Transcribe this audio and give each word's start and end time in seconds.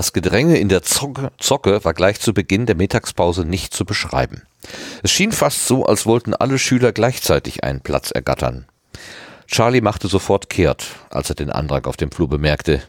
Das 0.00 0.14
Gedränge 0.14 0.56
in 0.56 0.70
der 0.70 0.80
Zocke, 0.80 1.84
war 1.84 1.92
gleich 1.92 2.20
zu 2.20 2.32
Beginn 2.32 2.64
der 2.64 2.74
Mittagspause 2.74 3.44
nicht 3.44 3.74
zu 3.74 3.84
beschreiben. 3.84 4.44
Es 5.02 5.10
schien 5.10 5.30
fast 5.30 5.66
so, 5.66 5.84
als 5.84 6.06
wollten 6.06 6.32
alle 6.32 6.58
Schüler 6.58 6.92
gleichzeitig 6.92 7.64
einen 7.64 7.82
Platz 7.82 8.10
ergattern. 8.10 8.64
Charlie 9.46 9.82
machte 9.82 10.08
sofort 10.08 10.48
kehrt, 10.48 10.86
als 11.10 11.28
er 11.28 11.34
den 11.34 11.50
Antrag 11.50 11.86
auf 11.86 11.98
dem 11.98 12.10
Flur 12.10 12.30
bemerkte. 12.30 12.80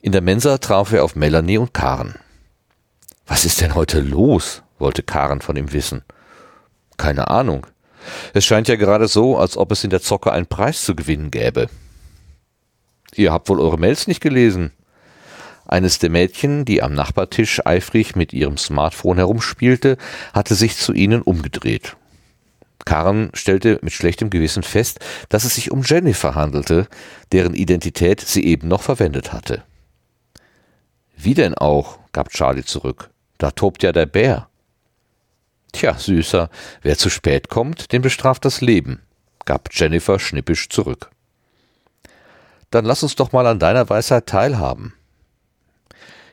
In 0.00 0.12
der 0.12 0.22
Mensa 0.22 0.56
traf 0.56 0.90
er 0.90 1.04
auf 1.04 1.16
Melanie 1.16 1.58
und 1.58 1.74
Karen. 1.74 2.14
Was 3.26 3.44
ist 3.44 3.60
denn 3.60 3.74
heute 3.74 4.00
los? 4.00 4.62
wollte 4.78 5.02
Karen 5.02 5.42
von 5.42 5.54
ihm 5.56 5.74
wissen. 5.74 6.02
Keine 6.96 7.28
Ahnung. 7.28 7.66
Es 8.32 8.46
scheint 8.46 8.68
ja 8.68 8.76
gerade 8.76 9.08
so, 9.08 9.36
als 9.36 9.58
ob 9.58 9.70
es 9.70 9.84
in 9.84 9.90
der 9.90 10.00
Zocke 10.00 10.32
einen 10.32 10.46
Preis 10.46 10.82
zu 10.82 10.96
gewinnen 10.96 11.30
gäbe. 11.30 11.68
Ihr 13.16 13.34
habt 13.34 13.50
wohl 13.50 13.60
eure 13.60 13.76
Mails 13.76 14.06
nicht 14.06 14.22
gelesen. 14.22 14.72
Eines 15.68 15.98
der 15.98 16.08
Mädchen, 16.08 16.64
die 16.64 16.82
am 16.82 16.94
Nachbartisch 16.94 17.64
eifrig 17.66 18.16
mit 18.16 18.32
ihrem 18.32 18.56
Smartphone 18.56 19.18
herumspielte, 19.18 19.98
hatte 20.32 20.54
sich 20.54 20.76
zu 20.76 20.94
ihnen 20.94 21.20
umgedreht. 21.20 21.96
Karen 22.86 23.30
stellte 23.34 23.78
mit 23.82 23.92
schlechtem 23.92 24.30
Gewissen 24.30 24.62
fest, 24.62 25.00
dass 25.28 25.44
es 25.44 25.56
sich 25.56 25.70
um 25.70 25.82
Jennifer 25.82 26.34
handelte, 26.34 26.88
deren 27.32 27.52
Identität 27.52 28.20
sie 28.22 28.46
eben 28.46 28.66
noch 28.66 28.80
verwendet 28.80 29.34
hatte. 29.34 29.62
Wie 31.14 31.34
denn 31.34 31.54
auch? 31.54 31.98
gab 32.12 32.30
Charlie 32.30 32.64
zurück. 32.64 33.10
Da 33.36 33.50
tobt 33.50 33.82
ja 33.82 33.92
der 33.92 34.06
Bär. 34.06 34.48
Tja, 35.72 35.98
Süßer, 35.98 36.48
wer 36.80 36.96
zu 36.96 37.10
spät 37.10 37.50
kommt, 37.50 37.92
den 37.92 38.00
bestraft 38.00 38.46
das 38.46 38.62
Leben, 38.62 39.02
gab 39.44 39.68
Jennifer 39.70 40.18
schnippisch 40.18 40.70
zurück. 40.70 41.10
Dann 42.70 42.86
lass 42.86 43.02
uns 43.02 43.16
doch 43.16 43.32
mal 43.32 43.46
an 43.46 43.58
deiner 43.58 43.90
Weisheit 43.90 44.26
teilhaben. 44.26 44.94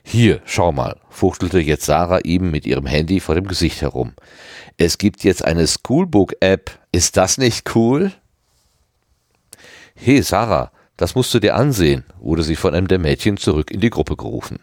Hier, 0.08 0.40
schau 0.44 0.70
mal, 0.70 1.00
fuchtelte 1.10 1.58
jetzt 1.58 1.84
Sarah 1.84 2.20
ihm 2.20 2.52
mit 2.52 2.64
ihrem 2.64 2.86
Handy 2.86 3.18
vor 3.18 3.34
dem 3.34 3.48
Gesicht 3.48 3.82
herum. 3.82 4.12
Es 4.76 4.98
gibt 4.98 5.24
jetzt 5.24 5.44
eine 5.44 5.66
Schoolbook-App. 5.66 6.70
Ist 6.92 7.16
das 7.16 7.38
nicht 7.38 7.74
cool? 7.74 8.12
Hey, 9.96 10.22
Sarah, 10.22 10.70
das 10.96 11.16
musst 11.16 11.34
du 11.34 11.40
dir 11.40 11.56
ansehen, 11.56 12.04
wurde 12.20 12.44
sie 12.44 12.54
von 12.54 12.72
einem 12.72 12.86
der 12.86 13.00
Mädchen 13.00 13.36
zurück 13.36 13.72
in 13.72 13.80
die 13.80 13.90
Gruppe 13.90 14.14
gerufen. 14.16 14.60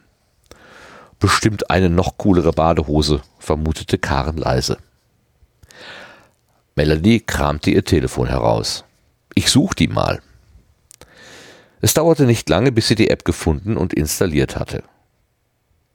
Bestimmt 1.20 1.70
eine 1.70 1.90
noch 1.90 2.18
coolere 2.18 2.54
Badehose, 2.54 3.22
vermutete 3.38 3.98
Karen 3.98 4.38
leise. 4.38 4.78
Melanie 6.78 7.20
kramte 7.20 7.70
ihr 7.70 7.84
Telefon 7.84 8.28
heraus. 8.28 8.86
Ich 9.36 9.50
such 9.50 9.74
die 9.74 9.90
mal. 9.90 10.22
Es 11.82 11.94
dauerte 11.94 12.26
nicht 12.26 12.48
lange, 12.48 12.72
bis 12.72 12.88
sie 12.88 12.96
die 12.96 13.10
App 13.10 13.26
gefunden 13.26 13.76
und 13.76 13.94
installiert 13.94 14.56
hatte. 14.56 14.84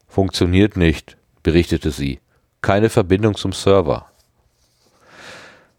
Funktioniert 0.08 0.76
nicht, 0.76 1.16
berichtete 1.42 1.90
sie. 1.90 2.20
Keine 2.62 2.88
Verbindung 2.88 3.36
zum 3.36 3.52
Server. 3.52 4.10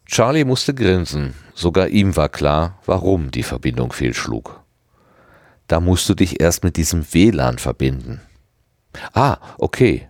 Charlie 0.05 0.45
musste 0.45 0.73
grinsen. 0.73 1.33
Sogar 1.53 1.89
ihm 1.89 2.16
war 2.16 2.30
klar, 2.30 2.80
warum 2.85 3.31
die 3.31 3.44
Verbindung 3.44 3.91
fehlschlug. 3.91 4.63
Da 5.67 5.80
musst 5.80 6.07
du 6.09 6.16
dich 6.16 6.39
erst 6.39 6.63
mit 6.63 6.77
diesem 6.77 7.05
WLAN 7.13 7.57
verbinden. 7.59 8.22
Ah, 9.13 9.38
okay. 9.57 10.07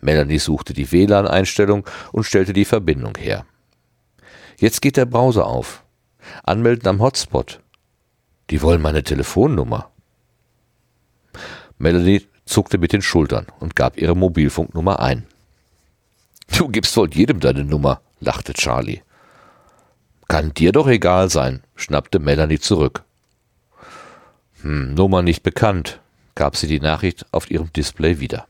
Melanie 0.00 0.38
suchte 0.38 0.72
die 0.72 0.90
WLAN-Einstellung 0.90 1.86
und 2.12 2.24
stellte 2.24 2.52
die 2.52 2.64
Verbindung 2.64 3.16
her. 3.18 3.44
Jetzt 4.58 4.80
geht 4.82 4.96
der 4.96 5.06
Browser 5.06 5.46
auf. 5.46 5.84
Anmelden 6.44 6.88
am 6.88 7.00
Hotspot. 7.00 7.60
Die 8.50 8.62
wollen 8.62 8.80
meine 8.80 9.02
Telefonnummer. 9.02 9.90
Melanie 11.78 12.26
zuckte 12.46 12.78
mit 12.78 12.92
den 12.92 13.02
Schultern 13.02 13.46
und 13.60 13.76
gab 13.76 13.96
ihre 13.98 14.16
Mobilfunknummer 14.16 15.00
ein. 15.00 15.26
Du 16.56 16.68
gibst 16.68 16.96
wohl 16.96 17.12
jedem 17.12 17.40
deine 17.40 17.64
Nummer, 17.64 18.00
lachte 18.20 18.52
Charlie. 18.52 19.02
Kann 20.28 20.54
dir 20.54 20.72
doch 20.72 20.88
egal 20.88 21.30
sein, 21.30 21.62
schnappte 21.74 22.18
Melanie 22.18 22.58
zurück. 22.58 23.04
Hm, 24.62 24.94
Nummer 24.94 25.22
nicht 25.22 25.42
bekannt, 25.42 26.00
gab 26.34 26.56
sie 26.56 26.66
die 26.66 26.80
Nachricht 26.80 27.26
auf 27.32 27.50
ihrem 27.50 27.72
Display 27.72 28.20
wieder. 28.20 28.46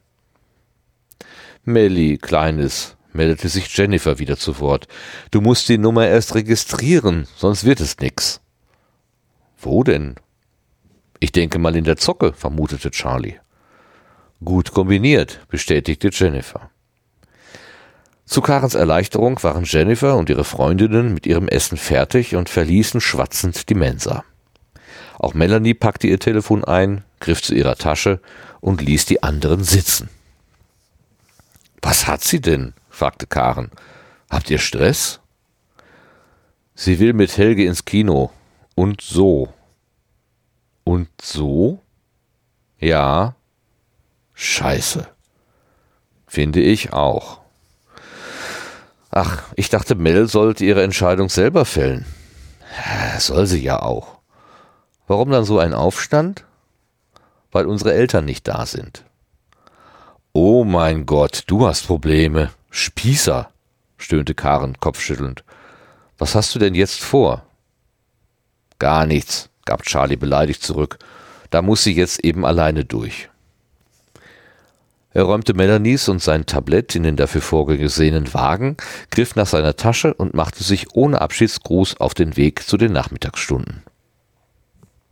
Melly, 1.64 2.18
Kleines, 2.18 2.96
meldete 3.12 3.48
sich 3.48 3.74
Jennifer 3.76 4.18
wieder 4.18 4.36
zu 4.36 4.58
Wort. 4.60 4.86
Du 5.30 5.40
musst 5.40 5.68
die 5.68 5.78
Nummer 5.78 6.06
erst 6.06 6.34
registrieren, 6.34 7.26
sonst 7.36 7.64
wird 7.64 7.80
es 7.80 7.98
nix. 7.98 8.40
Wo 9.58 9.82
denn? 9.82 10.16
Ich 11.20 11.32
denke 11.32 11.58
mal 11.58 11.74
in 11.74 11.84
der 11.84 11.96
Zocke, 11.96 12.34
vermutete 12.34 12.90
Charlie. 12.90 13.38
Gut 14.44 14.72
kombiniert, 14.72 15.40
bestätigte 15.48 16.10
Jennifer. 16.12 16.70
Zu 18.26 18.40
Karens 18.40 18.74
Erleichterung 18.74 19.42
waren 19.42 19.64
Jennifer 19.64 20.16
und 20.16 20.28
ihre 20.28 20.44
Freundinnen 20.44 21.14
mit 21.14 21.26
ihrem 21.26 21.48
Essen 21.48 21.78
fertig 21.78 22.36
und 22.36 22.48
verließen 22.48 23.00
schwatzend 23.00 23.68
die 23.68 23.74
Mensa. 23.74 24.24
Auch 25.18 25.34
Melanie 25.34 25.74
packte 25.74 26.08
ihr 26.08 26.18
Telefon 26.18 26.64
ein, 26.64 27.04
griff 27.20 27.42
zu 27.42 27.54
ihrer 27.54 27.76
Tasche 27.76 28.20
und 28.60 28.82
ließ 28.82 29.06
die 29.06 29.22
anderen 29.22 29.64
sitzen. 29.64 30.08
Was 31.80 32.06
hat 32.06 32.22
sie 32.22 32.40
denn? 32.40 32.74
fragte 32.90 33.26
Karen. 33.26 33.70
Habt 34.30 34.50
ihr 34.50 34.58
Stress? 34.58 35.20
Sie 36.74 36.98
will 36.98 37.12
mit 37.12 37.36
Helge 37.36 37.64
ins 37.64 37.84
Kino. 37.84 38.30
Und 38.74 39.00
so. 39.00 39.52
Und 40.82 41.08
so? 41.20 41.80
Ja. 42.78 43.36
Scheiße. 44.34 45.06
Finde 46.26 46.60
ich 46.60 46.92
auch. 46.92 47.40
Ach, 49.10 49.42
ich 49.56 49.70
dachte, 49.70 49.94
Mel 49.94 50.28
sollte 50.28 50.64
ihre 50.64 50.82
Entscheidung 50.82 51.28
selber 51.28 51.64
fällen. 51.64 52.04
Soll 53.18 53.46
sie 53.46 53.62
ja 53.62 53.80
auch. 53.80 54.18
Warum 55.06 55.30
dann 55.30 55.44
so 55.44 55.58
ein 55.58 55.72
Aufstand? 55.72 56.44
weil 57.54 57.66
unsere 57.66 57.94
Eltern 57.94 58.24
nicht 58.24 58.46
da 58.48 58.66
sind. 58.66 59.04
Oh 60.32 60.64
mein 60.64 61.06
Gott, 61.06 61.44
du 61.46 61.66
hast 61.66 61.86
Probleme. 61.86 62.50
Spießer, 62.70 63.48
stöhnte 63.96 64.34
Karen 64.34 64.78
kopfschüttelnd. 64.80 65.44
Was 66.18 66.34
hast 66.34 66.52
du 66.54 66.58
denn 66.58 66.74
jetzt 66.74 67.00
vor? 67.00 67.46
Gar 68.80 69.06
nichts, 69.06 69.50
gab 69.64 69.84
Charlie 69.84 70.16
beleidigt 70.16 70.64
zurück. 70.64 70.98
Da 71.50 71.62
muss 71.62 71.84
sie 71.84 71.94
jetzt 71.94 72.24
eben 72.24 72.44
alleine 72.44 72.84
durch. 72.84 73.30
Er 75.14 75.22
räumte 75.22 75.54
Melanies 75.54 76.08
und 76.08 76.20
sein 76.20 76.44
Tablett 76.44 76.96
in 76.96 77.04
den 77.04 77.14
dafür 77.14 77.40
vorgesehenen 77.40 78.34
Wagen, 78.34 78.76
griff 79.12 79.36
nach 79.36 79.46
seiner 79.46 79.76
Tasche 79.76 80.12
und 80.12 80.34
machte 80.34 80.64
sich 80.64 80.96
ohne 80.96 81.20
Abschiedsgruß 81.20 82.00
auf 82.00 82.14
den 82.14 82.36
Weg 82.36 82.64
zu 82.64 82.76
den 82.76 82.92
Nachmittagsstunden. 82.92 83.84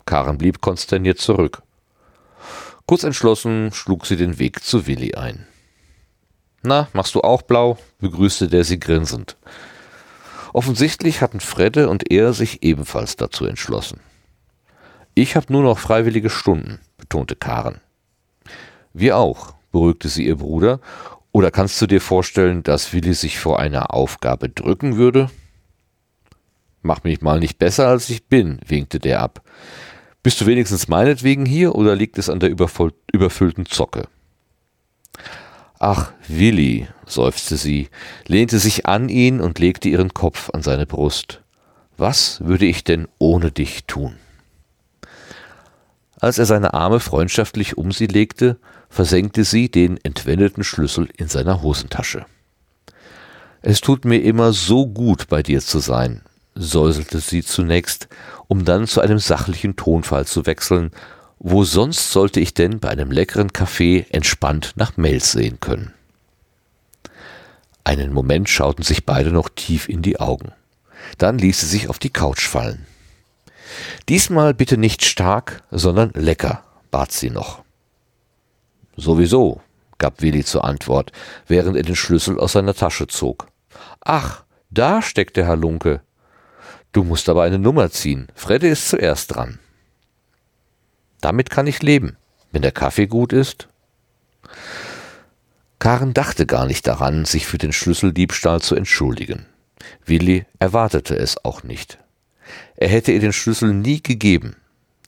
Karen 0.05 0.39
blieb 0.39 0.61
konsterniert 0.61 1.21
zurück. 1.21 1.63
Kurz 2.85 3.05
entschlossen 3.05 3.71
schlug 3.73 4.05
sie 4.05 4.17
den 4.17 4.41
Weg 4.41 4.65
zu 4.65 4.89
Willi 4.89 5.15
ein. 5.15 5.47
Na, 6.63 6.89
machst 6.93 7.15
du 7.15 7.21
auch 7.21 7.43
blau? 7.43 7.79
begrüßte 8.01 8.49
der 8.49 8.65
sie 8.65 8.81
grinsend. 8.81 9.37
Offensichtlich 10.53 11.23
hatten 11.23 11.39
Fredde 11.39 11.89
und 11.89 12.11
er 12.11 12.33
sich 12.33 12.65
ebenfalls 12.65 13.15
dazu 13.15 13.47
entschlossen. 13.47 14.01
Ich 15.15 15.37
habe 15.37 15.53
nur 15.53 15.63
noch 15.63 15.79
freiwillige 15.79 16.29
Stunden, 16.29 16.81
betonte 16.99 17.37
Karen. 17.37 17.81
Wir 18.93 19.17
auch, 19.17 19.55
beruhigte 19.73 20.09
sie 20.09 20.27
ihr 20.27 20.37
Bruder. 20.37 20.81
Oder 21.33 21.51
kannst 21.51 21.81
du 21.81 21.87
dir 21.87 22.01
vorstellen, 22.01 22.63
dass 22.63 22.93
Willi 22.93 23.15
sich 23.15 23.39
vor 23.39 23.59
einer 23.59 23.95
Aufgabe 23.95 24.49
drücken 24.49 24.97
würde? 24.97 25.31
Mach 26.83 27.05
mich 27.05 27.23
mal 27.23 27.41
nicht 27.41 27.59
besser, 27.59 27.89
als 27.89 28.11
ich 28.11 28.27
bin, 28.27 28.61
winkte 28.67 28.99
der 28.99 29.21
ab. 29.21 29.43
Bist 30.23 30.41
du 30.41 30.47
wenigstens 30.47 30.89
meinetwegen 30.89 31.47
hier 31.47 31.75
oder 31.75 31.97
liegt 31.97 32.19
es 32.19 32.29
an 32.29 32.39
der 32.39 32.51
überfüllten 32.51 33.67
Zocke? 33.67 34.05
Ach, 35.79 36.13
Willi, 36.29 36.87
seufzte 37.07 37.57
sie, 37.57 37.89
lehnte 38.27 38.61
sich 38.61 38.87
an 38.87 39.09
ihn 39.09 39.41
und 39.41 39.59
legte 39.59 39.89
ihren 39.89 40.15
Kopf 40.15 40.51
an 40.51 40.63
seine 40.63 40.87
Brust. 40.87 41.41
Was 41.97 42.45
würde 42.45 42.67
ich 42.67 42.85
denn 42.85 43.09
ohne 43.19 43.51
dich 43.51 43.85
tun? 43.87 44.17
Als 46.21 46.39
er 46.39 46.47
seine 46.47 46.73
Arme 46.73 47.01
freundschaftlich 47.01 47.77
um 47.77 47.91
sie 47.91 48.07
legte, 48.07 48.59
versenkte 48.93 49.45
sie 49.45 49.71
den 49.71 49.99
entwendeten 50.05 50.63
Schlüssel 50.63 51.09
in 51.17 51.27
seiner 51.27 51.63
Hosentasche. 51.63 52.27
Es 53.63 53.81
tut 53.81 54.05
mir 54.05 54.19
immer 54.19 54.53
so 54.53 54.87
gut, 54.87 55.29
bei 55.29 55.43
dir 55.43 55.63
zu 55.63 55.79
sein, 55.79 56.21
säuselte 56.55 57.21
sie 57.21 57.43
zunächst, 57.43 58.09
um 58.49 58.67
dann 58.67 58.87
zu 58.87 59.01
einem 59.01 59.19
sachlichen 59.19 59.77
Tonfall 59.77 60.27
zu 60.27 60.45
wechseln. 60.45 60.91
Wo 61.39 61.65
sonst 61.65 62.13
sollte 62.13 62.39
ich 62.39 62.53
denn 62.53 62.81
bei 62.81 62.91
einem 62.91 63.11
leckeren 63.11 63.53
Kaffee 63.53 64.05
entspannt 64.11 64.75
nach 64.77 64.99
Mails 64.99 65.33
sehen 65.33 65.59
können? 65.59 65.95
Einen 67.85 68.13
Moment 68.13 68.49
schauten 68.51 68.85
sich 68.85 69.07
beide 69.07 69.33
noch 69.33 69.49
tief 69.49 69.89
in 69.89 70.03
die 70.03 70.21
Augen. 70.21 70.53
Dann 71.17 71.39
ließ 71.39 71.61
sie 71.61 71.67
sich 71.67 71.89
auf 71.89 71.99
die 71.99 72.11
Couch 72.11 72.47
fallen. 72.47 72.87
Diesmal 74.09 74.53
bitte 74.53 74.77
nicht 74.77 75.03
stark, 75.03 75.63
sondern 75.71 76.11
lecker, 76.15 76.63
bat 76.91 77.11
sie 77.11 77.31
noch. 77.31 77.62
Sowieso, 78.97 79.61
gab 79.99 80.21
Willi 80.21 80.45
zur 80.45 80.65
Antwort, 80.65 81.13
während 81.47 81.77
er 81.77 81.83
den 81.83 81.97
Schlüssel 81.97 82.39
aus 82.39 82.53
seiner 82.53 82.75
Tasche 82.75 83.07
zog. 83.07 83.49
Ach, 84.01 84.45
da 84.71 85.03
steckt 85.03 85.37
der 85.37 85.47
Halunke. 85.47 86.01
Du 86.93 87.05
musst 87.05 87.29
aber 87.29 87.43
eine 87.43 87.59
Nummer 87.59 87.91
ziehen. 87.91 88.29
Fredde 88.35 88.69
ist 88.69 88.89
zuerst 88.89 89.35
dran. 89.35 89.59
Damit 91.21 91.51
kann 91.51 91.67
ich 91.67 91.83
leben, 91.83 92.17
wenn 92.51 92.63
der 92.63 92.73
Kaffee 92.73 93.07
gut 93.07 93.33
ist. 93.33 93.69
Karen 95.79 96.15
dachte 96.15 96.47
gar 96.47 96.67
nicht 96.67 96.87
daran, 96.87 97.25
sich 97.25 97.47
für 97.47 97.59
den 97.59 97.73
Schlüsseldiebstahl 97.73 98.61
zu 98.61 98.75
entschuldigen. 98.75 99.47
Willi 100.05 100.47
erwartete 100.59 101.17
es 101.17 101.45
auch 101.45 101.63
nicht. 101.63 101.99
Er 102.77 102.89
hätte 102.89 103.13
ihr 103.13 103.21
den 103.21 103.33
Schlüssel 103.33 103.73
nie 103.73 104.03
gegeben. 104.03 104.57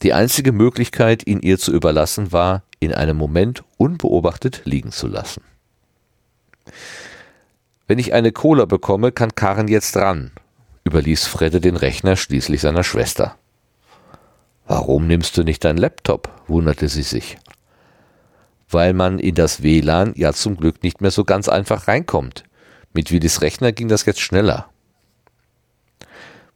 Die 0.03 0.13
einzige 0.13 0.53
Möglichkeit, 0.53 1.27
ihn 1.27 1.41
ihr 1.41 1.59
zu 1.59 1.73
überlassen, 1.73 2.33
war, 2.33 2.63
in 2.85 2.95
einem 2.95 3.17
Moment 3.17 3.65
unbeobachtet 3.77 4.63
liegen 4.65 4.93
zu 4.93 5.07
lassen. 5.07 5.43
Wenn 7.87 7.99
ich 7.99 8.15
eine 8.15 8.33
Cola 8.33 8.65
bekomme, 8.65 9.13
kann 9.13 9.35
Karen 9.35 9.69
jetzt 9.69 9.97
ran, 9.97 10.33
überließ 10.85 11.27
Fredde 11.27 11.61
den 11.61 11.77
Rechner 11.77 12.17
schließlich 12.17 12.61
seiner 12.61 12.85
Schwester. 12.85 13.37
Warum 14.67 15.07
nimmst 15.07 15.37
du 15.37 15.43
nicht 15.43 15.65
dein 15.65 15.77
Laptop? 15.77 16.31
wunderte 16.47 16.89
sie 16.89 17.03
sich. 17.03 17.37
Weil 18.69 18.95
man 18.95 19.19
in 19.19 19.35
das 19.35 19.63
WLAN 19.63 20.15
ja 20.17 20.33
zum 20.33 20.57
Glück 20.57 20.83
nicht 20.83 21.01
mehr 21.01 21.11
so 21.11 21.25
ganz 21.25 21.49
einfach 21.49 21.87
reinkommt. 21.87 22.45
Mit 22.95 23.11
Willis 23.11 23.43
Rechner 23.43 23.73
ging 23.73 23.89
das 23.89 24.07
jetzt 24.07 24.21
schneller. 24.21 24.71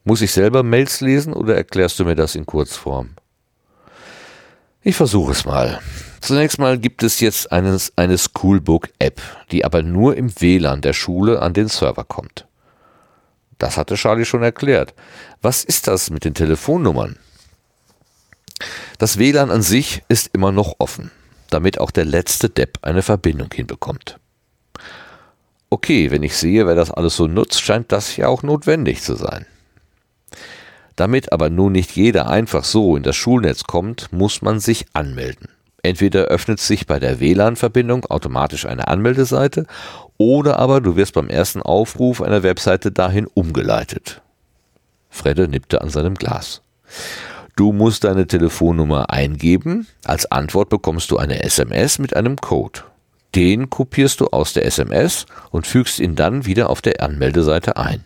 Muss 0.04 0.22
ich 0.22 0.32
selber 0.32 0.62
Mails 0.62 1.02
lesen 1.02 1.34
oder 1.34 1.54
erklärst 1.54 1.98
du 2.00 2.04
mir 2.04 2.14
das 2.14 2.34
in 2.34 2.46
Kurzform? 2.46 3.10
Ich 4.82 4.94
versuche 4.94 5.32
es 5.32 5.44
mal. 5.44 5.80
Zunächst 6.20 6.58
mal 6.58 6.78
gibt 6.78 7.02
es 7.02 7.19
jetzt 7.20 7.50
eine, 7.50 7.78
eine 7.96 8.16
Schoolbook-App, 8.16 9.20
die 9.50 9.64
aber 9.64 9.82
nur 9.82 10.16
im 10.16 10.40
WLAN 10.40 10.80
der 10.80 10.92
Schule 10.92 11.42
an 11.42 11.52
den 11.52 11.69
Server 11.69 12.04
kommt. 12.04 12.46
Das 13.58 13.76
hatte 13.76 13.96
Charlie 13.96 14.25
schon 14.25 14.42
erklärt. 14.44 14.94
Was 15.42 15.64
ist 15.64 15.88
das 15.88 16.10
mit 16.10 16.25
den 16.25 16.34
Telefonnummern? 16.34 17.19
Das 18.98 19.19
WLAN 19.19 19.50
an 19.50 19.62
sich 19.62 20.02
ist 20.08 20.30
immer 20.32 20.52
noch 20.52 20.76
offen, 20.78 21.10
damit 21.50 21.80
auch 21.80 21.90
der 21.90 22.04
letzte 22.04 22.48
Depp 22.48 22.78
eine 22.82 23.02
Verbindung 23.02 23.48
hinbekommt. 23.52 24.19
Okay, 25.70 26.10
wenn 26.12 26.22
ich 26.22 26.36
sehe, 26.36 26.66
wer 26.66 26.76
das 26.76 26.90
alles 26.92 27.16
so 27.16 27.26
nutzt, 27.26 27.60
scheint 27.60 27.90
das 27.90 28.16
ja 28.16 28.28
auch 28.28 28.42
notwendig 28.44 29.02
zu 29.02 29.16
sein. 29.16 29.44
Damit 30.98 31.32
aber 31.32 31.48
nun 31.48 31.70
nicht 31.72 31.94
jeder 31.94 32.28
einfach 32.28 32.64
so 32.64 32.96
in 32.96 33.04
das 33.04 33.14
Schulnetz 33.14 33.62
kommt, 33.62 34.12
muss 34.12 34.42
man 34.42 34.58
sich 34.58 34.86
anmelden. 34.94 35.46
Entweder 35.84 36.24
öffnet 36.24 36.58
sich 36.58 36.88
bei 36.88 36.98
der 36.98 37.20
WLAN-Verbindung 37.20 38.04
automatisch 38.06 38.66
eine 38.66 38.88
Anmeldeseite 38.88 39.66
oder 40.16 40.58
aber 40.58 40.80
du 40.80 40.96
wirst 40.96 41.14
beim 41.14 41.28
ersten 41.28 41.62
Aufruf 41.62 42.20
einer 42.20 42.42
Webseite 42.42 42.90
dahin 42.90 43.28
umgeleitet. 43.28 44.22
Fredde 45.08 45.46
nippte 45.46 45.82
an 45.82 45.90
seinem 45.90 46.16
Glas. 46.16 46.62
Du 47.54 47.70
musst 47.70 48.02
deine 48.02 48.26
Telefonnummer 48.26 49.08
eingeben, 49.10 49.86
als 50.04 50.32
Antwort 50.32 50.68
bekommst 50.68 51.12
du 51.12 51.16
eine 51.16 51.44
SMS 51.44 52.00
mit 52.00 52.16
einem 52.16 52.34
Code. 52.34 52.80
Den 53.36 53.70
kopierst 53.70 54.20
du 54.20 54.26
aus 54.26 54.52
der 54.52 54.66
SMS 54.66 55.26
und 55.50 55.64
fügst 55.64 56.00
ihn 56.00 56.16
dann 56.16 56.44
wieder 56.44 56.68
auf 56.70 56.82
der 56.82 57.00
Anmeldeseite 57.04 57.76
ein. 57.76 58.04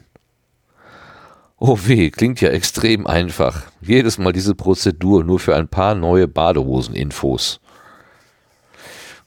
Oh 1.64 1.78
weh, 1.84 2.10
klingt 2.10 2.40
ja 2.40 2.48
extrem 2.48 3.06
einfach. 3.06 3.62
Jedes 3.80 4.18
Mal 4.18 4.32
diese 4.32 4.56
Prozedur 4.56 5.22
nur 5.22 5.38
für 5.38 5.54
ein 5.54 5.68
paar 5.68 5.94
neue 5.94 6.26
Badehosen-Infos. 6.26 7.60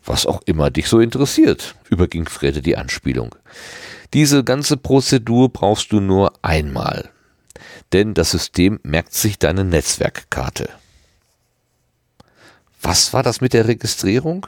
Was 0.03 0.25
auch 0.25 0.41
immer 0.45 0.69
dich 0.69 0.89
so 0.89 0.99
interessiert, 0.99 1.75
überging 1.89 2.27
Fredde 2.27 2.61
die 2.61 2.75
Anspielung. 2.75 3.33
Diese 4.13 4.43
ganze 4.43 4.75
Prozedur 4.75 5.47
brauchst 5.47 5.93
du 5.93 6.01
nur 6.01 6.33
einmal. 6.41 7.09
Denn 7.93 8.13
das 8.13 8.31
System 8.31 8.81
merkt 8.83 9.13
sich 9.13 9.39
deine 9.39 9.63
Netzwerkkarte. 9.63 10.67
Was 12.81 13.13
war 13.13 13.23
das 13.23 13.39
mit 13.39 13.53
der 13.53 13.69
Registrierung? 13.69 14.45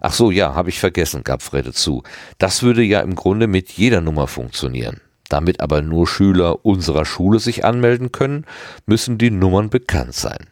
Ach 0.00 0.14
so, 0.14 0.30
ja, 0.30 0.54
habe 0.54 0.70
ich 0.70 0.80
vergessen, 0.80 1.24
gab 1.24 1.42
Fredde 1.42 1.74
zu. 1.74 2.02
Das 2.38 2.62
würde 2.62 2.82
ja 2.82 3.00
im 3.00 3.16
Grunde 3.16 3.48
mit 3.48 3.70
jeder 3.72 4.00
Nummer 4.00 4.28
funktionieren. 4.28 5.02
Damit 5.34 5.58
aber 5.60 5.82
nur 5.82 6.06
Schüler 6.06 6.64
unserer 6.64 7.04
Schule 7.04 7.40
sich 7.40 7.64
anmelden 7.64 8.12
können, 8.12 8.46
müssen 8.86 9.18
die 9.18 9.32
Nummern 9.32 9.68
bekannt 9.68 10.14
sein. 10.14 10.46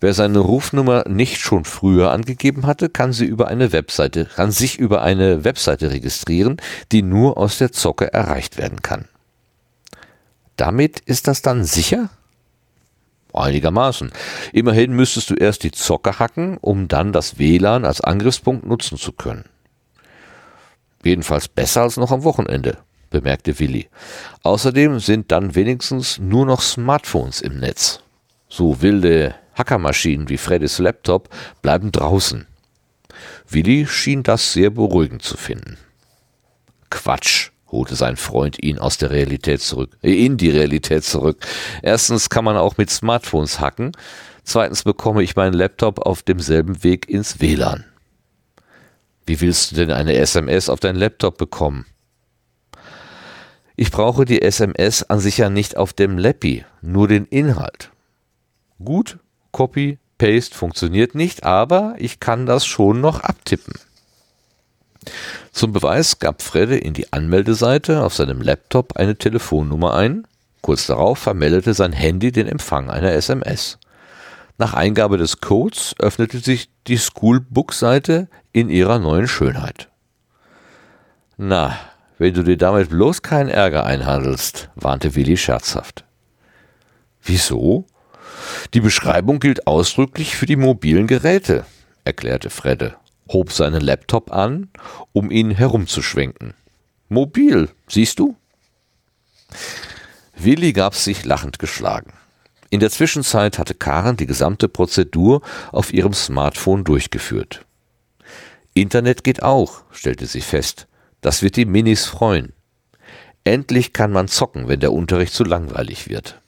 Wer 0.00 0.14
seine 0.14 0.40
Rufnummer 0.40 1.08
nicht 1.08 1.38
schon 1.38 1.64
früher 1.64 2.10
angegeben 2.10 2.66
hatte, 2.66 2.88
kann 2.88 3.12
sie 3.12 3.24
über 3.24 3.46
eine 3.46 3.70
Webseite, 3.70 4.24
kann 4.24 4.50
sich 4.50 4.80
über 4.80 5.02
eine 5.02 5.44
Webseite 5.44 5.92
registrieren, 5.92 6.56
die 6.90 7.02
nur 7.02 7.38
aus 7.38 7.58
der 7.58 7.70
Zocke 7.70 8.12
erreicht 8.12 8.58
werden 8.58 8.82
kann. 8.82 9.04
Damit 10.56 10.98
ist 10.98 11.28
das 11.28 11.40
dann 11.40 11.62
sicher? 11.62 12.10
Einigermaßen. 13.32 14.10
Immerhin 14.52 14.92
müsstest 14.92 15.30
du 15.30 15.34
erst 15.34 15.62
die 15.62 15.70
Zocke 15.70 16.18
hacken, 16.18 16.56
um 16.56 16.88
dann 16.88 17.12
das 17.12 17.38
WLAN 17.38 17.84
als 17.84 18.00
Angriffspunkt 18.00 18.66
nutzen 18.66 18.98
zu 18.98 19.12
können. 19.12 19.44
Jedenfalls 21.04 21.46
besser 21.46 21.82
als 21.82 21.96
noch 21.96 22.10
am 22.10 22.24
Wochenende 22.24 22.78
bemerkte 23.10 23.58
Willi. 23.58 23.88
Außerdem 24.42 25.00
sind 25.00 25.32
dann 25.32 25.54
wenigstens 25.54 26.18
nur 26.18 26.46
noch 26.46 26.60
Smartphones 26.60 27.40
im 27.40 27.58
Netz. 27.58 28.00
So 28.48 28.82
wilde 28.82 29.34
Hackermaschinen 29.54 30.28
wie 30.28 30.36
Freddys 30.36 30.78
Laptop 30.78 31.28
bleiben 31.62 31.92
draußen. 31.92 32.46
Willi 33.48 33.86
schien 33.86 34.22
das 34.22 34.52
sehr 34.52 34.70
beruhigend 34.70 35.22
zu 35.22 35.36
finden. 35.36 35.78
Quatsch, 36.90 37.50
holte 37.70 37.96
sein 37.96 38.16
Freund 38.16 38.62
ihn 38.62 38.78
aus 38.78 38.98
der 38.98 39.10
Realität 39.10 39.60
zurück, 39.60 39.96
äh, 40.02 40.24
in 40.24 40.36
die 40.36 40.50
Realität 40.50 41.04
zurück. 41.04 41.44
Erstens 41.82 42.28
kann 42.30 42.44
man 42.44 42.56
auch 42.56 42.76
mit 42.76 42.90
Smartphones 42.90 43.60
hacken. 43.60 43.92
Zweitens 44.44 44.84
bekomme 44.84 45.22
ich 45.22 45.34
meinen 45.34 45.54
Laptop 45.54 45.98
auf 46.06 46.22
demselben 46.22 46.84
Weg 46.84 47.08
ins 47.08 47.40
WLAN. 47.40 47.84
Wie 49.26 49.40
willst 49.40 49.72
du 49.72 49.76
denn 49.76 49.90
eine 49.90 50.14
SMS 50.14 50.68
auf 50.68 50.78
deinen 50.78 50.96
Laptop 50.96 51.36
bekommen? 51.36 51.86
Ich 53.76 53.90
brauche 53.90 54.24
die 54.24 54.40
SMS 54.40 55.02
an 55.02 55.20
sich 55.20 55.36
ja 55.36 55.50
nicht 55.50 55.76
auf 55.76 55.92
dem 55.92 56.16
Lappy, 56.16 56.64
nur 56.80 57.08
den 57.08 57.26
Inhalt. 57.26 57.90
Gut, 58.82 59.18
Copy, 59.52 59.98
Paste 60.16 60.56
funktioniert 60.56 61.14
nicht, 61.14 61.44
aber 61.44 61.94
ich 61.98 62.18
kann 62.18 62.46
das 62.46 62.64
schon 62.64 63.02
noch 63.02 63.20
abtippen. 63.20 63.74
Zum 65.52 65.72
Beweis 65.72 66.18
gab 66.18 66.42
Fredde 66.42 66.78
in 66.78 66.94
die 66.94 67.12
Anmeldeseite 67.12 68.02
auf 68.02 68.14
seinem 68.14 68.40
Laptop 68.40 68.96
eine 68.96 69.16
Telefonnummer 69.16 69.94
ein. 69.94 70.26
Kurz 70.62 70.86
darauf 70.86 71.18
vermeldete 71.18 71.74
sein 71.74 71.92
Handy 71.92 72.32
den 72.32 72.48
Empfang 72.48 72.90
einer 72.90 73.12
SMS. 73.12 73.78
Nach 74.58 74.72
Eingabe 74.72 75.18
des 75.18 75.40
Codes 75.40 75.94
öffnete 75.98 76.38
sich 76.38 76.70
die 76.86 76.98
Schoolbook-Seite 76.98 78.28
in 78.52 78.70
ihrer 78.70 78.98
neuen 78.98 79.28
Schönheit. 79.28 79.90
Na, 81.36 81.78
wenn 82.18 82.34
du 82.34 82.42
dir 82.42 82.56
damit 82.56 82.90
bloß 82.90 83.22
keinen 83.22 83.48
Ärger 83.48 83.84
einhandelst, 83.84 84.70
warnte 84.74 85.14
Willi 85.14 85.36
scherzhaft. 85.36 86.04
Wieso? 87.22 87.84
Die 88.74 88.80
Beschreibung 88.80 89.40
gilt 89.40 89.66
ausdrücklich 89.66 90.36
für 90.36 90.46
die 90.46 90.56
mobilen 90.56 91.06
Geräte, 91.06 91.66
erklärte 92.04 92.50
Fredde, 92.50 92.96
hob 93.28 93.52
seinen 93.52 93.80
Laptop 93.80 94.32
an, 94.32 94.68
um 95.12 95.30
ihn 95.30 95.50
herumzuschwenken. 95.50 96.54
Mobil, 97.08 97.68
siehst 97.88 98.18
du? 98.18 98.36
Willi 100.36 100.72
gab 100.72 100.94
sich 100.94 101.24
lachend 101.24 101.58
geschlagen. 101.58 102.12
In 102.70 102.80
der 102.80 102.90
Zwischenzeit 102.90 103.58
hatte 103.58 103.74
Karen 103.74 104.16
die 104.16 104.26
gesamte 104.26 104.68
Prozedur 104.68 105.40
auf 105.72 105.92
ihrem 105.92 106.12
Smartphone 106.12 106.84
durchgeführt. 106.84 107.64
Internet 108.74 109.24
geht 109.24 109.42
auch, 109.42 109.84
stellte 109.92 110.26
sie 110.26 110.40
fest, 110.40 110.86
das 111.20 111.42
wird 111.42 111.56
die 111.56 111.64
Minis 111.64 112.04
freuen. 112.04 112.52
Endlich 113.44 113.92
kann 113.92 114.10
man 114.10 114.28
zocken, 114.28 114.68
wenn 114.68 114.80
der 114.80 114.92
Unterricht 114.92 115.32
zu 115.32 115.44
langweilig 115.44 116.08
wird. 116.08 116.40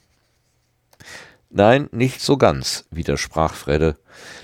Nein, 1.49 1.89
nicht 1.91 2.21
so 2.21 2.37
ganz, 2.37 2.85
widersprach 2.91 3.53
Fredde. 3.53 3.97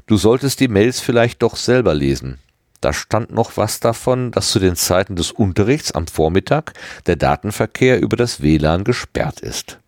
Du 0.08 0.18
solltest 0.18 0.60
die 0.60 0.68
Mails 0.68 1.00
vielleicht 1.00 1.42
doch 1.42 1.56
selber 1.56 1.94
lesen. 1.94 2.40
Da 2.82 2.94
stand 2.94 3.32
noch 3.32 3.58
was 3.58 3.80
davon, 3.80 4.32
dass 4.32 4.52
zu 4.52 4.60
den 4.60 4.76
Zeiten 4.76 5.16
des 5.16 5.32
Unterrichts 5.32 5.92
am 5.92 6.08
Vormittag 6.08 6.74
der 7.06 7.16
Datenverkehr 7.16 8.02
über 8.02 8.16
das 8.16 8.42
WLAN 8.42 8.84
gesperrt 8.84 9.42
ist. 9.42 9.80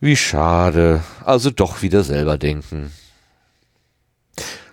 Wie 0.00 0.16
schade, 0.16 1.02
also 1.24 1.50
doch 1.50 1.82
wieder 1.82 2.04
selber 2.04 2.38
denken. 2.38 2.92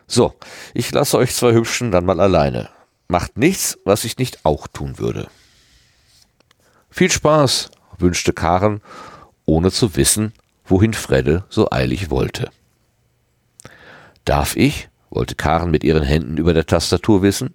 So, 0.08 0.34
ich 0.74 0.92
lasse 0.92 1.18
euch 1.18 1.34
zwei 1.36 1.54
Hübschen 1.54 1.92
dann 1.92 2.06
mal 2.06 2.20
alleine 2.20 2.70
macht 3.14 3.38
nichts, 3.38 3.78
was 3.86 4.06
ich 4.06 4.18
nicht 4.18 4.44
auch 4.44 4.66
tun 4.66 4.98
würde. 4.98 5.28
Viel 6.90 7.12
Spaß, 7.12 7.70
wünschte 8.00 8.34
Karen, 8.34 8.82
ohne 9.46 9.70
zu 9.72 9.96
wissen, 9.96 10.34
wohin 10.66 10.96
Fredde 10.96 11.46
so 11.48 11.70
eilig 11.70 12.10
wollte. 12.10 12.50
Darf 14.26 14.56
ich? 14.56 14.90
wollte 15.12 15.36
Karen 15.36 15.70
mit 15.70 15.84
ihren 15.84 16.02
Händen 16.02 16.38
über 16.38 16.56
der 16.56 16.66
Tastatur 16.66 17.22
wissen. 17.22 17.54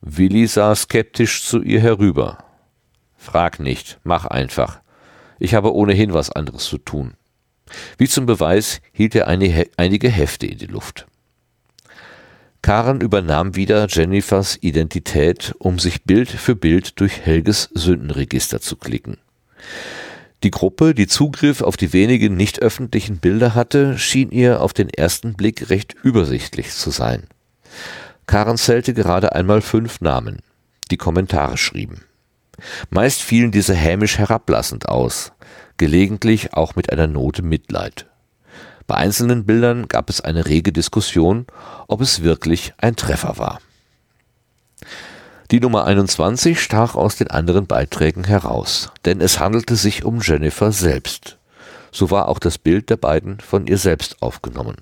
Willi 0.00 0.46
sah 0.46 0.74
skeptisch 0.74 1.44
zu 1.44 1.60
ihr 1.60 1.80
herüber. 1.80 2.44
Frag 3.18 3.60
nicht, 3.60 4.00
mach 4.04 4.24
einfach. 4.24 4.80
Ich 5.38 5.54
habe 5.54 5.74
ohnehin 5.74 6.14
was 6.14 6.32
anderes 6.32 6.64
zu 6.64 6.78
tun. 6.78 7.12
Wie 7.98 8.08
zum 8.08 8.24
Beweis 8.24 8.80
hielt 8.90 9.14
er 9.14 9.28
einige 9.28 10.08
Hefte 10.08 10.46
in 10.46 10.56
die 10.56 10.66
Luft. 10.66 11.06
Karen 12.64 13.02
übernahm 13.02 13.56
wieder 13.56 13.88
Jennifers 13.88 14.56
Identität, 14.62 15.54
um 15.58 15.78
sich 15.78 16.04
Bild 16.04 16.30
für 16.30 16.56
Bild 16.56 16.98
durch 16.98 17.20
Helges 17.20 17.68
Sündenregister 17.74 18.58
zu 18.58 18.76
klicken. 18.76 19.18
Die 20.42 20.50
Gruppe, 20.50 20.94
die 20.94 21.06
Zugriff 21.06 21.60
auf 21.60 21.76
die 21.76 21.92
wenigen 21.92 22.38
nicht 22.38 22.62
öffentlichen 22.62 23.18
Bilder 23.18 23.54
hatte, 23.54 23.98
schien 23.98 24.30
ihr 24.30 24.62
auf 24.62 24.72
den 24.72 24.88
ersten 24.88 25.34
Blick 25.34 25.68
recht 25.68 25.94
übersichtlich 26.02 26.70
zu 26.70 26.90
sein. 26.90 27.24
Karen 28.24 28.56
zählte 28.56 28.94
gerade 28.94 29.34
einmal 29.34 29.60
fünf 29.60 30.00
Namen, 30.00 30.38
die 30.90 30.96
Kommentare 30.96 31.58
schrieben. 31.58 32.00
Meist 32.88 33.20
fielen 33.20 33.52
diese 33.52 33.74
hämisch 33.74 34.16
herablassend 34.16 34.88
aus, 34.88 35.32
gelegentlich 35.76 36.54
auch 36.54 36.76
mit 36.76 36.90
einer 36.90 37.08
Note 37.08 37.42
Mitleid. 37.42 38.06
Bei 38.86 38.96
einzelnen 38.96 39.46
Bildern 39.46 39.88
gab 39.88 40.10
es 40.10 40.20
eine 40.20 40.46
rege 40.46 40.72
Diskussion, 40.72 41.46
ob 41.88 42.00
es 42.00 42.22
wirklich 42.22 42.74
ein 42.78 42.96
Treffer 42.96 43.38
war. 43.38 43.60
Die 45.50 45.60
Nummer 45.60 45.84
21 45.84 46.60
stach 46.60 46.94
aus 46.94 47.16
den 47.16 47.30
anderen 47.30 47.66
Beiträgen 47.66 48.24
heraus, 48.24 48.90
denn 49.04 49.20
es 49.20 49.38
handelte 49.38 49.76
sich 49.76 50.04
um 50.04 50.20
Jennifer 50.20 50.72
selbst. 50.72 51.38
So 51.92 52.10
war 52.10 52.28
auch 52.28 52.38
das 52.38 52.58
Bild 52.58 52.90
der 52.90 52.96
beiden 52.96 53.40
von 53.40 53.66
ihr 53.66 53.78
selbst 53.78 54.20
aufgenommen. 54.20 54.76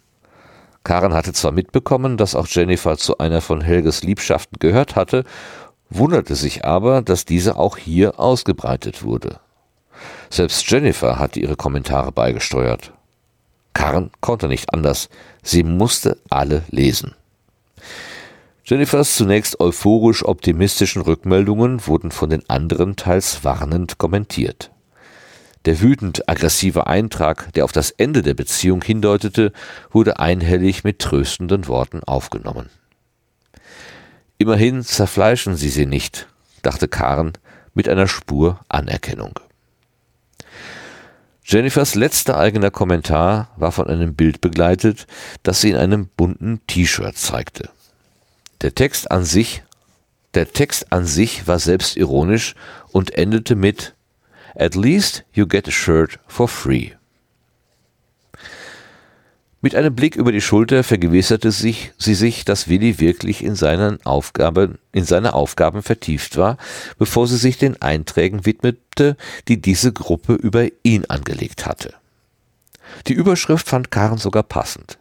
Karen 0.84 1.14
hatte 1.14 1.32
zwar 1.32 1.52
mitbekommen, 1.52 2.16
dass 2.16 2.34
auch 2.34 2.46
Jennifer 2.48 2.96
zu 2.96 3.18
einer 3.18 3.40
von 3.40 3.60
Helges 3.60 4.02
Liebschaften 4.02 4.58
gehört 4.58 4.96
hatte, 4.96 5.24
wunderte 5.90 6.34
sich 6.34 6.64
aber, 6.64 7.02
dass 7.02 7.24
diese 7.24 7.56
auch 7.56 7.76
hier 7.76 8.18
ausgebreitet 8.18 9.02
wurde. 9.02 9.38
Selbst 10.30 10.68
Jennifer 10.70 11.18
hatte 11.18 11.38
ihre 11.38 11.56
Kommentare 11.56 12.12
beigesteuert. 12.12 12.91
Karen 13.74 14.10
konnte 14.20 14.48
nicht 14.48 14.72
anders. 14.72 15.08
Sie 15.42 15.62
musste 15.62 16.18
alle 16.30 16.62
lesen. 16.70 17.14
Jennifers 18.64 19.16
zunächst 19.16 19.58
euphorisch 19.60 20.24
optimistischen 20.24 21.02
Rückmeldungen 21.02 21.86
wurden 21.86 22.10
von 22.10 22.30
den 22.30 22.48
anderen 22.48 22.96
teils 22.96 23.44
warnend 23.44 23.98
kommentiert. 23.98 24.70
Der 25.64 25.80
wütend 25.80 26.28
aggressive 26.28 26.86
Eintrag, 26.86 27.52
der 27.54 27.64
auf 27.64 27.72
das 27.72 27.90
Ende 27.90 28.22
der 28.22 28.34
Beziehung 28.34 28.82
hindeutete, 28.82 29.52
wurde 29.90 30.18
einhellig 30.18 30.84
mit 30.84 30.98
tröstenden 30.98 31.68
Worten 31.68 32.02
aufgenommen. 32.04 32.70
Immerhin 34.38 34.82
zerfleischen 34.82 35.56
sie 35.56 35.68
sie 35.68 35.86
nicht, 35.86 36.28
dachte 36.62 36.88
Karen 36.88 37.32
mit 37.74 37.88
einer 37.88 38.08
Spur 38.08 38.60
Anerkennung. 38.68 39.38
Jennifers 41.44 41.94
letzter 41.96 42.38
eigener 42.38 42.70
Kommentar 42.70 43.48
war 43.56 43.72
von 43.72 43.88
einem 43.88 44.14
Bild 44.14 44.40
begleitet, 44.40 45.06
das 45.42 45.60
sie 45.60 45.70
in 45.70 45.76
einem 45.76 46.08
bunten 46.08 46.60
T-Shirt 46.66 47.16
zeigte. 47.16 47.68
Der 48.60 48.74
Text 48.74 49.10
an 49.10 49.24
sich, 49.24 49.62
der 50.34 50.52
Text 50.52 50.92
an 50.92 51.04
sich 51.04 51.48
war 51.48 51.58
selbstironisch 51.58 52.54
und 52.92 53.14
endete 53.14 53.56
mit 53.56 53.94
At 54.54 54.76
least 54.76 55.24
you 55.32 55.46
get 55.46 55.66
a 55.66 55.72
shirt 55.72 56.20
for 56.28 56.46
free. 56.46 56.92
Mit 59.64 59.76
einem 59.76 59.94
Blick 59.94 60.16
über 60.16 60.32
die 60.32 60.40
Schulter 60.40 60.82
vergewisserte 60.82 61.52
sich, 61.52 61.92
sie 61.96 62.16
sich, 62.16 62.44
dass 62.44 62.66
Willi 62.66 62.98
wirklich 62.98 63.44
in, 63.44 63.54
seinen 63.54 64.04
Aufgaben, 64.04 64.78
in 64.90 65.04
seine 65.04 65.34
Aufgaben 65.34 65.82
vertieft 65.84 66.36
war, 66.36 66.56
bevor 66.98 67.28
sie 67.28 67.36
sich 67.36 67.58
den 67.58 67.80
Einträgen 67.80 68.44
widmete, 68.44 69.16
die 69.46 69.62
diese 69.62 69.92
Gruppe 69.92 70.34
über 70.34 70.66
ihn 70.82 71.04
angelegt 71.04 71.64
hatte. 71.64 71.94
Die 73.06 73.12
Überschrift 73.12 73.68
fand 73.68 73.92
Karen 73.92 74.18
sogar 74.18 74.42
passend. 74.42 74.98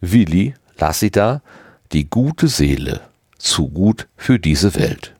Willi, 0.00 0.54
las 0.78 1.00
sie 1.00 1.10
da, 1.10 1.42
die 1.92 2.08
gute 2.08 2.48
Seele, 2.48 3.02
zu 3.36 3.68
gut 3.68 4.08
für 4.16 4.38
diese 4.38 4.74
Welt. 4.74 5.14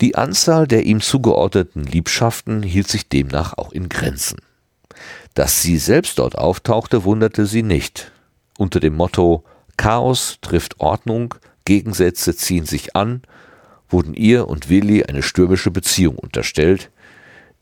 Die 0.00 0.14
Anzahl 0.14 0.66
der 0.66 0.86
ihm 0.86 1.02
zugeordneten 1.02 1.84
Liebschaften 1.84 2.62
hielt 2.62 2.88
sich 2.88 3.10
demnach 3.10 3.58
auch 3.58 3.72
in 3.72 3.90
Grenzen. 3.90 4.38
Dass 5.38 5.62
sie 5.62 5.78
selbst 5.78 6.18
dort 6.18 6.36
auftauchte, 6.36 7.04
wunderte 7.04 7.46
sie 7.46 7.62
nicht. 7.62 8.10
Unter 8.58 8.80
dem 8.80 8.96
Motto 8.96 9.44
Chaos 9.76 10.38
trifft 10.40 10.80
Ordnung, 10.80 11.36
Gegensätze 11.64 12.34
ziehen 12.34 12.66
sich 12.66 12.96
an, 12.96 13.22
wurden 13.88 14.14
ihr 14.14 14.48
und 14.48 14.68
Willi 14.68 15.04
eine 15.04 15.22
stürmische 15.22 15.70
Beziehung 15.70 16.16
unterstellt, 16.16 16.90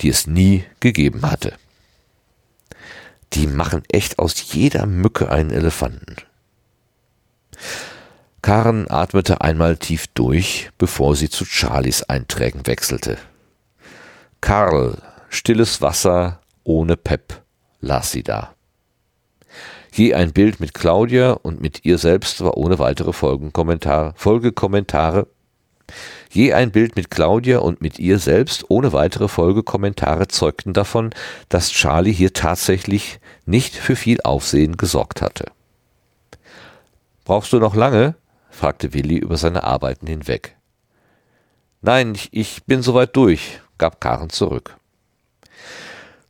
die 0.01 0.09
es 0.09 0.27
nie 0.27 0.65
gegeben 0.81 1.31
hatte. 1.31 1.53
Die 3.35 3.47
machen 3.47 3.83
echt 3.93 4.19
aus 4.19 4.55
jeder 4.55 4.87
Mücke 4.87 5.31
einen 5.31 5.51
Elefanten. 5.51 6.17
Karen 8.41 8.91
atmete 8.91 9.43
einmal 9.43 9.77
tief 9.77 10.07
durch, 10.15 10.71
bevor 10.79 11.15
sie 11.15 11.29
zu 11.29 11.45
Charlies 11.45 12.05
Einträgen 12.05 12.67
wechselte. 12.67 13.19
Karl, 14.41 14.97
stilles 15.29 15.83
Wasser 15.83 16.41
ohne 16.65 16.97
Pep 16.97 17.43
las 17.81 18.11
sie 18.11 18.23
da. 18.23 18.55
Je 19.93 20.13
ein 20.13 20.33
Bild 20.33 20.61
mit 20.61 20.75
Claudia 20.75 21.33
und 21.33 21.61
mit 21.61 21.85
ihr 21.85 21.97
selbst 21.99 22.43
war 22.45 22.57
ohne 22.57 22.79
weitere 22.79 23.13
Folgenkommentare, 23.13 24.13
Folgekommentare. 24.17 25.27
Je 26.31 26.53
ein 26.53 26.71
Bild 26.71 26.97
mit 26.97 27.11
Claudia 27.11 27.61
und 27.61 27.81
mit 27.81 27.99
ihr 27.99 28.19
selbst 28.19 28.67
ohne 28.69 28.93
weitere 28.93 29.29
Folgekommentare 29.29 30.29
zeugten 30.29 30.75
davon, 30.75 31.15
dass 31.49 31.71
Charlie 31.71 32.13
hier 32.13 32.33
tatsächlich 32.33 33.21
nicht 33.47 33.75
für 33.75 33.97
viel 33.97 34.21
Aufsehen 34.23 34.77
gesorgt 34.77 35.23
hatte. 35.23 35.47
Brauchst 37.25 37.53
du 37.53 37.59
noch 37.59 37.75
lange? 37.75 38.17
fragte 38.51 38.93
Willi 38.93 39.17
über 39.17 39.37
seine 39.37 39.65
Arbeiten 39.65 40.07
hinweg. 40.07 40.57
Nein, 41.81 42.15
ich, 42.15 42.29
ich 42.33 42.65
bin 42.65 42.83
soweit 42.83 43.15
durch, 43.17 43.61
gab 43.79 44.01
Karen 44.01 44.31
zurück. 44.31 44.77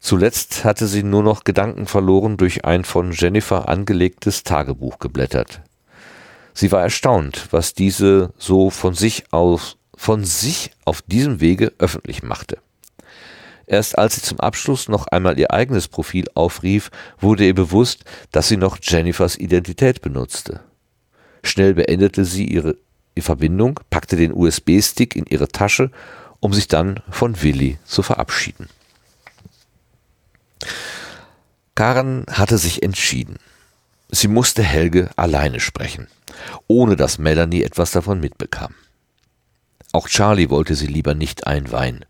Zuletzt 0.06 0.64
hatte 0.64 0.86
sie 0.86 1.02
nur 1.02 1.24
noch 1.24 1.42
Gedanken 1.42 1.86
verloren 1.86 2.36
durch 2.36 2.64
ein 2.64 2.84
von 2.84 3.10
Jennifer 3.10 3.68
angelegtes 3.68 4.44
Tagebuch 4.44 5.00
geblättert. 5.00 5.62
Sie 6.54 6.70
war 6.70 6.80
erstaunt, 6.80 7.48
was 7.50 7.74
diese 7.74 8.32
so 8.38 8.70
von 8.70 8.94
sich 8.94 9.24
aus, 9.32 9.78
von 9.96 10.22
sich 10.22 10.70
auf 10.84 11.02
diesem 11.02 11.40
Wege 11.40 11.72
öffentlich 11.80 12.22
machte. 12.22 12.58
Erst 13.66 13.98
als 13.98 14.14
sie 14.14 14.22
zum 14.22 14.38
Abschluss 14.38 14.88
noch 14.88 15.08
einmal 15.08 15.40
ihr 15.40 15.50
eigenes 15.50 15.88
Profil 15.88 16.26
aufrief, 16.36 16.92
wurde 17.18 17.44
ihr 17.44 17.54
bewusst, 17.56 18.04
dass 18.30 18.46
sie 18.46 18.58
noch 18.58 18.78
Jennifers 18.80 19.36
Identität 19.36 20.02
benutzte. 20.02 20.60
Schnell 21.42 21.74
beendete 21.74 22.24
sie 22.24 22.46
ihre 22.46 22.76
Verbindung, 23.18 23.80
packte 23.90 24.14
den 24.14 24.32
USB-Stick 24.32 25.16
in 25.16 25.26
ihre 25.26 25.48
Tasche, 25.48 25.90
um 26.38 26.52
sich 26.52 26.68
dann 26.68 27.00
von 27.10 27.42
Willi 27.42 27.78
zu 27.84 28.04
verabschieden. 28.04 28.68
Karen 31.74 32.24
hatte 32.30 32.58
sich 32.58 32.82
entschieden. 32.82 33.36
Sie 34.10 34.28
musste 34.28 34.62
Helge 34.62 35.10
alleine 35.16 35.60
sprechen, 35.60 36.06
ohne 36.68 36.96
dass 36.96 37.18
Melanie 37.18 37.62
etwas 37.62 37.90
davon 37.90 38.20
mitbekam. 38.20 38.74
Auch 39.92 40.08
Charlie 40.08 40.50
wollte 40.50 40.74
sie 40.74 40.86
lieber 40.86 41.14
nicht 41.14 41.46
einweihen. 41.46 42.04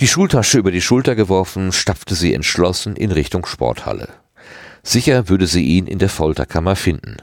Die 0.00 0.08
Schultasche 0.08 0.58
über 0.58 0.70
die 0.70 0.80
Schulter 0.80 1.14
geworfen, 1.14 1.72
stapfte 1.72 2.14
sie 2.14 2.32
entschlossen 2.32 2.96
in 2.96 3.12
Richtung 3.12 3.44
Sporthalle. 3.44 4.08
Sicher 4.82 5.28
würde 5.28 5.46
sie 5.46 5.64
ihn 5.64 5.86
in 5.86 5.98
der 5.98 6.08
Folterkammer 6.08 6.74
finden. 6.74 7.18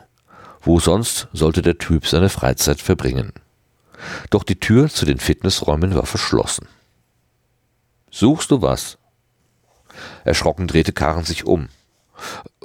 Wo 0.61 0.79
sonst 0.79 1.27
sollte 1.33 1.61
der 1.61 1.77
Typ 1.77 2.05
seine 2.05 2.29
Freizeit 2.29 2.81
verbringen? 2.81 3.33
Doch 4.29 4.43
die 4.43 4.59
Tür 4.59 4.89
zu 4.89 5.05
den 5.05 5.17
Fitnessräumen 5.17 5.95
war 5.95 6.05
verschlossen. 6.05 6.67
Suchst 8.11 8.51
du 8.51 8.61
was? 8.61 8.97
Erschrocken 10.23 10.67
drehte 10.67 10.93
Karen 10.93 11.23
sich 11.23 11.45
um. 11.45 11.69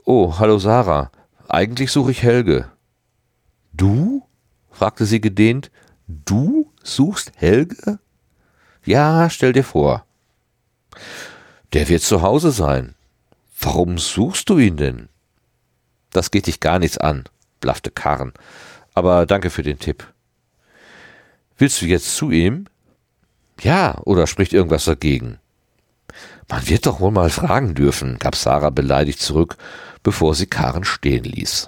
Oh, 0.04 0.38
hallo 0.38 0.58
Sarah. 0.58 1.10
Eigentlich 1.48 1.92
suche 1.92 2.10
ich 2.10 2.22
Helge. 2.22 2.70
Du? 3.72 4.26
fragte 4.70 5.04
sie 5.04 5.20
gedehnt. 5.20 5.70
Du 6.06 6.70
suchst 6.82 7.32
Helge? 7.36 7.98
Ja, 8.84 9.30
stell 9.30 9.52
dir 9.52 9.64
vor. 9.64 10.04
Der 11.72 11.88
wird 11.88 12.02
zu 12.02 12.22
Hause 12.22 12.50
sein. 12.50 12.94
Warum 13.60 13.98
suchst 13.98 14.48
du 14.48 14.58
ihn 14.58 14.76
denn? 14.76 15.08
Das 16.10 16.30
geht 16.30 16.46
dich 16.46 16.60
gar 16.60 16.78
nichts 16.78 16.98
an, 16.98 17.24
blaffte 17.60 17.90
Karen. 17.90 18.32
Aber 18.94 19.24
danke 19.24 19.50
für 19.50 19.62
den 19.62 19.78
Tipp. 19.78 20.06
Willst 21.56 21.80
du 21.80 21.86
jetzt 21.86 22.16
zu 22.16 22.30
ihm? 22.30 22.66
Ja, 23.60 23.98
oder 24.04 24.26
spricht 24.26 24.52
irgendwas 24.52 24.84
dagegen? 24.84 25.38
Man 26.52 26.68
wird 26.68 26.84
doch 26.84 27.00
wohl 27.00 27.12
mal 27.12 27.30
fragen 27.30 27.74
dürfen, 27.74 28.18
gab 28.18 28.36
Sarah 28.36 28.68
beleidigt 28.68 29.20
zurück, 29.20 29.56
bevor 30.02 30.34
sie 30.34 30.44
Karen 30.44 30.84
stehen 30.84 31.24
ließ. 31.24 31.66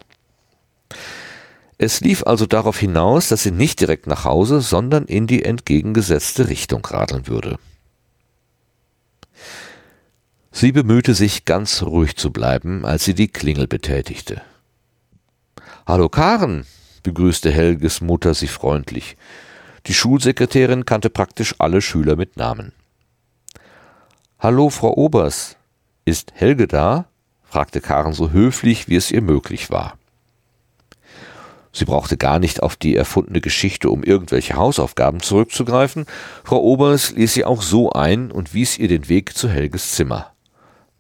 Es 1.79 2.03
lief 2.03 2.23
also 2.27 2.45
darauf 2.45 2.79
hinaus, 2.79 3.29
dass 3.29 3.45
sie 3.45 3.51
nicht 3.51 3.81
direkt 3.81 4.07
nach 4.07 4.27
Hause, 4.27 4.61
sondern 4.61 5.07
in 5.07 5.27
die 5.27 5.43
entgegengesetzte 5.43 6.51
Richtung 6.51 6.85
radeln 6.85 7.29
würde. 7.29 7.59
Sie 10.53 10.71
bemühte 10.71 11.15
sich, 11.15 11.47
ganz 11.47 11.83
ruhig 11.83 12.17
zu 12.17 12.31
bleiben, 12.31 12.85
als 12.85 13.07
sie 13.07 13.15
die 13.15 13.29
Klingel 13.29 13.67
betätigte. 13.67 14.43
Hallo 15.87 16.11
Karen, 16.11 16.67
begrüßte 17.03 17.51
Helges 17.51 18.03
Mutter 18.03 18.35
sie 18.35 18.49
freundlich. 18.49 19.17
Die 19.87 19.95
Schulsekretärin 19.95 20.85
kannte 20.85 21.09
praktisch 21.09 21.55
alle 21.59 21.81
Schüler 21.81 22.17
mit 22.17 22.37
Namen. 22.37 22.75
Hallo, 24.45 24.69
Frau 24.69 24.93
Obers. 24.99 25.57
Ist 26.05 26.33
Helge 26.35 26.69
da? 26.69 27.07
fragte 27.45 27.81
Karen 27.81 28.13
so 28.13 28.31
höflich, 28.31 28.89
wie 28.91 28.97
es 28.97 29.11
ihr 29.11 29.23
möglich 29.23 29.71
war. 29.71 29.97
Sie 31.73 31.87
brauchte 31.87 32.19
gar 32.19 32.39
nicht 32.39 32.63
auf 32.63 32.77
die 32.77 32.95
erfundene 32.95 33.41
Geschichte 33.41 33.89
um 33.89 34.05
irgendwelche 34.05 34.57
Hausaufgaben 34.57 35.23
zurückzugreifen. 35.23 36.05
Frau 36.45 36.61
Obers 36.61 37.13
ließ 37.13 37.33
sie 37.33 37.47
auch 37.47 37.63
so 37.63 37.93
ein 37.93 38.31
und 38.31 38.53
wies 38.53 38.77
ihr 38.77 38.89
den 38.89 39.09
Weg 39.09 39.35
zu 39.35 39.49
Helges 39.49 39.93
Zimmer. 39.93 40.35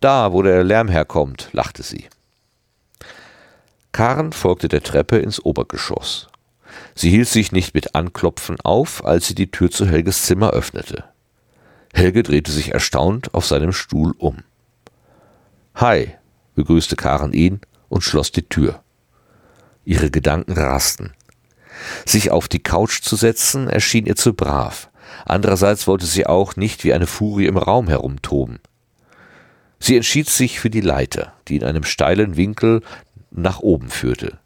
Da, 0.01 0.33
wo 0.33 0.41
der 0.41 0.65
Lärm 0.65 0.89
herkommt, 0.89 1.51
lachte 1.53 1.83
sie. 1.83 2.07
Karen 3.93 4.33
folgte 4.33 4.69
der 4.69 4.83
Treppe 4.83 5.19
ins 5.19 5.45
Obergeschoss. 5.45 6.29
Sie 6.95 7.11
hielt 7.11 7.29
sich 7.29 7.53
nicht 7.53 7.75
mit 7.75 7.95
Anklopfen 7.95 8.59
auf, 8.63 9.05
als 9.05 9.27
sie 9.27 9.35
die 9.35 9.51
Tür 9.51 9.71
zu 9.71 9.87
Helges 9.87 10.23
Zimmer 10.23 10.53
öffnete. 10.53 11.05
Helge 11.95 12.23
drehte 12.25 12.51
sich 12.51 12.75
erstaunt 12.75 13.33
auf 13.35 13.47
seinem 13.47 13.73
Stuhl 13.73 14.15
um. 14.19 14.39
Hi, 15.77 16.15
begrüßte 16.55 16.97
Karen 16.97 17.33
ihn 17.33 17.61
und 17.89 18.03
schloss 18.03 18.33
die 18.33 18.43
Tür. 18.43 18.83
Ihre 19.85 20.11
Gedanken 20.11 20.53
rasten. 20.53 21.13
Sich 22.05 22.31
auf 22.31 22.49
die 22.49 22.63
Couch 22.63 23.01
zu 23.03 23.17
setzen, 23.17 23.69
erschien 23.69 24.07
ihr 24.07 24.17
zu 24.17 24.35
brav. 24.35 24.91
Andererseits 25.25 25.87
wollte 25.87 26.07
sie 26.07 26.27
auch 26.27 26.57
nicht 26.57 26.85
wie 26.85 26.93
eine 26.93 27.07
Furie 27.07 27.47
im 27.47 27.57
Raum 27.57 27.89
herumtoben. 27.89 28.59
Sie 29.79 29.97
entschied 29.97 30.29
sich 30.29 30.61
für 30.61 30.71
die 30.71 30.81
Leiter, 30.81 31.33
die 31.47 31.57
in 31.57 31.65
einem 31.65 31.85
steilen 31.85 32.37
Winkel 32.37 32.83
nach 33.31 33.61
oben 33.61 33.89
führte. 33.89 34.39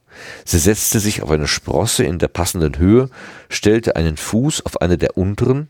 Sie 0.45 0.59
setzte 0.59 1.01
sich 1.01 1.23
auf 1.23 1.31
eine 1.31 1.47
Sprosse 1.47 2.05
in 2.05 2.19
der 2.19 2.29
passenden 2.29 2.77
Höhe, 2.77 3.09
stellte 3.49 3.97
einen 3.97 4.17
Fuß 4.17 4.67
auf 4.67 4.83
eine 4.83 4.99
der 4.99 5.17
unteren. 5.17 5.69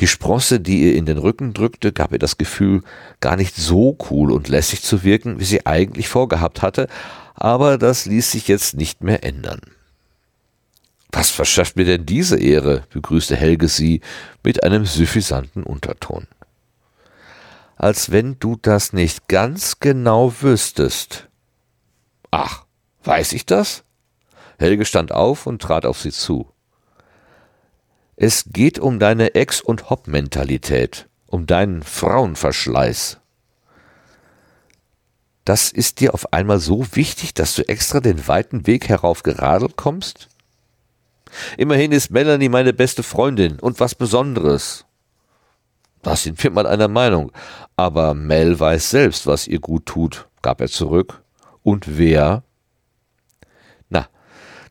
Die 0.00 0.06
Sprosse, 0.06 0.60
die 0.60 0.84
ihr 0.84 0.94
in 0.94 1.06
den 1.06 1.18
Rücken 1.18 1.54
drückte, 1.54 1.92
gab 1.92 2.12
ihr 2.12 2.18
das 2.18 2.38
Gefühl, 2.38 2.82
gar 3.20 3.36
nicht 3.36 3.56
so 3.56 3.96
cool 4.10 4.30
und 4.30 4.48
lässig 4.48 4.82
zu 4.82 5.02
wirken, 5.02 5.40
wie 5.40 5.44
sie 5.44 5.66
eigentlich 5.66 6.08
vorgehabt 6.08 6.62
hatte, 6.62 6.88
aber 7.34 7.78
das 7.78 8.06
ließ 8.06 8.30
sich 8.30 8.48
jetzt 8.48 8.74
nicht 8.74 9.02
mehr 9.02 9.24
ändern. 9.24 9.60
Was 11.10 11.30
verschafft 11.30 11.76
mir 11.76 11.84
denn 11.84 12.06
diese 12.06 12.38
Ehre? 12.38 12.84
begrüßte 12.90 13.34
Helge 13.34 13.68
sie 13.68 14.02
mit 14.44 14.62
einem 14.62 14.86
suffisanten 14.86 15.62
Unterton 15.62 16.26
als 17.78 18.10
wenn 18.10 18.38
du 18.40 18.56
das 18.60 18.92
nicht 18.92 19.28
ganz 19.28 19.78
genau 19.78 20.34
wüsstest. 20.40 21.28
Ach, 22.30 22.64
weiß 23.04 23.32
ich 23.32 23.46
das? 23.46 23.84
Helge 24.58 24.84
stand 24.84 25.12
auf 25.12 25.46
und 25.46 25.62
trat 25.62 25.86
auf 25.86 26.00
sie 26.00 26.10
zu. 26.10 26.52
Es 28.20 28.46
geht 28.52 28.80
um 28.80 28.98
deine 28.98 29.36
Ex- 29.36 29.60
und 29.60 29.90
Hop-Mentalität, 29.90 31.06
um 31.28 31.46
deinen 31.46 31.84
Frauenverschleiß. 31.84 33.18
Das 35.44 35.70
ist 35.70 36.00
dir 36.00 36.14
auf 36.14 36.32
einmal 36.32 36.58
so 36.58 36.84
wichtig, 36.96 37.32
dass 37.32 37.54
du 37.54 37.68
extra 37.68 38.00
den 38.00 38.26
weiten 38.26 38.66
Weg 38.66 38.88
heraufgeradelt 38.88 39.76
kommst? 39.76 40.28
Immerhin 41.56 41.92
ist 41.92 42.10
Melanie 42.10 42.48
meine 42.48 42.72
beste 42.72 43.04
Freundin 43.04 43.60
und 43.60 43.78
was 43.78 43.94
Besonderes. 43.94 44.84
Da 46.02 46.16
sind 46.16 46.42
wir 46.42 46.50
mal 46.50 46.66
einer 46.66 46.88
Meinung. 46.88 47.30
Aber 47.76 48.14
Mel 48.14 48.58
weiß 48.58 48.90
selbst, 48.90 49.28
was 49.28 49.46
ihr 49.46 49.60
gut 49.60 49.86
tut, 49.86 50.26
gab 50.42 50.60
er 50.60 50.68
zurück. 50.68 51.22
Und 51.62 51.98
wer? 51.98 52.42
Na, 53.88 54.08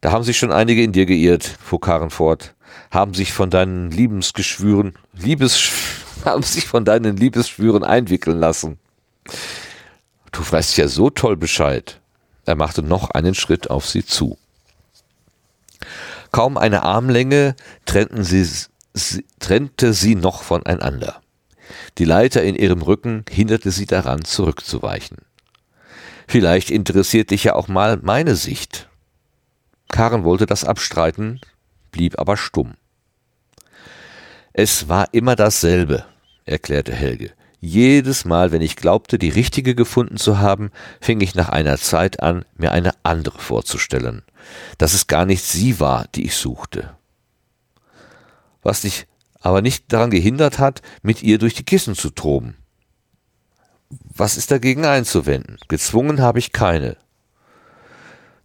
da 0.01 0.11
haben 0.11 0.23
sich 0.25 0.37
schon 0.37 0.51
einige 0.51 0.83
in 0.83 0.91
dir 0.91 1.05
geirrt, 1.05 1.45
fuhr 1.45 1.79
Karen 1.79 2.09
fort, 2.09 2.56
haben 2.91 3.13
sich 3.13 3.33
von 3.33 3.49
deinen 3.49 3.91
Liebesgeschwüren, 3.91 4.93
Liebes, 5.13 5.71
haben 6.25 6.43
sich 6.43 6.67
von 6.67 6.85
deinen 6.85 7.17
Liebesschwüren 7.17 7.83
einwickeln 7.83 8.39
lassen. 8.39 8.79
Du 10.31 10.41
weißt 10.49 10.77
ja 10.77 10.87
so 10.87 11.09
toll 11.09 11.37
Bescheid. 11.37 11.99
Er 12.45 12.55
machte 12.55 12.81
noch 12.81 13.11
einen 13.11 13.35
Schritt 13.35 13.69
auf 13.69 13.87
sie 13.87 14.05
zu. 14.05 14.37
Kaum 16.31 16.57
eine 16.57 16.83
Armlänge 16.83 17.55
trennten 17.85 18.23
sie 18.23 18.47
trennte 19.39 19.93
sie 19.93 20.15
noch 20.15 20.41
voneinander. 20.41 21.21
Die 21.97 22.05
Leiter 22.05 22.43
in 22.43 22.55
ihrem 22.55 22.81
Rücken 22.81 23.25
hinderte 23.29 23.71
sie 23.71 23.85
daran, 23.85 24.23
zurückzuweichen. 24.25 25.17
Vielleicht 26.27 26.71
interessiert 26.71 27.31
dich 27.31 27.45
ja 27.45 27.55
auch 27.55 27.67
mal 27.67 27.97
meine 28.01 28.35
Sicht. 28.35 28.89
Karen 29.89 30.23
wollte 30.23 30.45
das 30.45 30.63
abstreiten, 30.63 31.39
blieb 31.91 32.19
aber 32.19 32.37
stumm. 32.37 32.75
Es 34.53 34.89
war 34.89 35.13
immer 35.13 35.35
dasselbe, 35.35 36.05
erklärte 36.45 36.93
Helge. 36.93 37.31
Jedes 37.59 38.25
Mal, 38.25 38.51
wenn 38.51 38.61
ich 38.61 38.75
glaubte, 38.75 39.17
die 39.17 39.29
richtige 39.29 39.75
gefunden 39.75 40.17
zu 40.17 40.39
haben, 40.39 40.71
fing 41.01 41.21
ich 41.21 41.35
nach 41.35 41.49
einer 41.49 41.77
Zeit 41.77 42.21
an, 42.21 42.45
mir 42.55 42.71
eine 42.71 42.93
andere 43.03 43.39
vorzustellen, 43.39 44.23
dass 44.77 44.93
es 44.93 45.07
gar 45.07 45.25
nicht 45.25 45.43
sie 45.43 45.79
war, 45.79 46.05
die 46.13 46.25
ich 46.25 46.35
suchte 46.35 46.97
was 48.67 48.81
dich 48.81 49.07
aber 49.39 49.61
nicht 49.61 49.93
daran 49.93 50.11
gehindert 50.11 50.59
hat, 50.59 50.81
mit 51.01 51.23
ihr 51.23 51.37
durch 51.37 51.53
die 51.53 51.63
Kissen 51.63 51.95
zu 51.95 52.09
toben. 52.09 52.57
Was 53.89 54.35
ist 54.35 54.51
dagegen 54.51 54.85
einzuwenden? 54.85 55.57
Gezwungen 55.69 56.21
habe 56.21 56.39
ich 56.39 56.51
keine. 56.51 56.97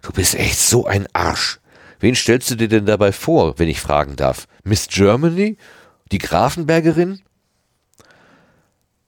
Du 0.00 0.12
bist 0.12 0.36
echt 0.36 0.60
so 0.60 0.86
ein 0.86 1.08
Arsch. 1.12 1.58
Wen 2.02 2.16
stellst 2.16 2.50
du 2.50 2.56
dir 2.56 2.66
denn 2.66 2.84
dabei 2.84 3.12
vor, 3.12 3.60
wenn 3.60 3.68
ich 3.68 3.80
fragen 3.80 4.16
darf? 4.16 4.48
Miss 4.64 4.88
Germany? 4.88 5.56
Die 6.10 6.18
Grafenbergerin? 6.18 7.22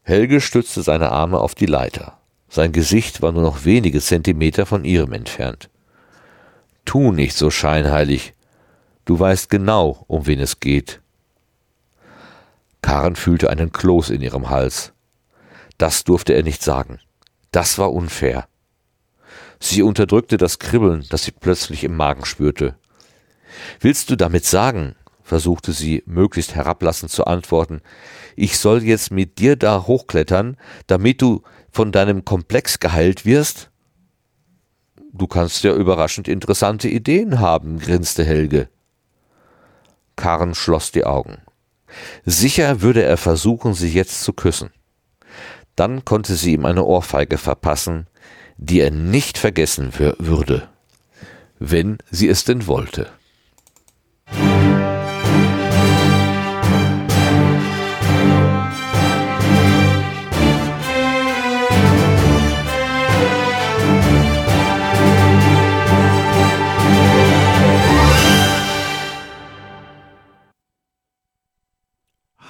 Helge 0.02 0.40
stützte 0.40 0.80
seine 0.82 1.10
Arme 1.10 1.40
auf 1.40 1.56
die 1.56 1.66
Leiter. 1.66 2.20
Sein 2.48 2.70
Gesicht 2.70 3.20
war 3.20 3.32
nur 3.32 3.42
noch 3.42 3.64
wenige 3.64 4.00
Zentimeter 4.00 4.64
von 4.64 4.84
ihrem 4.84 5.12
entfernt. 5.12 5.70
Tu 6.84 7.10
nicht 7.10 7.34
so 7.34 7.50
scheinheilig. 7.50 8.32
Du 9.06 9.18
weißt 9.18 9.50
genau, 9.50 10.04
um 10.06 10.28
wen 10.28 10.38
es 10.38 10.60
geht. 10.60 11.00
Karen 12.80 13.16
fühlte 13.16 13.50
einen 13.50 13.72
Kloß 13.72 14.10
in 14.10 14.22
ihrem 14.22 14.50
Hals. 14.50 14.92
Das 15.78 16.04
durfte 16.04 16.32
er 16.34 16.44
nicht 16.44 16.62
sagen. 16.62 17.00
Das 17.50 17.76
war 17.76 17.92
unfair. 17.92 18.46
Sie 19.58 19.82
unterdrückte 19.82 20.36
das 20.36 20.60
Kribbeln, 20.60 21.04
das 21.10 21.24
sie 21.24 21.32
plötzlich 21.32 21.82
im 21.82 21.96
Magen 21.96 22.24
spürte. 22.24 22.76
Willst 23.80 24.10
du 24.10 24.16
damit 24.16 24.44
sagen, 24.44 24.94
versuchte 25.22 25.72
sie 25.72 26.02
möglichst 26.06 26.54
herablassend 26.54 27.10
zu 27.10 27.24
antworten, 27.24 27.80
ich 28.36 28.58
soll 28.58 28.82
jetzt 28.82 29.10
mit 29.10 29.38
dir 29.38 29.56
da 29.56 29.86
hochklettern, 29.86 30.56
damit 30.86 31.22
du 31.22 31.42
von 31.70 31.92
deinem 31.92 32.24
Komplex 32.24 32.80
geheilt 32.80 33.24
wirst? 33.24 33.70
Du 35.12 35.26
kannst 35.26 35.62
ja 35.62 35.74
überraschend 35.74 36.28
interessante 36.28 36.88
Ideen 36.88 37.38
haben, 37.38 37.78
grinste 37.78 38.24
Helge. 38.24 38.68
Karen 40.16 40.54
schloss 40.54 40.92
die 40.92 41.04
Augen. 41.04 41.38
Sicher 42.24 42.80
würde 42.80 43.02
er 43.02 43.16
versuchen, 43.16 43.74
sie 43.74 43.92
jetzt 43.92 44.22
zu 44.22 44.32
küssen. 44.32 44.70
Dann 45.76 46.04
konnte 46.04 46.34
sie 46.34 46.52
ihm 46.52 46.64
eine 46.66 46.84
Ohrfeige 46.84 47.38
verpassen, 47.38 48.06
die 48.56 48.80
er 48.80 48.90
nicht 48.90 49.38
vergessen 49.38 49.92
würde, 49.98 50.68
wenn 51.58 51.98
sie 52.10 52.28
es 52.28 52.44
denn 52.44 52.66
wollte. 52.66 53.10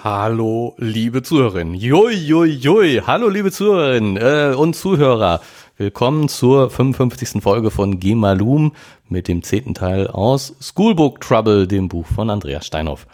Hallo, 0.04 0.74
liebe 0.76 1.22
Zuhörerinnen. 1.22 1.74
Jui, 1.74 2.14
jui, 2.14 2.50
jui. 2.50 3.00
Hallo, 3.06 3.30
liebe 3.30 3.50
Zuhörerinnen 3.50 4.18
äh, 4.18 4.54
und 4.54 4.76
Zuhörer. 4.76 5.40
Willkommen 5.76 6.28
zur 6.28 6.70
55. 6.70 7.42
Folge 7.42 7.70
von 7.70 7.98
Gemalum 7.98 8.72
mit 9.08 9.26
dem 9.26 9.42
zehnten 9.42 9.74
Teil 9.74 10.06
aus 10.06 10.54
Schoolbook 10.60 11.20
Trouble, 11.20 11.66
dem 11.66 11.88
Buch 11.88 12.06
von 12.06 12.30
Andreas 12.30 12.66
Steinhoff. 12.66 13.06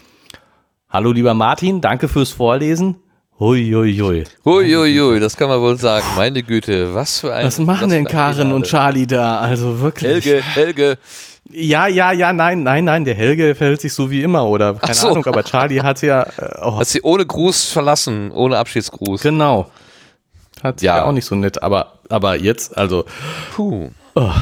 Hallo, 0.90 1.12
lieber 1.12 1.33
Martin. 1.35 1.81
Danke 1.81 2.09
fürs 2.09 2.31
Vorlesen. 2.31 2.96
Huiuiui. 3.38 4.25
Huiuiui, 4.44 5.20
das 5.20 5.37
kann 5.38 5.49
man 5.49 5.61
wohl 5.62 5.79
sagen. 5.79 6.05
Meine 6.16 6.42
Güte, 6.42 6.94
was 6.94 7.20
für 7.20 7.33
ein. 7.33 7.46
Was 7.46 7.59
machen 7.59 7.88
denn 7.88 8.05
Karen 8.05 8.53
und 8.53 8.66
Charlie 8.66 9.07
da? 9.07 9.38
Also 9.40 9.81
wirklich. 9.81 10.27
Helge, 10.27 10.42
Helge. 10.42 10.99
Ja, 11.49 11.87
ja, 11.87 12.12
ja, 12.12 12.35
nein, 12.35 12.62
nein, 12.62 12.85
nein, 12.85 13.07
der 13.07 13.14
Helge 13.14 13.55
verhält 13.55 13.81
sich 13.81 13.94
so 13.94 14.11
wie 14.11 14.23
immer 14.23 14.46
oder 14.46 14.75
keine 14.75 14.94
so. 14.94 15.09
Ahnung, 15.09 15.25
aber 15.25 15.42
Charlie 15.44 15.81
hat 15.81 16.03
ja. 16.03 16.25
Äh, 16.25 16.59
oh, 16.62 16.79
Hat 16.79 16.87
sie 16.88 17.01
ohne 17.01 17.25
Gruß 17.25 17.70
verlassen, 17.73 18.31
ohne 18.31 18.59
Abschiedsgruß. 18.59 19.23
genau. 19.23 19.70
Hat 20.62 20.83
Ja. 20.83 20.99
ja 20.99 21.05
auch 21.07 21.12
nicht 21.12 21.25
so 21.25 21.35
nett, 21.35 21.62
aber, 21.62 21.94
aber 22.11 22.37
jetzt, 22.37 22.77
also. 22.77 23.05
Puh. 23.55 23.90
Oh. 24.14 24.33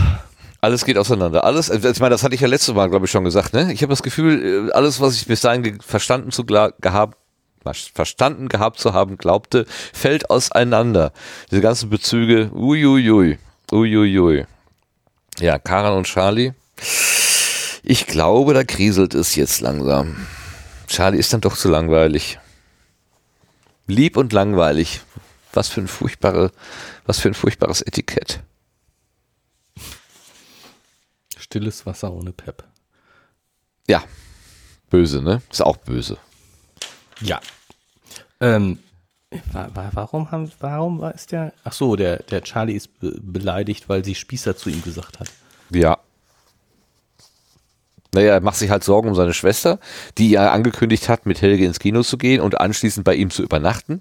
Alles 0.61 0.85
geht 0.85 0.99
auseinander. 0.99 1.45
Alles, 1.45 1.71
also 1.71 1.89
ich 1.89 2.01
meine, 2.01 2.11
das 2.11 2.25
hatte 2.25 2.35
ich 2.35 2.41
ja 2.41 2.49
letztes 2.49 2.75
Mal, 2.75 2.91
glaube 2.91 3.05
ich, 3.05 3.11
schon 3.13 3.25
gesagt. 3.25 3.53
Ne? 3.53 3.73
Ich 3.73 3.83
habe 3.83 3.91
das 3.91 4.03
Gefühl, 4.03 4.69
äh, 4.69 4.73
alles, 4.73 5.01
was 5.01 5.15
ich 5.15 5.27
bis 5.27 5.41
dahin 5.41 5.81
verstanden 5.81 6.33
zu 6.33 6.45
gehabt, 6.45 7.17
verstanden 7.95 8.49
gehabt 8.49 8.81
zu 8.81 8.93
haben 8.93 9.19
glaubte, 9.19 9.67
fällt 9.93 10.31
auseinander. 10.31 11.13
Diese 11.51 11.61
ganzen 11.61 11.91
Bezüge, 11.91 12.51
uiuiui, 12.53 13.39
uiuiui. 13.71 14.47
Ja, 15.39 15.59
Karan 15.59 15.97
und 15.97 16.07
Charlie. 16.07 16.53
Ich 17.85 18.07
glaube, 18.07 18.55
da 18.55 18.65
kriselt 18.65 19.15
es 19.15 19.37
jetzt 19.37 19.61
langsam. 19.61 20.27
Charlie 20.89 21.19
ist 21.19 21.33
dann 21.33 21.41
doch 21.41 21.57
zu 21.57 21.69
langweilig. 21.69 22.39
Lieb 23.87 24.17
und 24.17 24.33
langweilig. 24.33 25.03
Was 25.53 25.69
für 25.69 25.81
ein 25.81 25.89
furchtbare, 25.89 26.53
was 27.07 27.19
für 27.19 27.29
ein 27.29 27.35
furchtbares 27.35 27.83
Etikett. 27.83 28.41
Stilles 31.37 31.87
Wasser 31.87 32.13
ohne 32.13 32.33
Pep. 32.33 32.65
Ja, 33.89 34.05
böse, 34.91 35.23
ne? 35.23 35.41
Ist 35.51 35.63
auch 35.63 35.79
böse. 35.79 36.19
Ja. 37.21 37.41
Ähm, 38.41 38.79
wa 39.53 39.71
wa 39.75 39.91
warum 39.95 40.31
haben, 40.31 40.53
warum 40.61 41.01
war 41.01 41.15
es 41.15 41.27
der? 41.27 41.53
Ach 41.65 41.73
so, 41.73 41.97
der, 41.97 42.19
der 42.25 42.43
Charlie 42.43 42.75
ist 42.75 42.99
be 43.01 43.19
beleidigt, 43.21 43.89
weil 43.89 44.05
sie 44.05 44.15
Spießer 44.15 44.57
zu 44.57 44.69
ihm 44.71 44.83
gesagt 44.83 45.21
hat. 45.21 45.31
Ja. 45.71 45.99
Naja, 48.14 48.35
er 48.35 48.40
macht 48.40 48.57
sich 48.57 48.71
halt 48.71 48.85
Sorgen 48.85 49.09
um 49.09 49.14
seine 49.14 49.35
Schwester, 49.35 49.79
die 50.16 50.31
ja 50.31 50.51
angekündigt 50.51 51.09
hat, 51.09 51.27
mit 51.27 51.42
Helge 51.42 51.64
ins 51.64 51.79
Kino 51.79 52.03
zu 52.03 52.16
gehen 52.16 52.40
und 52.40 52.61
anschließend 52.61 53.05
bei 53.05 53.14
ihm 53.14 53.31
zu 53.31 53.42
übernachten. 53.42 54.01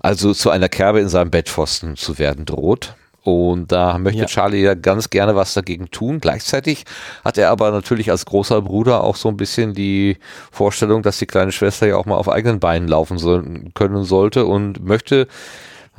Also 0.00 0.32
zu 0.34 0.50
einer 0.50 0.68
Kerbe 0.68 1.00
in 1.00 1.08
seinem 1.08 1.30
Bettpfosten 1.30 1.96
zu 1.96 2.18
werden 2.18 2.44
droht. 2.44 2.94
Und 3.22 3.70
da 3.70 3.98
möchte 3.98 4.20
Ja. 4.20 4.26
Charlie 4.26 4.62
ja 4.62 4.74
ganz 4.74 5.10
gerne 5.10 5.36
was 5.36 5.52
dagegen 5.52 5.90
tun. 5.90 6.20
Gleichzeitig 6.20 6.84
hat 7.22 7.36
er 7.36 7.50
aber 7.50 7.70
natürlich 7.70 8.10
als 8.10 8.24
großer 8.24 8.62
Bruder 8.62 9.04
auch 9.04 9.16
so 9.16 9.28
ein 9.28 9.36
bisschen 9.36 9.74
die 9.74 10.16
Vorstellung, 10.50 11.02
dass 11.02 11.18
die 11.18 11.26
kleine 11.26 11.52
Schwester 11.52 11.86
ja 11.86 11.96
auch 11.96 12.06
mal 12.06 12.16
auf 12.16 12.28
eigenen 12.30 12.60
Beinen 12.60 12.88
laufen 12.88 13.18
soll, 13.18 13.64
können 13.74 14.04
sollte 14.04 14.46
und 14.46 14.82
möchte, 14.82 15.28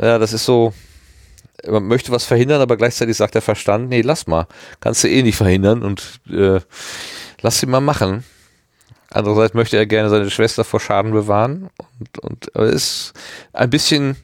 ja, 0.02 0.18
das 0.18 0.34
ist 0.34 0.46
so, 0.46 0.74
man 1.68 1.84
möchte 1.86 2.12
was 2.12 2.26
verhindern, 2.26 2.60
aber 2.60 2.76
gleichzeitig 2.76 3.16
sagt 3.18 3.36
der 3.36 3.44
Verstand, 3.44 3.90
nee, 3.90 4.02
lass 4.02 4.26
mal, 4.26 4.48
kannst 4.80 5.04
du 5.04 5.08
eh 5.08 5.22
nicht 5.22 5.36
verhindern 5.36 5.84
und 5.84 6.22
äh, 6.32 6.60
lass 7.42 7.60
sie 7.60 7.66
mal 7.66 7.82
machen. 7.82 8.24
Andererseits 9.10 9.54
möchte 9.54 9.78
er 9.78 9.86
gerne 9.86 10.10
seine 10.10 10.30
Schwester 10.30 10.64
vor 10.64 10.80
Schaden 10.80 11.12
bewahren 11.12 11.70
und, 12.00 12.20
und 12.20 12.56
er 12.56 12.68
ist 12.68 13.14
ein 13.52 13.70
bisschen 13.70 14.16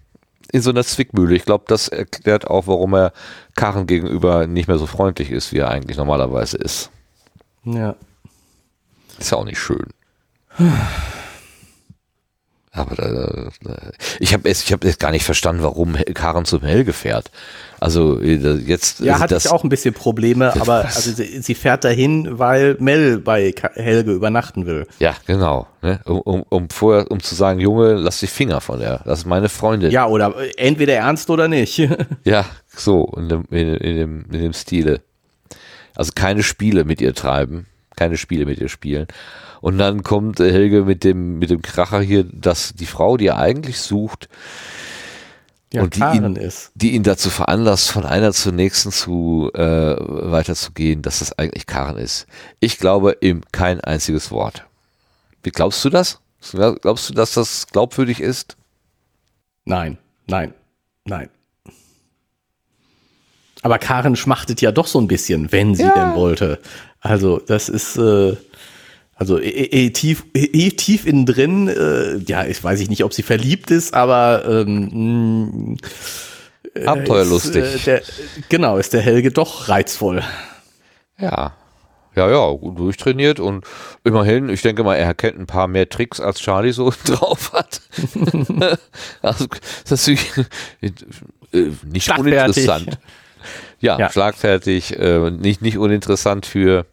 in 0.52 0.62
so 0.62 0.70
einer 0.70 0.84
Zwickmühle. 0.84 1.36
Ich 1.36 1.44
glaube, 1.44 1.66
das 1.68 1.90
erklärt 1.90 2.48
auch, 2.48 2.68
warum 2.68 2.94
er 2.94 3.12
Karen 3.56 3.86
gegenüber 3.86 4.48
nicht 4.48 4.68
mehr 4.68 4.78
so 4.78 4.86
freundlich 4.86 5.32
ist, 5.32 5.52
wie 5.52 5.58
er 5.58 5.70
eigentlich 5.70 5.98
normalerweise 5.98 6.58
ist. 6.58 6.90
Ja. 7.66 7.96
Ist 9.20 9.32
ja 9.32 9.38
auch 9.38 9.46
nicht 9.46 9.60
schön. 9.60 9.88
Aber 12.78 12.96
da, 12.96 13.50
da, 13.64 13.76
ich 14.20 14.34
habe 14.34 14.48
es, 14.50 14.64
ich 14.64 14.72
habe 14.72 14.86
jetzt 14.88 15.00
gar 15.00 15.12
nicht 15.12 15.26
verstanden, 15.26 15.64
warum 15.64 15.96
Karen 16.14 16.46
zum 16.46 16.62
Helge 16.62 16.94
fährt. 16.94 17.32
Also 17.80 18.20
äh, 18.22 18.36
jetzt 18.36 19.00
Ja, 19.02 19.14
also 19.14 19.24
hatte 19.24 19.34
das, 19.36 19.46
ich 19.46 19.52
auch 19.52 19.64
ein 19.64 19.70
bisschen 19.70 19.94
Probleme, 19.94 20.46
das- 20.46 20.62
aber 20.62 20.84
was? 20.86 20.96
also 20.96 21.12
sie, 21.12 21.42
sie 21.42 21.56
fährt 21.56 21.84
dahin, 21.84 22.40
weil 22.40 22.76
Mel 22.80 23.20
bei 23.20 23.54
Helge 23.74 24.12
übernachten 24.14 24.66
will. 24.66 24.88
Ja, 25.00 25.16
genau. 25.26 25.68
Ne? 25.82 26.00
Um, 26.06 26.22
um, 26.22 26.44
um 26.50 26.70
vorher, 26.70 27.10
um 27.12 27.20
zu 27.22 27.36
sagen, 27.36 27.60
Junge, 27.60 27.94
lass 27.96 28.20
die 28.20 28.28
Finger 28.28 28.62
von 28.62 28.80
der. 28.80 29.02
Das 29.06 29.20
ist 29.20 29.26
meine 29.26 29.50
Freundin. 29.50 29.92
Ja, 29.92 30.08
oder 30.08 30.34
entweder 30.58 30.94
ernst 30.96 31.30
oder 31.30 31.48
nicht. 31.48 31.82
Ja, 32.24 32.46
so 32.68 33.12
in 33.18 33.30
dem, 33.30 33.46
in, 33.52 33.74
in 33.76 33.96
dem, 33.98 34.26
in 34.32 34.42
dem 34.42 34.54
Stile. 34.54 35.02
Also 35.96 36.12
keine 36.14 36.44
Spiele 36.44 36.84
mit 36.86 37.02
ihr 37.02 37.14
treiben, 37.16 37.66
keine 37.96 38.18
Spiele 38.18 38.46
mit 38.46 38.60
ihr 38.60 38.70
spielen. 38.70 39.08
Und 39.62 39.78
dann 39.78 40.04
kommt 40.04 40.40
äh, 40.40 40.52
Helge 40.52 40.84
mit 40.84 41.04
dem, 41.04 41.40
mit 41.40 41.50
dem 41.50 41.62
Kracher 41.62 42.02
hier, 42.02 42.24
dass 42.24 42.74
die 42.74 42.86
Frau, 42.86 43.18
die 43.18 43.28
er 43.28 43.38
eigentlich 43.38 43.80
sucht, 43.80 44.30
ja, 45.74 45.82
Und 45.84 45.96
die 45.98 46.00
ihn- 46.00 46.36
ist. 46.38 46.72
die 46.76 46.92
ihn 46.96 47.04
dazu 47.04 47.30
veranlasst, 47.30 47.92
von 47.92 48.06
einer 48.06 48.32
zur 48.32 48.54
nächsten 48.54 48.92
zu 48.92 49.52
äh, 49.54 49.60
weiterzugehen, 49.62 51.02
dass 51.02 51.20
das 51.20 51.38
eigentlich 51.38 51.66
Karen 51.66 51.98
ist. 51.98 52.26
Ich 52.62 52.78
glaube 52.78 53.18
ihm 53.20 53.42
kein 53.52 53.82
einziges 53.82 54.32
Wort. 54.32 54.64
Wie 55.44 55.50
glaubst 55.52 55.84
du 55.84 55.90
das? 55.90 56.20
Glaubst 56.52 57.10
du, 57.10 57.14
dass 57.14 57.34
das 57.34 57.68
glaubwürdig 57.68 58.22
ist? 58.22 58.56
Nein, 59.66 59.98
nein, 60.28 60.54
nein. 61.04 61.28
Aber 63.64 63.80
Karen 63.80 64.16
schmachtet 64.16 64.62
ja 64.62 64.72
doch 64.72 64.88
so 64.88 65.00
ein 65.02 65.08
bisschen, 65.08 65.52
wenn 65.52 65.76
sie 65.76 65.84
Ja. 65.84 65.94
denn 65.94 66.16
wollte. 66.16 66.60
Also 67.02 67.40
das 67.40 67.70
ist 67.70 67.98
äh, 67.98 68.38
also 69.18 69.40
eh, 69.40 69.50
eh, 69.50 69.90
tief, 69.92 70.26
eh, 70.34 70.70
tief 70.72 71.06
innen 71.06 71.26
drin. 71.26 71.68
Äh, 71.68 72.18
ja, 72.28 72.46
ich 72.46 72.64
weiß 72.64 72.80
ich 72.80 72.90
nicht, 72.90 73.04
ob 73.04 73.14
sie 73.14 73.24
verliebt 73.24 73.72
ist, 73.72 73.94
aber 73.94 74.46
ähm, 74.48 75.74
mh, 75.74 75.78
Abenteuerlustig. 76.86 77.64
Ist, 77.64 77.88
äh, 77.88 78.00
der, 78.00 78.02
genau, 78.50 78.78
ist 78.78 78.94
der 78.94 79.02
Helge 79.02 79.32
doch 79.32 79.68
reizvoll. 79.70 80.24
Ja. 81.20 81.54
Ja, 82.16 82.28
ja, 82.32 82.50
gut 82.52 82.80
durchtrainiert 82.80 83.40
und 83.40 83.64
immerhin, 84.04 84.50
ich 84.50 84.64
denke 84.64 84.84
mal, 84.84 84.96
er 84.96 85.14
kennt 85.14 85.38
ein 85.40 85.46
paar 85.46 85.68
mehr 85.68 85.88
Tricks, 85.88 86.20
als 86.20 86.40
Charlie 86.40 86.72
so 86.72 86.92
drauf 87.06 87.54
hat. 87.54 87.82
also, 89.22 89.46
das 89.88 90.08
ist 90.08 90.26
äh, 90.82 90.92
nicht 91.86 92.18
uninteressant. 92.18 92.98
Ja, 93.80 94.00
Ja. 94.00 94.10
schlagfertig, 94.10 94.98
äh, 94.98 95.30
nicht, 95.30 95.62
nicht 95.62 95.78
uninteressant 95.78 96.48
für 96.48 96.88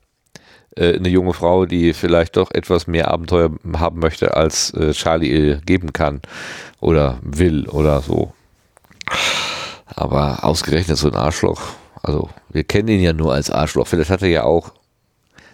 äh, 0.77 0.97
eine 0.97 1.09
junge 1.09 1.33
Frau, 1.33 1.67
die 1.67 1.93
vielleicht 1.93 2.37
doch 2.37 2.51
etwas 2.53 2.87
mehr 2.87 3.11
Abenteuer 3.11 3.51
haben 3.77 4.01
möchte, 4.01 4.37
als 4.37 4.73
äh, 4.75 4.93
Charlie 4.93 5.31
ihr 5.31 5.57
geben 5.59 5.93
kann 5.93 6.21
oder 6.81 7.19
will 7.23 7.69
oder 7.69 8.01
so. 8.01 8.33
Aber 9.87 10.45
ausgerechnet 10.45 10.97
so 10.97 11.09
ein 11.09 11.15
Arschloch. 11.15 11.63
Also, 12.03 12.29
wir 12.51 12.65
kennen 12.65 12.89
ihn 12.89 13.01
ja 13.01 13.13
nur 13.13 13.33
als 13.33 13.51
Arschloch. 13.51 13.87
Vielleicht 13.87 14.11
hat 14.11 14.23
er 14.23 14.29
ja 14.29 14.43
auch. 14.45 14.73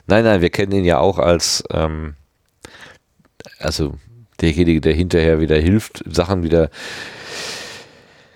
Nein, 0.06 0.24
nein, 0.24 0.40
wir 0.40 0.50
kennen 0.50 0.72
ihn 0.72 0.84
ja 0.84 0.98
auch 0.98 1.18
als, 1.18 1.62
ähm, 1.70 2.14
also 3.58 3.94
derjenige, 4.40 4.80
der 4.80 4.94
hinterher 4.94 5.40
wieder 5.40 5.56
hilft, 5.56 6.02
Sachen 6.10 6.42
wieder 6.42 6.70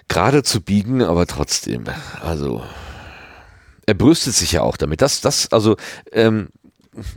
gerade 0.09 0.43
zu 0.43 0.61
biegen, 0.61 1.03
aber 1.03 1.27
trotzdem. 1.27 1.85
Also, 2.23 2.63
er 3.87 3.95
brüstet 3.95 4.35
sich 4.35 4.53
ja 4.53 4.63
auch 4.63 4.77
damit. 4.77 5.03
Das, 5.03 5.21
das, 5.21 5.51
also, 5.51 5.77
ähm, 6.13 6.49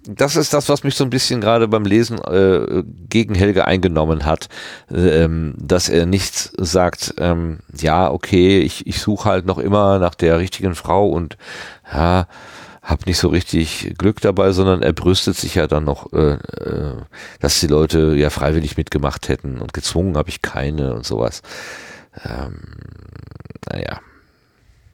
das 0.08 0.36
ist 0.36 0.54
das, 0.54 0.70
was 0.70 0.84
mich 0.84 0.96
so 0.96 1.04
ein 1.04 1.10
bisschen 1.10 1.42
gerade 1.42 1.68
beim 1.68 1.86
Lesen 1.86 2.20
äh, 2.20 2.84
gegen 3.10 3.36
Helge 3.36 3.66
eingenommen 3.66 4.26
hat, 4.26 4.50
ähm, 4.94 5.54
dass 5.58 5.90
er 5.90 6.06
nicht 6.06 6.52
sagt, 6.58 7.16
ähm, 7.18 7.60
ja, 7.78 8.10
okay, 8.12 8.60
ich, 8.60 8.88
ich 8.88 9.00
suche 9.00 9.30
halt 9.30 9.46
noch 9.46 9.58
immer 9.58 10.00
nach 10.00 10.16
der 10.16 10.40
richtigen 10.40 10.76
Frau 10.76 11.10
und 11.10 11.38
ja, 11.92 12.28
hab 12.82 13.06
nicht 13.06 13.18
so 13.18 13.28
richtig 13.28 13.96
Glück 13.98 14.22
dabei, 14.22 14.52
sondern 14.52 14.82
er 14.82 14.94
brüstet 14.94 15.36
sich 15.36 15.56
ja 15.56 15.68
dann 15.68 15.84
noch, 15.84 16.12
äh, 16.14 16.34
äh, 16.36 16.96
dass 17.40 17.60
die 17.60 17.68
Leute 17.68 18.16
ja 18.16 18.30
freiwillig 18.30 18.78
mitgemacht 18.78 19.28
hätten 19.30 19.60
und 19.60 19.74
gezwungen 19.74 20.18
habe 20.18 20.30
ich 20.30 20.42
keine 20.42 20.94
und 20.94 21.06
sowas. 21.06 21.42
Ähm, 22.24 22.62
naja. 23.70 24.00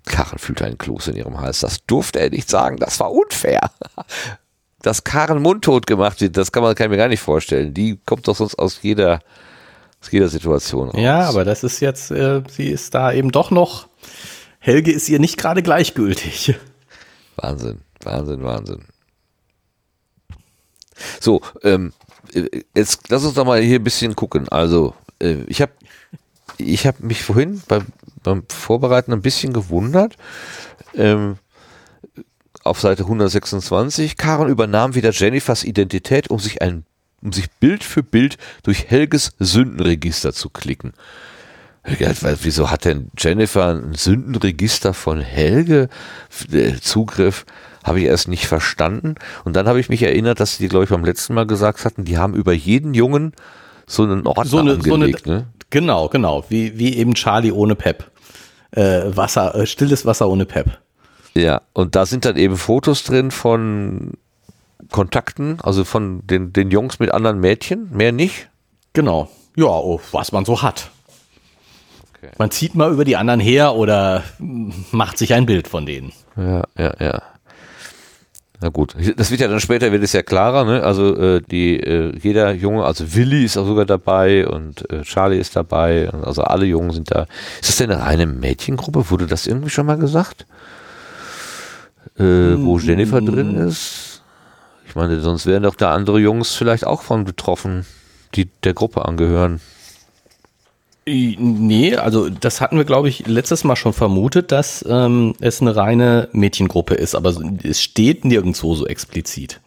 Karen 0.05 0.37
fühlte 0.37 0.65
einen 0.65 0.77
Kloß 0.77 1.09
in 1.09 1.15
ihrem 1.15 1.39
Hals. 1.39 1.61
Das 1.61 1.85
durfte 1.85 2.19
er 2.19 2.29
nicht 2.29 2.49
sagen. 2.49 2.77
Das 2.77 2.99
war 2.99 3.11
unfair. 3.11 3.71
Dass 4.83 5.03
Karen 5.03 5.41
mundtot 5.41 5.87
gemacht 5.87 6.21
wird, 6.21 6.37
das 6.37 6.51
kann 6.51 6.61
man 6.61 6.75
kann 6.75 6.85
ich 6.85 6.91
mir 6.91 6.97
gar 6.97 7.07
nicht 7.07 7.21
vorstellen. 7.21 7.73
Die 7.73 7.97
kommt 8.05 8.27
doch 8.27 8.35
sonst 8.35 8.59
aus 8.59 8.79
jeder, 8.83 9.21
aus 10.01 10.11
jeder 10.11 10.27
Situation 10.27 10.89
raus. 10.89 11.01
Ja, 11.01 11.21
aber 11.21 11.45
das 11.45 11.63
ist 11.63 11.79
jetzt, 11.79 12.11
äh, 12.11 12.43
sie 12.49 12.67
ist 12.67 12.93
da 12.93 13.11
eben 13.11 13.31
doch 13.31 13.49
noch. 13.49 13.87
Helge 14.59 14.91
ist 14.91 15.09
ihr 15.09 15.19
nicht 15.19 15.37
gerade 15.37 15.63
gleichgültig. 15.63 16.53
Wahnsinn, 17.37 17.79
Wahnsinn, 18.03 18.43
Wahnsinn. 18.43 18.85
So, 21.19 21.41
ähm, 21.63 21.93
äh, 22.33 22.63
jetzt 22.75 23.09
lass 23.09 23.23
uns 23.23 23.33
doch 23.33 23.45
mal 23.45 23.61
hier 23.61 23.79
ein 23.79 23.83
bisschen 23.83 24.15
gucken. 24.15 24.49
Also, 24.49 24.93
äh, 25.19 25.43
ich 25.47 25.61
habe 25.61 25.71
ich 26.57 26.85
hab 26.85 26.99
mich 26.99 27.23
vorhin 27.23 27.61
beim, 27.67 27.87
beim 28.21 28.43
Vorbereiten 28.49 29.13
ein 29.13 29.21
bisschen 29.21 29.53
gewundert. 29.53 30.17
Ähm, 30.93 31.37
auf 32.63 32.79
Seite 32.79 33.03
126, 33.03 34.17
Karen 34.17 34.49
übernahm 34.49 34.95
wieder 34.95 35.11
Jennifers 35.11 35.63
Identität, 35.63 36.29
um 36.29 36.39
sich 36.39 36.61
ein 36.61 36.85
um 37.21 37.31
sich 37.31 37.49
Bild 37.51 37.83
für 37.83 38.03
Bild 38.03 38.37
durch 38.63 38.89
Helges 38.89 39.31
Sündenregister 39.39 40.33
zu 40.33 40.49
klicken. 40.49 40.91
Wieso 42.41 42.69
hat 42.69 42.85
denn 42.85 43.11
Jennifer 43.17 43.67
ein 43.67 43.93
Sündenregister 43.93 44.93
von 44.93 45.19
Helge 45.19 45.89
Zugriff? 46.81 47.45
Habe 47.83 47.99
ich 47.99 48.05
erst 48.05 48.29
nicht 48.29 48.47
verstanden. 48.47 49.15
Und 49.43 49.55
dann 49.55 49.67
habe 49.67 49.79
ich 49.79 49.89
mich 49.89 50.01
erinnert, 50.03 50.39
dass 50.39 50.57
die, 50.57 50.69
glaube 50.69 50.85
ich, 50.85 50.89
beim 50.89 51.03
letzten 51.03 51.33
Mal 51.33 51.45
gesagt 51.45 51.83
hatten, 51.83 52.05
die 52.05 52.17
haben 52.17 52.33
über 52.33 52.53
jeden 52.53 52.93
Jungen 52.93 53.33
so 53.85 54.03
einen 54.03 54.25
Ordner 54.25 54.45
so 54.45 54.59
eine, 54.59 54.73
angelegt. 54.73 55.23
So 55.25 55.31
eine, 55.31 55.39
ne? 55.39 55.47
Genau, 55.69 56.07
genau. 56.07 56.45
Wie, 56.47 56.77
wie 56.77 56.95
eben 56.95 57.15
Charlie 57.15 57.51
ohne 57.51 57.75
Pep. 57.75 58.09
Äh, 58.71 59.01
Wasser, 59.15 59.53
äh, 59.55 59.65
stilles 59.65 60.05
Wasser 60.05 60.29
ohne 60.29 60.45
Pep. 60.45 60.82
Ja, 61.33 61.61
und 61.73 61.95
da 61.95 62.05
sind 62.05 62.25
dann 62.25 62.37
eben 62.37 62.57
Fotos 62.57 63.03
drin 63.03 63.31
von 63.31 64.13
Kontakten, 64.91 65.59
also 65.61 65.83
von 65.83 66.25
den, 66.27 66.53
den 66.53 66.69
Jungs 66.69 66.99
mit 66.99 67.11
anderen 67.11 67.39
Mädchen, 67.39 67.89
mehr 67.91 68.11
nicht. 68.11 68.49
Genau. 68.93 69.29
Ja, 69.55 69.65
oh, 69.65 69.99
was 70.11 70.31
man 70.31 70.45
so 70.45 70.61
hat. 70.61 70.91
Okay. 72.15 72.31
Man 72.37 72.51
zieht 72.51 72.75
mal 72.75 72.91
über 72.91 73.05
die 73.05 73.17
anderen 73.17 73.39
her 73.39 73.73
oder 73.75 74.23
macht 74.91 75.17
sich 75.17 75.33
ein 75.33 75.45
Bild 75.45 75.67
von 75.67 75.85
denen. 75.85 76.13
Ja, 76.37 76.63
ja, 76.77 76.93
ja. 76.99 77.21
Na 78.61 78.69
gut, 78.69 78.95
das 79.17 79.29
wird 79.29 79.41
ja 79.41 79.49
dann 79.49 79.59
später 79.59 79.91
wird 79.91 80.03
es 80.03 80.13
ja 80.13 80.21
klarer, 80.21 80.63
ne? 80.63 80.83
Also 80.83 81.17
äh, 81.17 81.41
die 81.41 81.81
äh, 81.81 82.17
jeder 82.17 82.53
Junge, 82.53 82.85
also 82.85 83.13
Willi 83.13 83.43
ist 83.43 83.57
auch 83.57 83.65
sogar 83.65 83.85
dabei 83.85 84.47
und 84.47 84.89
äh, 84.89 85.01
Charlie 85.01 85.37
ist 85.37 85.57
dabei, 85.57 86.09
also 86.09 86.43
alle 86.43 86.65
Jungen 86.65 86.91
sind 86.91 87.11
da. 87.11 87.25
Ist 87.59 87.69
das 87.69 87.75
denn 87.75 87.91
eine 87.91 88.01
reine 88.01 88.25
Mädchengruppe? 88.25 89.09
Wurde 89.09 89.27
das 89.27 89.47
irgendwie 89.47 89.69
schon 89.69 89.85
mal 89.85 89.97
gesagt? 89.97 90.45
Äh, 92.17 92.63
wo 92.63 92.77
Jennifer 92.77 93.21
drin 93.21 93.55
ist? 93.55 94.21
Ich 94.87 94.95
meine, 94.95 95.19
sonst 95.19 95.45
wären 95.45 95.63
doch 95.63 95.75
da 95.75 95.93
andere 95.93 96.19
Jungs 96.19 96.53
vielleicht 96.53 96.85
auch 96.85 97.01
von 97.01 97.25
betroffen, 97.25 97.85
die 98.35 98.49
der 98.63 98.73
Gruppe 98.73 99.05
angehören. 99.05 99.59
Nee, 101.05 101.95
also 101.95 102.29
das 102.29 102.61
hatten 102.61 102.77
wir, 102.77 102.85
glaube 102.85 103.09
ich, 103.09 103.27
letztes 103.27 103.65
Mal 103.65 103.75
schon 103.75 103.91
vermutet, 103.91 104.53
dass 104.53 104.85
ähm, 104.87 105.35
es 105.41 105.61
eine 105.61 105.75
reine 105.75 106.29
Mädchengruppe 106.31 106.93
ist, 106.93 107.13
aber 107.13 107.33
es 107.63 107.81
steht 107.81 108.23
nirgendwo 108.23 108.73
so 108.75 108.87
explizit. 108.87 109.59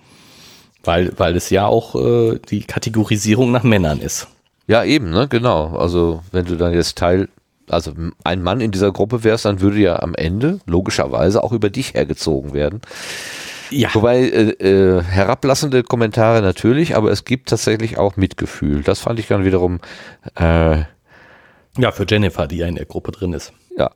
Weil, 0.82 1.12
weil 1.18 1.36
es 1.36 1.50
ja 1.50 1.66
auch 1.66 1.94
äh, 1.96 2.38
die 2.48 2.60
Kategorisierung 2.60 3.50
nach 3.50 3.64
Männern 3.64 4.00
ist. 4.00 4.28
Ja, 4.66 4.84
eben, 4.84 5.10
ne, 5.10 5.28
genau. 5.28 5.76
Also 5.76 6.22
wenn 6.32 6.46
du 6.46 6.56
dann 6.56 6.72
jetzt 6.72 6.96
Teil, 6.96 7.28
also 7.68 7.92
ein 8.24 8.42
Mann 8.42 8.60
in 8.60 8.70
dieser 8.70 8.92
Gruppe 8.92 9.24
wärst, 9.24 9.44
dann 9.44 9.60
würde 9.60 9.78
ja 9.78 10.00
am 10.00 10.14
Ende 10.14 10.60
logischerweise 10.66 11.42
auch 11.42 11.52
über 11.52 11.70
dich 11.70 11.94
hergezogen 11.94 12.52
werden. 12.54 12.80
Ja. 13.70 13.94
Wobei 13.94 14.20
äh, 14.20 14.50
äh, 14.50 15.02
herablassende 15.02 15.82
Kommentare 15.82 16.42
natürlich, 16.42 16.94
aber 16.94 17.10
es 17.10 17.24
gibt 17.24 17.48
tatsächlich 17.48 17.98
auch 17.98 18.16
Mitgefühl. 18.16 18.82
Das 18.82 19.00
fand 19.00 19.18
ich 19.18 19.26
dann 19.26 19.44
wiederum 19.44 19.80
äh, 20.36 20.82
ja, 21.78 21.92
für 21.92 22.06
Jennifer, 22.08 22.46
die 22.46 22.58
ja 22.58 22.66
in 22.66 22.76
der 22.76 22.86
Gruppe 22.86 23.12
drin 23.12 23.32
ist. 23.32 23.52
Ja. 23.76 23.90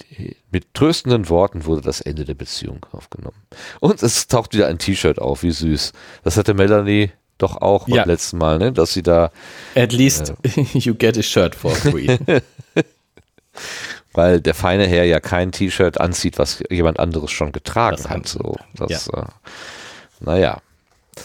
Die, 0.00 0.36
mit 0.50 0.74
tröstenden 0.74 1.28
Worten 1.28 1.66
wurde 1.66 1.82
das 1.82 2.00
Ende 2.00 2.24
der 2.24 2.34
Beziehung 2.34 2.84
aufgenommen. 2.90 3.36
Und 3.80 4.02
es 4.02 4.26
taucht 4.26 4.54
wieder 4.54 4.66
ein 4.66 4.78
T-Shirt 4.78 5.20
auf, 5.20 5.42
wie 5.44 5.52
süß. 5.52 5.92
Das 6.24 6.36
hatte 6.36 6.54
Melanie 6.54 7.12
doch 7.38 7.60
auch 7.60 7.88
beim 7.88 8.06
letzten 8.06 8.38
Mal, 8.38 8.58
ne? 8.58 8.72
dass 8.72 8.92
sie 8.92 9.02
da. 9.02 9.30
At 9.74 9.92
least 9.92 10.34
äh, 10.42 10.60
you 10.78 10.94
get 10.94 11.18
a 11.18 11.22
shirt 11.22 11.54
for 11.54 11.74
free. 11.74 12.18
Weil 14.12 14.40
der 14.40 14.54
feine 14.54 14.86
Herr 14.86 15.04
ja 15.04 15.18
kein 15.18 15.50
T-Shirt 15.50 16.00
anzieht, 16.00 16.38
was 16.38 16.62
jemand 16.70 17.00
anderes 17.00 17.32
schon 17.32 17.50
getragen 17.50 17.96
das 17.96 18.08
hat. 18.08 18.28
So, 18.28 18.54
das, 18.76 19.10
ja. 19.12 19.22
äh, 19.22 19.26
naja. 20.20 20.60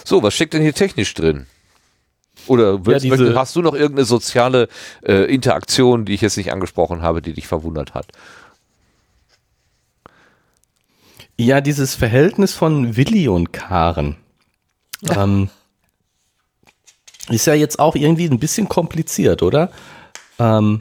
So, 0.06 0.24
was 0.24 0.34
steckt 0.34 0.54
denn 0.54 0.64
hier 0.64 0.74
technisch 0.74 1.14
drin? 1.14 1.46
Oder 2.48 2.86
willst, 2.86 3.06
ja, 3.06 3.10
möchtest, 3.10 3.38
hast 3.38 3.56
du 3.56 3.62
noch 3.62 3.76
irgendeine 3.76 4.06
soziale 4.06 4.70
äh, 5.04 5.32
Interaktion, 5.32 6.06
die 6.06 6.16
ich 6.16 6.22
jetzt 6.22 6.38
nicht 6.38 6.52
angesprochen 6.52 7.04
habe, 7.04 7.22
die 7.22 7.34
dich 7.34 7.48
verwundert 7.48 7.94
hat? 7.94 8.08
Ja, 11.38 11.62
dieses 11.62 11.96
Verhältnis 11.96 12.54
von 12.54 12.98
Willi 12.98 13.28
und 13.28 13.54
Karen 13.54 14.18
ähm, 15.08 15.50
ist 17.30 17.46
ja 17.46 17.54
jetzt 17.54 17.80
auch 17.80 17.96
irgendwie 17.96 18.26
ein 18.28 18.40
bisschen 18.40 18.70
kompliziert, 18.70 19.44
oder? 19.44 19.72
Ähm, 20.40 20.80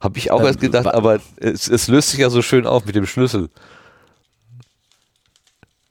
Habe 0.00 0.18
ich 0.18 0.30
auch 0.30 0.40
ähm, 0.40 0.46
erst 0.46 0.60
gedacht, 0.60 0.86
aber 0.86 1.20
es, 1.36 1.68
es 1.68 1.88
löst 1.88 2.10
sich 2.10 2.20
ja 2.20 2.30
so 2.30 2.42
schön 2.42 2.66
auf 2.66 2.84
mit 2.84 2.94
dem 2.94 3.06
Schlüssel. 3.06 3.48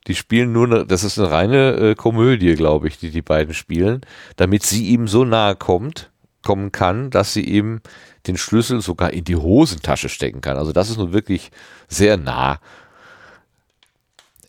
Die 0.06 0.14
spielen 0.14 0.52
nur, 0.52 0.66
eine, 0.66 0.86
das 0.86 1.04
ist 1.04 1.18
eine 1.18 1.30
reine 1.30 1.72
äh, 1.74 1.94
Komödie, 1.94 2.54
glaube 2.54 2.88
ich, 2.88 2.98
die 2.98 3.10
die 3.10 3.22
beiden 3.22 3.54
spielen, 3.54 4.00
damit 4.36 4.64
sie 4.64 4.86
ihm 4.88 5.06
so 5.06 5.24
nahe 5.24 5.54
kommt, 5.54 6.10
kommen 6.42 6.72
kann, 6.72 7.10
dass 7.10 7.32
sie 7.32 7.44
ihm 7.44 7.80
den 8.26 8.36
Schlüssel 8.36 8.80
sogar 8.80 9.12
in 9.12 9.24
die 9.24 9.36
Hosentasche 9.36 10.08
stecken 10.08 10.40
kann. 10.40 10.56
Also 10.56 10.72
das 10.72 10.90
ist 10.90 10.98
nun 10.98 11.12
wirklich 11.12 11.50
sehr 11.88 12.16
nah. 12.16 12.58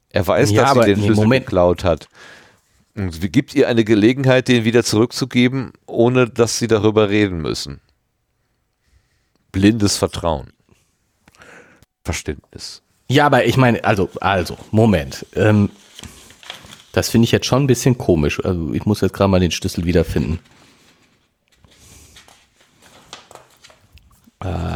Er 0.10 0.28
weiß, 0.28 0.52
ja, 0.52 0.74
dass 0.74 0.74
sie 0.74 0.94
den 0.94 1.04
Schlüssel 1.04 1.24
Moment. 1.24 1.46
geklaut 1.46 1.84
hat. 1.84 2.08
Und 2.96 3.32
gibt 3.32 3.56
ihr 3.56 3.68
eine 3.68 3.84
Gelegenheit, 3.84 4.48
den 4.48 4.66
wieder 4.66 4.84
zurückzugeben, 4.84 5.74
ohne 5.88 6.30
dass 6.30 6.60
sie 6.60 6.68
darüber 6.68 7.10
reden 7.10 7.42
müssen. 7.42 7.82
Blindes 9.52 9.98
Vertrauen. 9.98 10.54
Verständnis. 12.04 12.84
Ja, 13.08 13.26
aber 13.26 13.46
ich 13.46 13.58
meine, 13.58 13.84
also, 13.84 14.10
also, 14.20 14.58
Moment. 14.72 15.26
Ähm, 15.36 15.70
das 16.92 17.10
finde 17.10 17.26
ich 17.26 17.32
jetzt 17.32 17.48
schon 17.48 17.64
ein 17.64 17.68
bisschen 17.68 17.98
komisch. 17.98 18.44
Also 18.44 18.74
ich 18.74 18.86
muss 18.86 19.02
jetzt 19.02 19.14
gerade 19.14 19.30
mal 19.30 19.40
den 19.40 19.52
Schlüssel 19.52 19.86
wiederfinden. 19.86 20.40
Äh, 24.40 24.74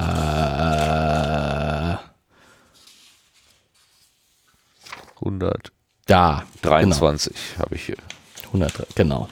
100. 5.22 5.72
Da. 6.08 6.44
23 6.62 7.36
genau. 7.36 7.66
habe 7.66 7.76
ich 7.76 7.84
hier. 7.84 7.98
100, 8.48 8.96
genau. 8.96 9.28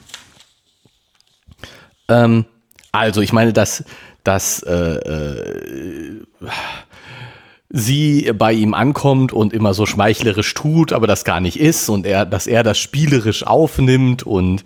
Ähm, 2.08 2.44
also 2.92 3.20
ich 3.20 3.32
meine, 3.32 3.52
dass 3.52 3.84
das 4.24 4.62
äh, 4.62 4.72
äh, 4.72 6.22
sie 7.68 8.32
bei 8.32 8.52
ihm 8.52 8.74
ankommt 8.74 9.32
und 9.32 9.52
immer 9.52 9.74
so 9.74 9.86
schmeichlerisch 9.86 10.54
tut, 10.54 10.92
aber 10.92 11.06
das 11.06 11.24
gar 11.24 11.40
nicht 11.40 11.58
ist 11.58 11.88
und 11.88 12.06
er, 12.06 12.24
dass 12.24 12.46
er 12.46 12.62
das 12.62 12.78
spielerisch 12.78 13.44
aufnimmt 13.46 14.22
und 14.22 14.64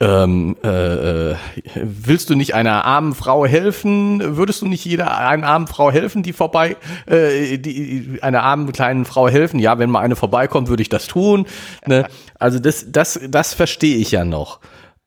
ähm, 0.00 0.56
äh, 0.64 1.30
äh, 1.30 1.36
willst 1.74 2.28
du 2.28 2.34
nicht 2.34 2.54
einer 2.54 2.84
armen 2.84 3.14
Frau 3.14 3.46
helfen? 3.46 4.36
Würdest 4.36 4.62
du 4.62 4.66
nicht 4.66 4.84
jeder 4.84 5.16
einer 5.16 5.46
armen 5.46 5.68
Frau 5.68 5.92
helfen, 5.92 6.24
die 6.24 6.32
vorbei, 6.32 6.76
äh, 7.06 7.58
die, 7.58 8.18
einer 8.20 8.42
armen 8.42 8.72
kleinen 8.72 9.04
Frau 9.04 9.28
helfen? 9.28 9.60
Ja, 9.60 9.78
wenn 9.78 9.90
mal 9.90 10.00
eine 10.00 10.16
vorbeikommt, 10.16 10.68
würde 10.68 10.82
ich 10.82 10.88
das 10.88 11.06
tun. 11.06 11.46
Ne? 11.86 12.08
Also 12.40 12.58
das, 12.58 12.90
das, 12.90 13.20
das 13.28 13.54
verstehe 13.54 13.96
ich 13.96 14.10
ja 14.10 14.24
noch. 14.24 14.58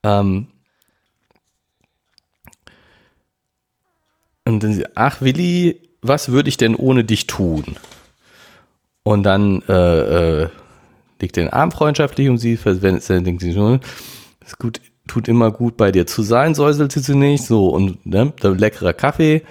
Ähm, 0.02 0.48
und 4.46 4.62
dann, 4.62 4.84
ach 4.94 5.20
Willi, 5.20 5.82
was 6.00 6.30
würde 6.30 6.48
ich 6.48 6.56
denn 6.56 6.74
ohne 6.74 7.04
dich 7.04 7.26
tun? 7.26 7.76
Und 9.02 9.24
dann 9.24 9.62
äh, 9.68 10.44
äh, 10.44 10.48
legt 11.20 11.36
den 11.36 11.50
Arm 11.50 11.72
freundschaftlich 11.72 12.30
um 12.30 12.38
sie, 12.38 12.58
wenn 12.64 13.24
denkt 13.24 13.42
sie 13.42 13.52
schon, 13.52 13.80
ist 14.48 14.58
gut, 14.58 14.80
tut 15.06 15.28
immer 15.28 15.50
gut 15.50 15.76
bei 15.76 15.92
dir 15.92 16.06
zu 16.06 16.22
sein, 16.22 16.54
säuselt 16.54 16.92
sie 16.92 17.14
nicht, 17.14 17.44
so 17.44 17.68
und 17.68 18.04
ne, 18.04 18.32
der 18.42 18.50
leckerer 18.50 18.92
Kaffee. 18.92 19.42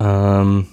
Ähm, 0.00 0.66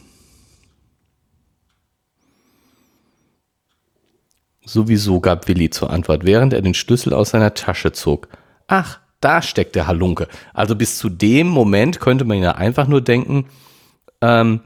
Sowieso 4.64 5.20
gab 5.20 5.48
Willi 5.48 5.70
zur 5.70 5.90
Antwort, 5.90 6.24
während 6.24 6.54
er 6.54 6.62
den 6.62 6.74
Schlüssel 6.74 7.14
aus 7.14 7.32
seiner 7.32 7.54
Tasche 7.54 7.92
zog. 7.92 8.30
Ach, 8.68 9.00
da 9.20 9.42
steckt 9.42 9.76
der 9.76 9.88
Halunke. 9.88 10.28
Also 10.54 10.76
bis 10.76 10.98
zu 10.98 11.10
dem 11.10 11.48
Moment 11.48 12.00
könnte 12.00 12.26
man 12.26 12.38
ja 12.38 12.54
einfach 12.54 12.88
nur 12.88 13.02
denken, 13.02 13.48
ähm, 14.22 14.62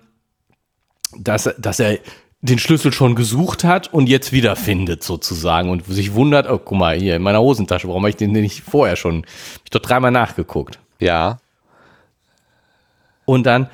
dass, 1.17 1.49
dass 1.58 1.79
er 1.79 1.97
den 2.45 2.60
Schlüssel 2.60 2.93
schon 2.93 3.15
gesucht 3.15 3.63
hat 3.63 3.93
und 3.93 4.08
jetzt 4.08 4.31
wiederfindet 4.31 5.03
sozusagen 5.03 5.69
und 5.69 5.86
sich 5.86 6.13
wundert, 6.13 6.49
oh 6.49 6.58
guck 6.58 6.77
mal, 6.77 6.97
hier 6.97 7.15
in 7.15 7.21
meiner 7.21 7.41
Hosentasche, 7.41 7.88
warum 7.88 8.03
habe 8.03 8.10
ich 8.10 8.15
den 8.15 8.31
nicht 8.31 8.62
vorher 8.62 8.95
schon, 8.95 9.23
hab 9.23 9.63
ich 9.63 9.69
doch 9.71 9.81
dreimal 9.81 10.12
nachgeguckt. 10.12 10.79
Ja. 10.99 11.39
Und 13.25 13.45
dann, 13.45 13.69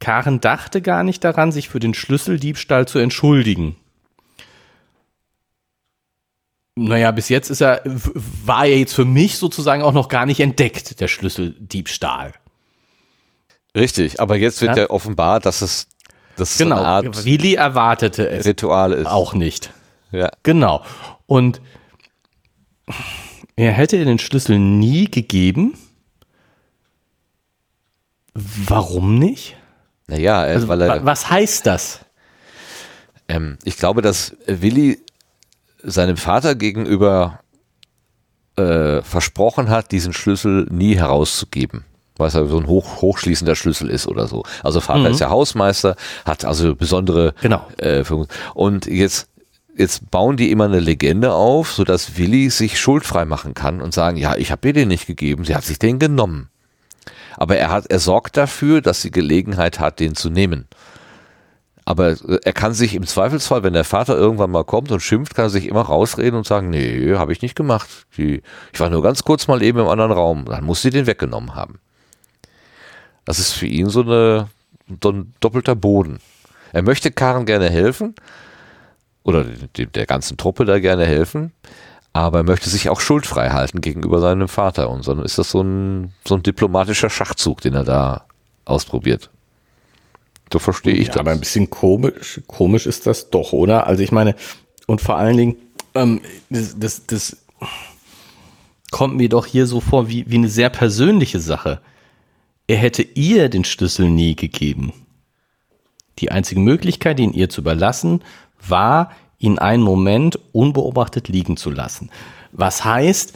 Karen 0.00 0.40
dachte 0.40 0.82
gar 0.82 1.04
nicht 1.04 1.24
daran, 1.24 1.52
sich 1.52 1.68
für 1.68 1.78
den 1.78 1.94
Schlüsseldiebstahl 1.94 2.88
zu 2.88 2.98
entschuldigen. 2.98 3.76
Naja, 6.74 7.10
bis 7.12 7.30
jetzt 7.30 7.48
ist 7.48 7.62
er, 7.62 7.80
war 7.84 8.66
er 8.66 8.78
jetzt 8.78 8.94
für 8.94 9.06
mich 9.06 9.38
sozusagen 9.38 9.82
auch 9.82 9.94
noch 9.94 10.08
gar 10.08 10.26
nicht 10.26 10.40
entdeckt, 10.40 11.00
der 11.00 11.08
Schlüsseldiebstahl. 11.08 12.34
Richtig, 13.74 14.20
aber 14.20 14.36
jetzt 14.36 14.60
wird 14.60 14.76
ja, 14.76 14.84
ja 14.84 14.90
offenbar, 14.90 15.40
dass 15.40 15.62
es 15.62 15.88
das 16.36 16.58
genau, 16.58 16.76
so 16.76 16.82
eine 16.82 16.88
Art 16.88 17.24
Willi 17.24 17.54
erwartete 17.54 18.28
es 18.28 18.46
Ritual 18.46 18.92
ist. 18.92 19.06
Auch 19.06 19.34
nicht. 19.34 19.72
Ja. 20.12 20.30
Genau. 20.42 20.84
Und 21.26 21.60
er 23.56 23.72
hätte 23.72 24.04
den 24.04 24.18
Schlüssel 24.18 24.58
nie 24.58 25.10
gegeben. 25.10 25.74
Warum 28.34 29.18
nicht? 29.18 29.56
Naja, 30.08 30.40
also, 30.40 30.68
weil 30.68 30.82
er. 30.82 31.04
Was 31.04 31.30
heißt 31.30 31.66
das? 31.66 32.00
Ähm, 33.28 33.58
ich 33.64 33.76
glaube, 33.76 34.02
dass 34.02 34.36
Willi 34.46 35.00
seinem 35.82 36.16
Vater 36.16 36.54
gegenüber 36.54 37.40
äh, 38.56 39.02
versprochen 39.02 39.68
hat, 39.68 39.90
diesen 39.90 40.12
Schlüssel 40.12 40.66
nie 40.70 40.96
herauszugeben. 40.96 41.84
Weil 42.16 42.28
es 42.28 42.34
ja 42.34 42.46
so 42.46 42.58
ein 42.58 42.66
hoch, 42.66 43.02
hochschließender 43.02 43.54
Schlüssel 43.54 43.90
ist 43.90 44.06
oder 44.06 44.26
so. 44.26 44.44
Also 44.62 44.80
Vater 44.80 45.00
mhm. 45.00 45.06
ist 45.06 45.20
ja 45.20 45.30
Hausmeister, 45.30 45.96
hat 46.24 46.44
also 46.44 46.74
besondere 46.74 47.34
genau. 47.42 47.66
Äh, 47.78 48.04
und 48.54 48.86
jetzt 48.86 49.28
jetzt 49.76 50.10
bauen 50.10 50.36
die 50.36 50.50
immer 50.50 50.64
eine 50.64 50.80
Legende 50.80 51.34
auf, 51.34 51.72
sodass 51.72 52.16
Willi 52.16 52.50
sich 52.50 52.80
schuldfrei 52.80 53.24
machen 53.24 53.54
kann 53.54 53.80
und 53.80 53.92
sagen, 53.92 54.16
ja, 54.16 54.34
ich 54.36 54.50
habe 54.50 54.68
ihr 54.68 54.72
den 54.72 54.88
nicht 54.88 55.06
gegeben, 55.06 55.44
sie 55.44 55.54
hat 55.54 55.64
sich 55.64 55.78
den 55.78 55.98
genommen. 55.98 56.48
Aber 57.36 57.56
er 57.56 57.70
hat, 57.70 57.86
er 57.86 57.98
sorgt 57.98 58.36
dafür, 58.36 58.80
dass 58.80 59.02
sie 59.02 59.10
Gelegenheit 59.10 59.78
hat, 59.78 60.00
den 60.00 60.14
zu 60.14 60.30
nehmen. 60.30 60.66
Aber 61.84 62.16
er 62.42 62.52
kann 62.52 62.74
sich 62.74 62.96
im 62.96 63.06
Zweifelsfall, 63.06 63.62
wenn 63.62 63.74
der 63.74 63.84
Vater 63.84 64.16
irgendwann 64.16 64.50
mal 64.50 64.64
kommt 64.64 64.90
und 64.90 65.00
schimpft, 65.00 65.36
kann 65.36 65.44
er 65.44 65.50
sich 65.50 65.68
immer 65.68 65.82
rausreden 65.82 66.36
und 66.36 66.44
sagen, 66.44 66.68
nee, 66.68 67.14
habe 67.14 67.32
ich 67.32 67.42
nicht 67.42 67.54
gemacht. 67.54 67.88
Die, 68.16 68.42
ich 68.72 68.80
war 68.80 68.90
nur 68.90 69.02
ganz 69.02 69.22
kurz 69.22 69.46
mal 69.46 69.62
eben 69.62 69.78
im 69.78 69.86
anderen 69.86 70.10
Raum. 70.10 70.46
Dann 70.46 70.64
muss 70.64 70.82
sie 70.82 70.90
den 70.90 71.06
weggenommen 71.06 71.54
haben. 71.54 71.78
Das 73.26 73.38
ist 73.38 73.52
für 73.52 73.66
ihn 73.66 73.90
so, 73.90 74.00
eine, 74.00 74.48
so 75.02 75.10
ein 75.10 75.34
doppelter 75.40 75.74
Boden. 75.74 76.20
Er 76.72 76.82
möchte 76.82 77.10
Karen 77.10 77.44
gerne 77.44 77.68
helfen 77.68 78.14
oder 79.24 79.44
der 79.44 80.06
ganzen 80.06 80.36
Truppe 80.36 80.64
da 80.64 80.78
gerne 80.78 81.04
helfen, 81.04 81.52
aber 82.12 82.38
er 82.38 82.44
möchte 82.44 82.70
sich 82.70 82.88
auch 82.88 83.00
schuldfrei 83.00 83.50
halten 83.50 83.80
gegenüber 83.80 84.20
seinem 84.20 84.48
Vater. 84.48 84.88
Und 84.88 85.06
dann 85.06 85.22
ist 85.22 85.38
das 85.38 85.50
so 85.50 85.60
ein, 85.60 86.14
so 86.26 86.36
ein 86.36 86.42
diplomatischer 86.42 87.10
Schachzug, 87.10 87.60
den 87.60 87.74
er 87.74 87.84
da 87.84 88.24
ausprobiert. 88.64 89.30
So 90.52 90.60
verstehe 90.60 90.94
ich 90.94 91.08
ja, 91.08 91.14
das. 91.14 91.20
Aber 91.20 91.32
ein 91.32 91.40
bisschen 91.40 91.68
komisch, 91.68 92.40
komisch 92.46 92.86
ist 92.86 93.06
das 93.06 93.30
doch, 93.30 93.52
oder? 93.52 93.88
Also 93.88 94.04
ich 94.04 94.12
meine, 94.12 94.36
und 94.86 95.00
vor 95.00 95.16
allen 95.16 95.36
Dingen, 95.36 95.56
ähm, 95.94 96.20
das, 96.48 96.78
das, 96.78 97.06
das 97.06 97.36
kommt 98.92 99.16
mir 99.16 99.28
doch 99.28 99.46
hier 99.46 99.66
so 99.66 99.80
vor 99.80 100.08
wie, 100.08 100.30
wie 100.30 100.36
eine 100.36 100.48
sehr 100.48 100.70
persönliche 100.70 101.40
Sache 101.40 101.80
er 102.66 102.76
hätte 102.76 103.02
ihr 103.02 103.48
den 103.48 103.64
Schlüssel 103.64 104.08
nie 104.08 104.36
gegeben. 104.36 104.92
Die 106.18 106.30
einzige 106.30 106.60
Möglichkeit, 106.60 107.20
ihn 107.20 107.32
ihr 107.32 107.48
zu 107.48 107.60
überlassen, 107.60 108.22
war, 108.66 109.12
ihn 109.38 109.58
einen 109.58 109.82
Moment 109.82 110.38
unbeobachtet 110.52 111.28
liegen 111.28 111.56
zu 111.56 111.70
lassen. 111.70 112.10
Was 112.52 112.84
heißt, 112.84 113.34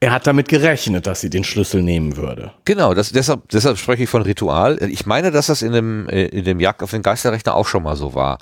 er 0.00 0.12
hat 0.12 0.26
damit 0.26 0.48
gerechnet, 0.48 1.06
dass 1.06 1.20
sie 1.20 1.30
den 1.30 1.44
Schlüssel 1.44 1.82
nehmen 1.82 2.16
würde. 2.16 2.52
Genau, 2.64 2.94
das, 2.94 3.10
deshalb, 3.10 3.48
deshalb 3.48 3.78
spreche 3.78 4.04
ich 4.04 4.08
von 4.08 4.22
Ritual. 4.22 4.78
Ich 4.82 5.06
meine, 5.06 5.30
dass 5.30 5.46
das 5.46 5.62
in 5.62 5.72
dem, 5.72 6.08
äh, 6.08 6.26
in 6.26 6.44
dem 6.44 6.60
Jagd 6.60 6.82
auf 6.82 6.90
den 6.90 7.02
Geisterrechner 7.02 7.54
auch 7.54 7.66
schon 7.66 7.82
mal 7.82 7.96
so 7.96 8.14
war. 8.14 8.38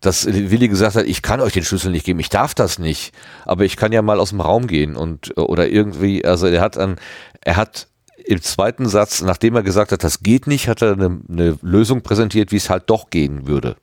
Dass 0.00 0.26
Willi 0.26 0.68
gesagt 0.68 0.96
hat, 0.96 1.04
ich 1.04 1.20
kann 1.20 1.40
euch 1.40 1.52
den 1.52 1.62
Schlüssel 1.62 1.90
nicht 1.90 2.06
geben, 2.06 2.20
ich 2.20 2.30
darf 2.30 2.54
das 2.54 2.78
nicht, 2.78 3.12
aber 3.44 3.64
ich 3.64 3.76
kann 3.76 3.92
ja 3.92 4.00
mal 4.00 4.18
aus 4.18 4.30
dem 4.30 4.40
Raum 4.40 4.66
gehen 4.66 4.96
und 4.96 5.36
oder 5.36 5.68
irgendwie, 5.68 6.24
also 6.24 6.46
er 6.46 6.62
hat 6.62 6.78
an, 6.78 6.96
er 7.42 7.56
hat 7.56 7.89
im 8.26 8.42
zweiten 8.42 8.88
Satz, 8.88 9.22
nachdem 9.22 9.56
er 9.56 9.62
gesagt 9.62 9.92
hat, 9.92 10.04
das 10.04 10.22
geht 10.22 10.46
nicht, 10.46 10.68
hat 10.68 10.82
er 10.82 10.92
eine, 10.92 11.20
eine 11.28 11.58
Lösung 11.62 12.02
präsentiert, 12.02 12.52
wie 12.52 12.56
es 12.56 12.70
halt 12.70 12.84
doch 12.86 13.10
gehen 13.10 13.46
würde. 13.46 13.76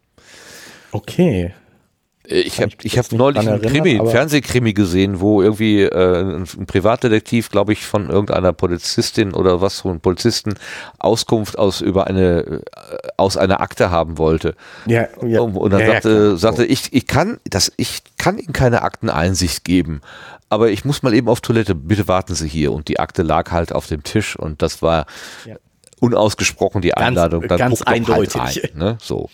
Okay. 0.91 1.54
Äh, 2.28 2.41
ich 2.41 2.62
habe 2.62 2.71
ich 2.84 2.97
hab 2.97 3.12
neulich 3.12 3.47
einen 3.47 3.62
Krimi, 3.62 4.00
einen 4.00 4.10
Fernsehkrimi 4.10 4.73
gesehen, 4.73 5.19
wo 5.19 5.41
irgendwie 5.41 5.82
äh, 5.82 6.19
ein, 6.19 6.43
ein 6.43 6.65
Privatdetektiv, 6.65 7.50
glaube 7.50 7.73
ich, 7.73 7.86
von 7.86 8.10
irgendeiner 8.10 8.54
Polizistin 8.54 9.34
oder 9.34 9.62
was 9.62 9.82
von 9.82 10.00
Polizisten 10.00 10.56
Auskunft 11.00 11.58
aus 11.58 11.82
über 11.82 12.08
eine 12.08 12.39
äh, 12.41 12.62
aus 13.17 13.38
einer 13.38 13.62
Akte 13.62 13.91
haben 13.91 14.17
wollte. 14.17 14.56
Ja, 14.86 15.08
ja. 15.26 15.41
Und 15.41 15.71
dann 15.71 15.82
ja, 15.82 15.88
sagte, 15.88 16.10
ja, 16.10 16.36
sagte 16.36 16.65
ich, 16.65 16.93
ich 16.93 17.08
kann 17.08 17.39
das, 17.45 17.71
ich 17.78 18.04
kann 18.17 18.38
Ihnen 18.38 18.54
keine 18.54 18.82
Akteneinsicht 18.82 19.63
geben, 19.63 20.02
aber 20.50 20.70
ich 20.70 20.86
muss 20.86 21.04
mal 21.04 21.14
eben 21.14 21.30
auf 21.30 21.42
Toilette. 21.42 21.76
Bitte 21.76 22.08
warten 22.08 22.36
Sie 22.36 22.48
hier. 22.48 22.72
Und 22.72 22.88
die 22.88 23.00
Akte 23.00 23.24
lag 23.24 23.52
halt 23.52 23.74
auf 23.74 23.88
dem 23.88 24.04
Tisch 24.04 24.36
und 24.36 24.62
das 24.62 24.82
war 24.82 25.06
ja 25.46 25.56
unausgesprochen 26.00 26.82
die 26.82 26.94
Einladung. 26.94 27.42
Ganz, 27.42 27.60
ganz 27.60 27.80
halt 27.80 27.88
eindeutig. 27.88 28.42
Halt 28.42 28.74
ein, 28.74 28.78
ne? 28.78 28.98
So. 29.02 29.30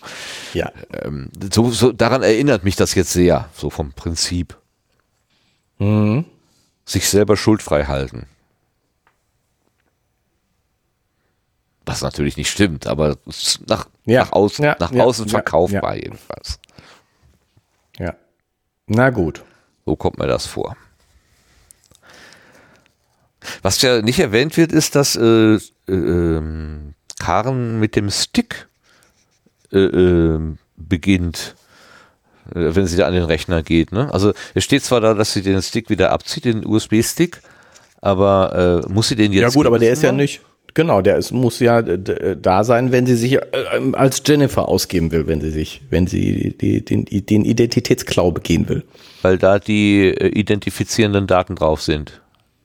Ja. 0.52 0.72
Ähm, 0.92 1.30
so, 1.52 1.70
so, 1.70 1.92
daran 1.92 2.22
erinnert 2.22 2.64
mich 2.64 2.76
das 2.76 2.94
jetzt 2.94 3.12
sehr, 3.12 3.48
so 3.54 3.70
vom 3.70 3.92
Prinzip. 3.92 4.56
Mhm. 5.78 6.24
Sich 6.84 7.08
selber 7.08 7.36
schuldfrei 7.36 7.84
halten. 7.84 8.26
Was 11.86 12.00
natürlich 12.00 12.36
nicht 12.38 12.50
stimmt, 12.50 12.86
aber 12.86 13.18
nach, 13.66 13.88
ja. 14.06 14.22
nach 14.22 14.32
außen, 14.32 14.64
ja. 14.64 14.76
nach 14.78 14.92
außen 14.92 15.28
verkaufbar 15.28 15.96
jedenfalls. 15.96 16.58
Ja. 17.98 18.14
Na 18.86 19.10
gut. 19.10 19.44
So 19.84 19.94
kommt 19.96 20.18
mir 20.18 20.26
das 20.26 20.46
vor. 20.46 20.76
Was 23.62 23.80
ja 23.82 24.02
nicht 24.02 24.18
erwähnt 24.18 24.56
wird, 24.56 24.72
ist, 24.72 24.94
dass 24.94 25.16
äh, 25.16 25.58
äh, 25.88 26.42
Karen 27.18 27.80
mit 27.80 27.96
dem 27.96 28.10
Stick 28.10 28.68
äh, 29.72 29.78
ähm, 29.78 30.58
beginnt, 30.76 31.54
äh, 32.54 32.74
wenn 32.74 32.86
sie 32.86 32.96
da 32.96 33.06
an 33.06 33.14
den 33.14 33.24
Rechner 33.24 33.62
geht. 33.62 33.92
Ne? 33.92 34.12
Also 34.12 34.32
es 34.54 34.64
steht 34.64 34.84
zwar 34.84 35.00
da, 35.00 35.14
dass 35.14 35.32
sie 35.32 35.42
den 35.42 35.62
Stick 35.62 35.90
wieder 35.90 36.12
abzieht, 36.12 36.44
den 36.44 36.66
USB-Stick, 36.66 37.40
aber 38.00 38.84
äh, 38.86 38.92
muss 38.92 39.08
sie 39.08 39.16
den 39.16 39.32
jetzt. 39.32 39.42
Ja 39.42 39.48
gut, 39.48 39.66
aber 39.66 39.78
der 39.78 39.92
ist 39.92 40.02
ja 40.02 40.12
nicht. 40.12 40.40
Genau, 40.74 41.02
der 41.02 41.18
ist, 41.18 41.30
muss 41.30 41.60
ja 41.60 41.82
da 41.82 42.64
sein, 42.64 42.90
wenn 42.90 43.06
sie 43.06 43.14
sich 43.14 43.34
äh, 43.34 43.40
ähm, 43.76 43.94
als 43.94 44.22
Jennifer 44.26 44.68
ausgeben 44.68 45.12
will, 45.12 45.28
wenn 45.28 45.40
sie 45.40 45.50
sich, 45.50 45.82
wenn 45.88 46.08
sie 46.08 46.56
die, 46.60 46.84
den, 46.84 47.04
den 47.04 47.44
Identitätsklau 47.44 48.32
begehen 48.32 48.68
will. 48.68 48.82
Weil 49.22 49.38
da 49.38 49.60
die 49.60 50.08
äh, 50.08 50.28
identifizierenden 50.28 51.28
Daten 51.28 51.54
drauf 51.54 51.80
sind. 51.80 52.20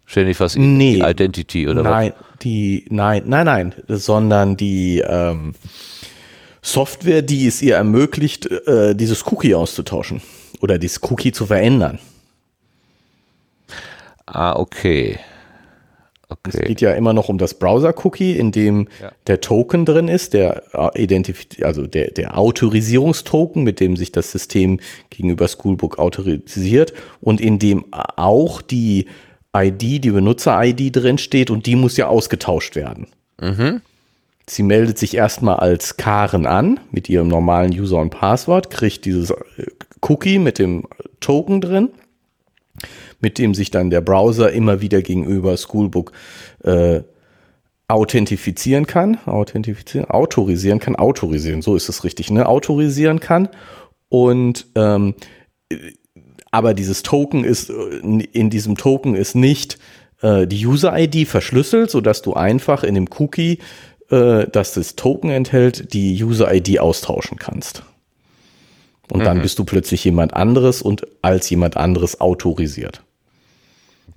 Jennifer's 0.10 0.56
nee, 0.56 1.02
Identity 1.04 1.68
oder 1.68 1.84
nein, 1.84 2.14
was? 2.18 2.40
Die, 2.42 2.86
nein, 2.90 3.24
nein, 3.26 3.46
nein, 3.46 3.76
sondern 3.88 4.58
die 4.58 5.04
ähm, 5.06 5.54
Software, 6.62 7.22
die 7.22 7.48
es 7.48 7.62
ihr 7.62 7.76
ermöglicht, 7.76 8.48
äh, 8.48 8.96
dieses 8.96 9.26
Cookie 9.28 9.54
auszutauschen 9.54 10.22
oder 10.62 10.78
dieses 10.78 11.02
Cookie 11.04 11.32
zu 11.32 11.46
verändern. 11.46 12.00
Ah, 14.26 14.56
okay. 14.56 15.20
Okay. 16.32 16.52
Es 16.54 16.68
geht 16.68 16.82
ja 16.82 16.94
immer 16.94 17.14
noch 17.14 17.28
um 17.28 17.40
das 17.40 17.56
Browser-Cookie, 17.56 18.38
in 18.38 18.52
dem 18.52 18.88
ja. 19.02 19.12
der 19.26 19.42
Token 19.42 19.86
drin 19.86 20.08
ist, 20.08 20.34
der 20.34 20.62
äh, 20.74 21.04
Identif 21.04 21.48
also 21.64 21.88
der, 21.88 22.12
der 22.12 22.38
Autorisierungstoken, 22.38 23.64
mit 23.64 23.80
dem 23.80 23.98
sich 23.98 24.12
das 24.12 24.32
System 24.32 24.80
gegenüber 25.10 25.48
Schoolbook 25.48 25.98
autorisiert 25.98 26.94
und 27.20 27.42
in 27.42 27.58
dem 27.58 27.86
auch 27.92 28.62
die 28.62 29.08
ID, 29.56 30.04
die 30.04 30.12
Benutzer-ID 30.12 30.96
drin 30.96 31.18
steht 31.18 31.50
und 31.50 31.66
die 31.66 31.76
muss 31.76 31.98
ja 31.98 32.08
ausgetauscht 32.08 32.76
werden. 32.76 33.08
Mhm. 33.42 33.82
Sie 34.48 34.64
meldet 34.64 34.98
sich 34.98 35.16
erstmal 35.16 35.58
als 35.58 35.98
Karen 35.98 36.46
an 36.46 36.80
mit 36.92 37.08
ihrem 37.10 37.28
normalen 37.28 37.72
User 37.72 37.98
und 37.98 38.10
Passwort, 38.10 38.72
kriegt 38.72 39.06
dieses 39.06 39.32
äh, 39.32 39.36
Cookie 40.02 40.40
mit 40.40 40.60
dem 40.60 40.86
Token 41.20 41.62
drin, 41.62 41.90
mit 43.20 43.38
dem 43.38 43.54
sich 43.54 43.70
dann 43.70 43.90
der 43.90 44.02
Browser 44.02 44.52
immer 44.52 44.82
wieder 44.82 45.02
gegenüber 45.02 45.56
Schoolbook 45.56 46.12
äh, 46.64 47.02
authentifizieren 47.88 48.86
kann, 48.86 49.18
authentifizieren, 49.26 50.10
autorisieren 50.10 50.80
kann, 50.80 50.96
autorisieren, 50.96 51.62
so 51.62 51.76
ist 51.76 51.90
es 51.90 52.04
richtig, 52.04 52.30
ne? 52.30 52.48
Autorisieren 52.48 53.20
kann. 53.20 53.50
Und 54.10 54.68
ähm, 54.76 55.16
aber 56.52 56.74
dieses 56.74 57.04
Token 57.04 57.44
ist, 57.44 57.70
in 57.70 58.50
diesem 58.50 58.78
Token 58.78 59.16
ist 59.16 59.36
nicht 59.36 59.78
äh, 60.22 60.48
die 60.48 60.66
User-ID 60.66 61.28
verschlüsselt, 61.28 61.92
sodass 61.92 62.22
du 62.22 62.34
einfach 62.34 62.84
in 62.84 62.96
dem 62.96 63.08
Cookie, 63.20 63.60
äh, 64.10 64.48
das 64.52 64.74
das 64.74 64.96
Token 64.96 65.30
enthält, 65.30 65.94
die 65.94 66.24
User-ID 66.24 66.80
austauschen 66.80 67.38
kannst. 67.38 67.84
Und 69.12 69.22
mhm. 69.22 69.26
dann 69.26 69.42
bist 69.42 69.60
du 69.60 69.66
plötzlich 69.66 70.04
jemand 70.04 70.34
anderes 70.34 70.82
und 70.82 71.08
als 71.22 71.50
jemand 71.50 71.78
anderes 71.78 72.20
autorisiert. 72.20 73.02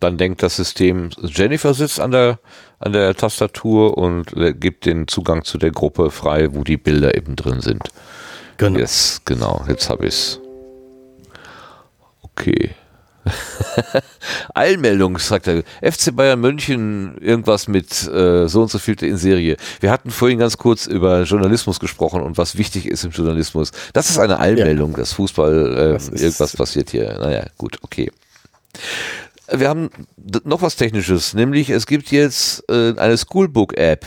Dann 0.01 0.19
denkt 0.19 0.43
das 0.43 0.57
System, 0.57 1.11
Jennifer 1.23 1.75
sitzt 1.75 2.01
an 2.01 2.11
der, 2.11 2.41
an 2.81 2.93
der 2.93 3.15
Tastatur 3.15 3.97
und 3.97 4.37
äh, 4.37 4.53
gibt 4.53 4.87
den 4.87 5.07
Zugang 5.07 5.45
zu 5.45 5.59
der 5.59 5.71
Gruppe 5.71 6.11
frei, 6.11 6.55
wo 6.55 6.65
die 6.65 6.77
Bilder 6.77 7.17
eben 7.17 7.37
drin 7.37 7.61
sind. 7.61 7.85
Genau. 8.57 8.79
Yes, 8.79 9.23
genau, 9.25 9.65
jetzt 9.69 9.89
habe 9.89 10.07
ich 10.07 10.15
es. 10.15 10.42
Okay. 12.43 12.71
Eilmeldung, 14.55 15.17
sagt 15.19 15.47
er. 15.47 15.63
FC 15.81 16.15
Bayern 16.15 16.41
München, 16.41 17.17
irgendwas 17.19 17.69
mit 17.69 18.09
äh, 18.09 18.49
so 18.49 18.63
und 18.63 18.71
so 18.71 18.79
viel 18.79 19.01
in 19.05 19.17
Serie. 19.17 19.57
Wir 19.81 19.93
hatten 19.93 20.11
vorhin 20.11 20.39
ganz 20.39 20.59
kurz 20.59 20.87
über 20.87 21.23
Journalismus 21.23 21.79
gesprochen 21.79 22.21
und 22.23 22.37
was 22.37 22.59
wichtig 22.59 22.87
ist 22.87 23.05
im 23.05 23.13
Journalismus. 23.13 23.71
Das 23.93 24.11
ist 24.11 24.19
eine 24.19 24.41
Eilmeldung, 24.41 24.91
ja. 24.93 24.99
dass 24.99 25.13
Fußball 25.13 25.77
äh, 25.77 25.93
das 25.93 26.09
irgendwas 26.09 26.57
passiert 26.57 26.91
hier. 26.91 27.17
Naja, 27.21 27.45
gut, 27.57 27.79
okay. 27.83 28.11
Wir 29.49 29.69
haben 29.69 29.91
noch 30.45 30.63
was 30.63 30.77
Technisches, 30.77 31.35
nämlich 31.35 31.71
es 31.71 31.87
gibt 31.87 32.11
jetzt 32.11 32.69
äh, 32.69 32.95
eine 32.97 33.17
Schoolbook-App. 33.17 34.07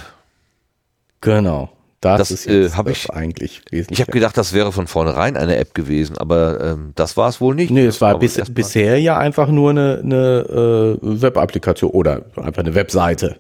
Genau. 1.22 1.75
Das, 2.06 2.30
das 2.30 2.46
ist 2.46 2.48
äh, 2.48 2.70
habe 2.78 2.92
ich 2.92 3.10
eigentlich. 3.10 3.62
Ich 3.72 4.00
habe 4.00 4.12
gedacht, 4.12 4.38
das 4.38 4.54
wäre 4.54 4.72
von 4.72 4.86
vornherein 4.86 5.36
eine 5.36 5.58
App 5.58 5.74
gewesen, 5.74 6.18
aber 6.18 6.62
ähm, 6.62 6.92
das 6.94 7.18
war 7.18 7.30
es 7.30 7.42
wohl 7.42 7.56
nicht. 7.56 7.72
Nee, 7.72 7.86
es 7.86 8.00
war 8.00 8.20
bis, 8.20 8.40
bisher 8.52 9.00
ja 9.00 9.18
einfach 9.18 9.48
nur 9.48 9.72
eine, 9.72 10.02
eine 10.04 10.98
äh, 11.02 11.22
Web-Applikation 11.22 11.90
oder 11.90 12.22
einfach 12.36 12.62
eine 12.64 12.76
Webseite. 12.76 13.40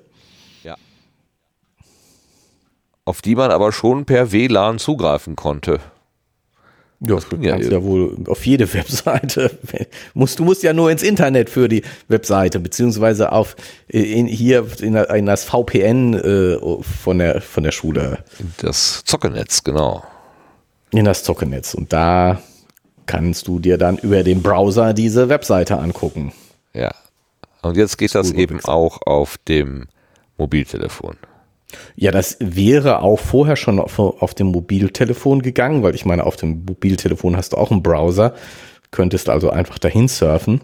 Ja. 0.64 0.76
Auf 3.06 3.22
die 3.22 3.36
man 3.36 3.52
aber 3.52 3.72
schon 3.72 4.06
per 4.06 4.32
WLAN 4.32 4.80
zugreifen 4.80 5.36
konnte. 5.36 5.80
Ja, 7.02 7.16
das 7.16 7.30
kannst 7.30 7.46
ja, 7.46 7.58
ja 7.58 7.84
wohl 7.84 8.18
auf 8.28 8.46
jede 8.46 8.72
Webseite. 8.74 9.52
musst, 10.14 10.40
du 10.40 10.46
musst 10.46 10.64
ja 10.64 10.74
nur 10.74 10.90
ins 10.92 11.04
Internet 11.04 11.50
für 11.50 11.68
die 11.68 11.84
Webseite, 12.08 12.60
beziehungsweise 12.60 13.32
auf 13.32 13.56
in, 13.88 14.28
hier 14.28 14.66
in, 14.82 14.96
in 14.96 15.26
das 15.26 15.44
VPN 15.44 16.14
äh, 16.14 16.58
von, 16.82 17.20
der, 17.20 17.42
von 17.42 17.64
der 17.64 17.72
Schule. 17.72 18.20
Das 18.58 19.04
Zockennetz, 19.06 19.64
genau. 19.64 20.04
In 20.92 21.06
das 21.06 21.24
Zockennetz. 21.24 21.74
Und 21.74 21.92
da 21.92 22.42
kannst 23.06 23.48
du 23.48 23.60
dir 23.60 23.78
dann 23.78 23.98
über 23.98 24.24
den 24.24 24.42
Browser 24.42 24.94
diese 24.94 25.30
Webseite 25.30 25.78
angucken. 25.78 26.32
Ja. 26.74 26.92
Und 27.62 27.78
jetzt 27.78 27.98
geht 27.98 28.14
das 28.16 28.32
eben 28.32 28.64
auch 28.64 29.02
auf 29.06 29.38
dem 29.48 29.88
Mobiltelefon. 30.38 31.16
Ja, 31.96 32.12
das 32.12 32.38
wäre 32.40 33.02
auch 33.02 33.20
vorher 33.20 33.56
schon 33.56 33.80
auf, 33.80 34.00
auf, 34.00 34.34
dem 34.34 34.48
Mobiltelefon 34.48 35.42
gegangen, 35.42 35.84
weil 35.84 35.96
ich 35.96 36.06
meine, 36.06 36.26
auf 36.26 36.36
dem 36.36 36.66
Mobiltelefon 36.66 37.38
hast 37.38 37.54
du 37.54 37.58
auch 37.58 37.72
einen 37.72 37.84
Browser, 37.84 38.34
könntest 38.92 39.30
also 39.30 39.50
einfach 39.50 39.80
dahin 39.80 40.08
surfen. 40.08 40.62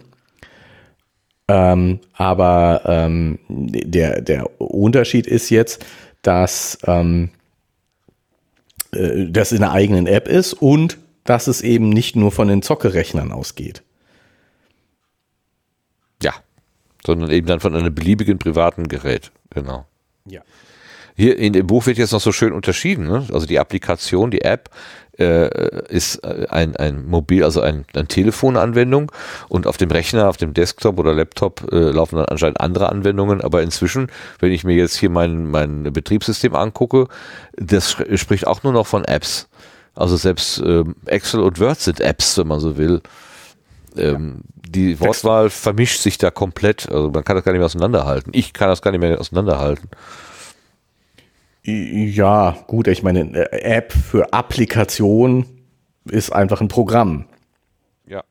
Ähm, 1.48 2.00
aber 2.14 2.82
ähm, 2.86 3.38
der, 3.48 4.20
der 4.20 4.60
Unterschied 4.60 5.26
ist 5.26 5.50
jetzt, 5.50 5.84
dass 6.22 6.78
ähm, 6.86 7.30
äh, 8.94 9.26
das 9.28 9.52
in 9.52 9.62
einer 9.62 9.72
eigenen 9.72 10.06
App 10.06 10.28
ist 10.28 10.54
und 10.54 10.98
dass 11.24 11.46
es 11.46 11.62
eben 11.62 11.88
nicht 11.88 12.16
nur 12.16 12.32
von 12.32 12.48
den 12.48 12.62
Zockerechnern 12.62 13.32
ausgeht. 13.32 13.82
Ja, 16.22 16.32
sondern 17.04 17.30
eben 17.30 17.46
dann 17.46 17.60
von 17.60 17.74
einem 17.74 17.94
beliebigen 17.94 18.38
privaten 18.38 18.88
Gerät. 18.88 19.32
Genau. 19.50 19.86
Ja. 20.26 20.42
Hier 21.16 21.38
in 21.38 21.52
dem 21.52 21.66
Buch 21.66 21.86
wird 21.86 21.98
jetzt 21.98 22.12
noch 22.12 22.20
so 22.20 22.32
schön 22.32 22.52
unterschieden. 22.52 23.06
Ne? 23.06 23.26
Also 23.32 23.46
die 23.46 23.58
Applikation, 23.58 24.30
die 24.30 24.42
App 24.42 24.70
äh, 25.18 25.84
ist 25.88 26.24
äh, 26.24 26.46
ein, 26.48 26.76
ein 26.76 27.06
Mobil, 27.06 27.44
also 27.44 27.60
ein, 27.60 27.84
eine 27.94 28.06
Telefonanwendung 28.06 29.12
und 29.48 29.66
auf 29.66 29.76
dem 29.76 29.90
Rechner, 29.90 30.28
auf 30.28 30.36
dem 30.36 30.54
Desktop 30.54 30.98
oder 30.98 31.12
Laptop 31.12 31.70
äh, 31.72 31.90
laufen 31.90 32.16
dann 32.16 32.26
anscheinend 32.26 32.60
andere 32.60 32.88
Anwendungen. 32.88 33.40
Aber 33.40 33.62
inzwischen, 33.62 34.10
wenn 34.38 34.52
ich 34.52 34.64
mir 34.64 34.74
jetzt 34.74 34.96
hier 34.96 35.10
mein, 35.10 35.50
mein 35.50 35.84
Betriebssystem 35.92 36.54
angucke, 36.54 37.08
das 37.56 37.96
spricht 38.14 38.46
auch 38.46 38.62
nur 38.62 38.72
noch 38.72 38.86
von 38.86 39.04
Apps. 39.04 39.48
Also 39.94 40.16
selbst 40.16 40.60
äh, 40.60 40.84
Excel 41.06 41.40
und 41.40 41.60
Word 41.60 41.78
sind 41.80 42.00
Apps, 42.00 42.38
wenn 42.38 42.46
man 42.46 42.60
so 42.60 42.76
will. 42.76 43.02
Ähm. 43.96 44.40
Die 44.66 44.98
Wortwahl 45.00 45.50
vermischt 45.50 46.00
sich 46.00 46.16
da 46.16 46.30
komplett. 46.30 46.90
Also 46.90 47.10
man 47.10 47.24
kann 47.24 47.36
das 47.36 47.44
gar 47.44 47.52
nicht 47.52 47.58
mehr 47.58 47.66
auseinanderhalten. 47.66 48.32
Ich 48.34 48.54
kann 48.54 48.68
das 48.68 48.80
gar 48.80 48.90
nicht 48.90 49.02
mehr 49.02 49.20
auseinanderhalten. 49.20 49.90
Ja, 51.64 52.56
gut, 52.66 52.88
ich 52.88 53.02
meine, 53.02 53.20
eine 53.20 53.52
App 53.52 53.92
für 53.92 54.32
Applikation 54.32 55.46
ist 56.10 56.32
einfach 56.32 56.60
ein 56.60 56.68
Programm. 56.68 57.26
Ja. 58.06 58.24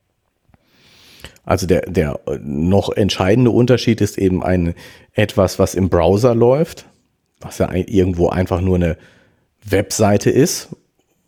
Also 1.45 1.65
der, 1.65 1.81
der 1.83 2.19
noch 2.41 2.89
entscheidende 2.89 3.51
Unterschied 3.51 4.01
ist 4.01 4.17
eben 4.17 4.43
ein 4.43 4.75
etwas, 5.13 5.59
was 5.59 5.75
im 5.75 5.89
Browser 5.89 6.35
läuft, 6.35 6.85
was 7.39 7.57
ja 7.57 7.71
irgendwo 7.73 8.29
einfach 8.29 8.59
nur 8.59 8.75
eine 8.75 8.97
Webseite 9.63 10.29
ist, 10.29 10.75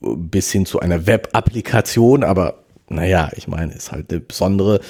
bis 0.02 0.52
hin 0.52 0.66
zu 0.66 0.82
einer 0.82 1.08
Web-Applikation, 1.08 2.26
aber 2.26 2.64
naja, 2.90 3.32
ich 3.36 3.48
meine, 3.48 3.74
ist 3.74 3.94
halt 3.94 4.12
eine 4.12 4.20
besondere 4.20 4.82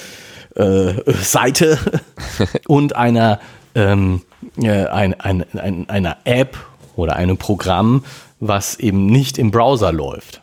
äh, 0.55 0.93
Seite 1.21 1.77
und 2.67 2.95
einer, 2.95 3.39
ähm, 3.75 4.23
äh, 4.57 4.85
ein, 4.87 5.13
ein, 5.13 5.45
ein, 5.53 5.89
einer 5.89 6.17
App 6.23 6.57
oder 6.95 7.15
einem 7.15 7.37
Programm, 7.37 8.03
was 8.39 8.79
eben 8.79 9.05
nicht 9.05 9.37
im 9.37 9.51
Browser 9.51 9.91
läuft. 9.91 10.41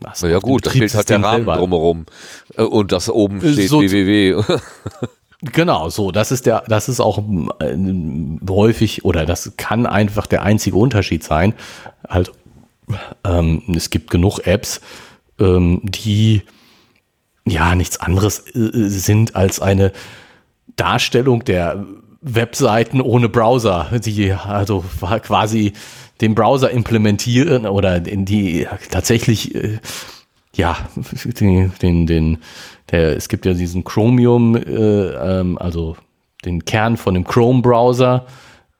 Was 0.00 0.20
ja 0.20 0.38
gut, 0.38 0.66
da 0.66 0.70
fehlt 0.70 0.94
halt 0.94 1.08
der 1.08 1.22
Rahmen 1.22 1.38
selber. 1.38 1.56
drumherum 1.56 2.06
äh, 2.56 2.62
und 2.62 2.92
das 2.92 3.10
oben 3.10 3.40
steht 3.40 3.68
so 3.68 3.80
www. 3.80 4.42
Genau, 5.40 5.88
so, 5.88 6.10
das 6.10 6.32
ist 6.32 6.46
der, 6.46 6.64
das 6.66 6.88
ist 6.88 6.98
auch 6.98 7.22
äh, 7.60 7.76
häufig 8.48 9.04
oder 9.04 9.24
das 9.24 9.52
kann 9.56 9.86
einfach 9.86 10.26
der 10.26 10.42
einzige 10.42 10.76
Unterschied 10.76 11.22
sein. 11.22 11.54
Halt, 12.08 12.32
ähm, 13.22 13.62
es 13.76 13.90
gibt 13.90 14.10
genug 14.10 14.40
Apps, 14.40 14.80
ähm, 15.38 15.80
die 15.84 16.42
ja 17.46 17.76
nichts 17.76 18.00
anderes 18.00 18.52
äh, 18.52 18.88
sind 18.88 19.36
als 19.36 19.60
eine 19.60 19.92
Darstellung 20.74 21.44
der 21.44 21.86
Webseiten 22.20 23.00
ohne 23.00 23.28
Browser, 23.28 23.88
die 24.04 24.32
also 24.32 24.84
quasi 25.22 25.72
den 26.20 26.34
Browser 26.34 26.70
implementieren 26.70 27.66
oder 27.66 28.04
in 28.06 28.24
die 28.24 28.66
tatsächlich 28.90 29.54
äh, 29.54 29.78
ja 30.54 30.76
den 31.40 31.72
den, 31.80 32.06
den 32.06 32.38
der 32.90 33.16
es 33.16 33.28
gibt 33.28 33.46
ja 33.46 33.54
diesen 33.54 33.84
Chromium 33.84 34.56
äh, 34.56 34.60
ähm, 34.60 35.58
also 35.58 35.96
den 36.44 36.64
Kern 36.64 36.96
von 36.96 37.14
dem 37.14 37.24
Chrome 37.24 37.62
Browser 37.62 38.26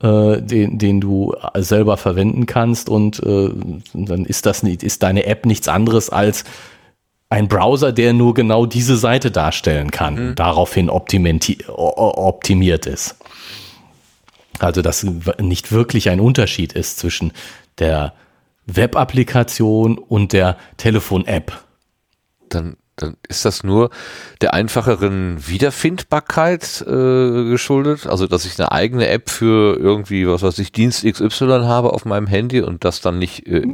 äh, 0.03 0.43
den, 0.43 0.78
den 0.78 1.01
du 1.01 1.34
selber 1.57 1.97
verwenden 1.97 2.47
kannst 2.47 2.89
und 2.89 3.20
äh, 3.24 3.51
dann 3.95 4.24
ist 4.24 4.47
das 4.47 4.62
nicht, 4.62 4.82
ist 4.82 5.03
deine 5.03 5.26
App 5.26 5.47
nichts 5.47 5.68
anderes 5.68 6.11
als 6.11 6.45
ein 7.30 7.49
Browser, 7.49 7.93
der 7.93 8.12
nur 8.12 8.32
genau 8.34 8.64
diese 8.64 8.97
Seite 8.97 9.30
darstellen 9.30 9.91
kann, 9.91 10.14
mhm. 10.14 10.34
daraufhin 10.34 10.89
optimiert 10.89 11.47
ist. 12.86 13.16
Also, 14.59 14.82
dass 14.82 15.04
nicht 15.40 15.72
wirklich 15.72 16.11
ein 16.11 16.20
Unterschied 16.20 16.72
ist 16.72 16.98
zwischen 16.98 17.32
der 17.78 18.14
Web-Applikation 18.66 19.98
und 19.98 20.32
der 20.32 20.56
Telefon-App. 20.76 21.52
Dann, 22.48 22.76
dann 22.96 23.16
ist 23.28 23.44
das 23.44 23.62
nur 23.62 23.90
der 24.40 24.54
einfacheren 24.54 25.46
Wiederfindbarkeit 25.46 26.82
äh, 26.82 27.50
geschuldet. 27.50 28.06
Also, 28.06 28.26
dass 28.26 28.44
ich 28.44 28.59
eine 28.59 28.72
eigene 28.72 29.09
App 29.09 29.30
für 29.30 29.78
irgendwie, 29.78 30.26
was 30.26 30.42
weiß 30.42 30.59
ich, 30.59 30.72
Dienst 30.72 31.04
XY 31.04 31.62
habe 31.64 31.92
auf 31.92 32.04
meinem 32.04 32.26
Handy 32.26 32.61
und 32.61 32.84
das 32.84 33.00
dann 33.00 33.18
nicht 33.18 33.46
äh, 33.46 33.66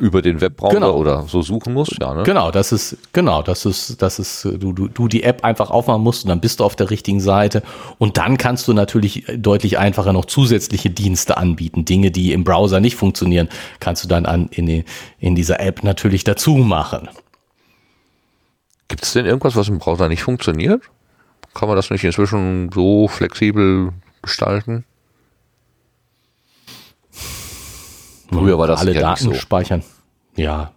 über 0.00 0.22
den 0.22 0.40
Webbrowser 0.40 0.74
genau. 0.74 0.96
oder 0.96 1.22
so 1.28 1.42
suchen 1.42 1.74
musst, 1.74 1.96
ja, 2.00 2.14
ne? 2.14 2.22
Genau, 2.22 2.50
das 2.50 2.72
ist, 2.72 2.96
genau, 3.12 3.42
das 3.42 3.66
ist, 3.66 4.00
das 4.00 4.18
ist, 4.18 4.44
du, 4.44 4.72
du, 4.72 4.88
du 4.88 5.08
die 5.08 5.22
App 5.22 5.44
einfach 5.44 5.70
aufmachen 5.70 6.02
musst 6.02 6.24
und 6.24 6.30
dann 6.30 6.40
bist 6.40 6.60
du 6.60 6.64
auf 6.64 6.74
der 6.74 6.90
richtigen 6.90 7.20
Seite 7.20 7.62
und 7.98 8.16
dann 8.16 8.38
kannst 8.38 8.66
du 8.66 8.72
natürlich 8.72 9.24
deutlich 9.36 9.78
einfacher 9.78 10.12
noch 10.12 10.24
zusätzliche 10.24 10.88
Dienste 10.88 11.36
anbieten. 11.36 11.84
Dinge, 11.84 12.10
die 12.10 12.32
im 12.32 12.44
Browser 12.44 12.80
nicht 12.80 12.96
funktionieren, 12.96 13.48
kannst 13.78 14.02
du 14.02 14.08
dann 14.08 14.24
an, 14.24 14.48
in, 14.52 14.84
in 15.18 15.34
dieser 15.34 15.60
App 15.60 15.84
natürlich 15.84 16.24
dazu 16.24 16.56
machen. 16.56 17.08
Gibt 18.88 19.04
es 19.04 19.12
denn 19.12 19.26
irgendwas, 19.26 19.54
was 19.54 19.68
im 19.68 19.78
Browser 19.78 20.08
nicht 20.08 20.22
funktioniert? 20.22 20.82
Kann 21.54 21.68
man 21.68 21.76
das 21.76 21.90
nicht 21.90 22.04
inzwischen 22.04 22.70
so 22.72 23.06
flexibel 23.06 23.92
gestalten? 24.22 24.84
Früher 28.30 28.58
war 28.58 28.66
das 28.66 28.80
alle 28.80 28.94
Daten 28.94 29.24
so. 29.24 29.34
speichern. 29.34 29.82
Ja. 30.36 30.72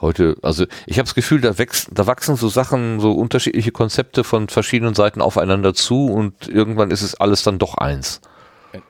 Heute, 0.00 0.36
also 0.42 0.64
ich 0.86 0.98
habe 0.98 1.06
das 1.06 1.14
Gefühl, 1.14 1.40
da, 1.40 1.58
wächst, 1.58 1.88
da 1.92 2.06
wachsen 2.06 2.36
so 2.36 2.48
Sachen, 2.48 3.00
so 3.00 3.12
unterschiedliche 3.12 3.72
Konzepte 3.72 4.22
von 4.22 4.48
verschiedenen 4.48 4.94
Seiten 4.94 5.20
aufeinander 5.20 5.74
zu 5.74 6.06
und 6.06 6.46
irgendwann 6.46 6.92
ist 6.92 7.02
es 7.02 7.16
alles 7.16 7.42
dann 7.42 7.58
doch 7.58 7.74
eins. 7.74 8.20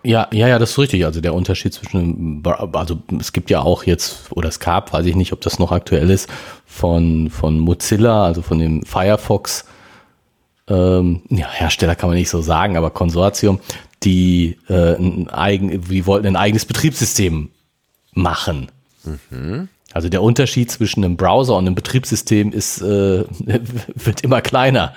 Ja, 0.03 0.29
ja, 0.33 0.49
ja, 0.49 0.59
das 0.59 0.73
ist 0.73 0.79
richtig. 0.79 1.05
Also 1.07 1.21
der 1.21 1.35
Unterschied 1.35 1.73
zwischen, 1.73 2.43
also 2.73 2.99
es 3.19 3.33
gibt 3.33 3.49
ja 3.49 3.61
auch 3.61 3.85
jetzt, 3.85 4.31
oder 4.33 4.49
es 4.49 4.61
gab, 4.61 4.93
weiß 4.93 5.07
ich 5.07 5.17
nicht, 5.17 5.33
ob 5.33 5.41
das 5.41 5.59
noch 5.59 5.73
aktuell 5.73 6.11
ist, 6.11 6.29
von, 6.67 7.31
von 7.31 7.59
Mozilla, 7.59 8.25
also 8.25 8.43
von 8.43 8.59
dem 8.59 8.83
Firefox, 8.83 9.65
ähm, 10.69 11.23
ja, 11.31 11.49
Hersteller 11.49 11.95
kann 11.95 12.11
man 12.11 12.19
nicht 12.19 12.29
so 12.29 12.43
sagen, 12.43 12.77
aber 12.77 12.91
Konsortium, 12.91 13.61
die 14.03 14.59
äh, 14.69 14.97
ein 14.97 15.31
eigen, 15.31 15.81
die 15.83 16.07
wollten 16.07 16.27
ein 16.27 16.37
eigenes 16.37 16.67
Betriebssystem 16.67 17.51
machen. 18.19 18.71
Mhm. 19.05 19.69
Also 19.93 20.09
der 20.09 20.23
Unterschied 20.23 20.71
zwischen 20.71 21.05
einem 21.05 21.17
Browser 21.17 21.57
und 21.57 21.67
einem 21.67 21.75
Betriebssystem 21.75 22.53
ist, 22.53 22.83
äh, 22.83 23.25
wird 23.29 24.21
immer 24.23 24.41
kleiner. 24.41 24.95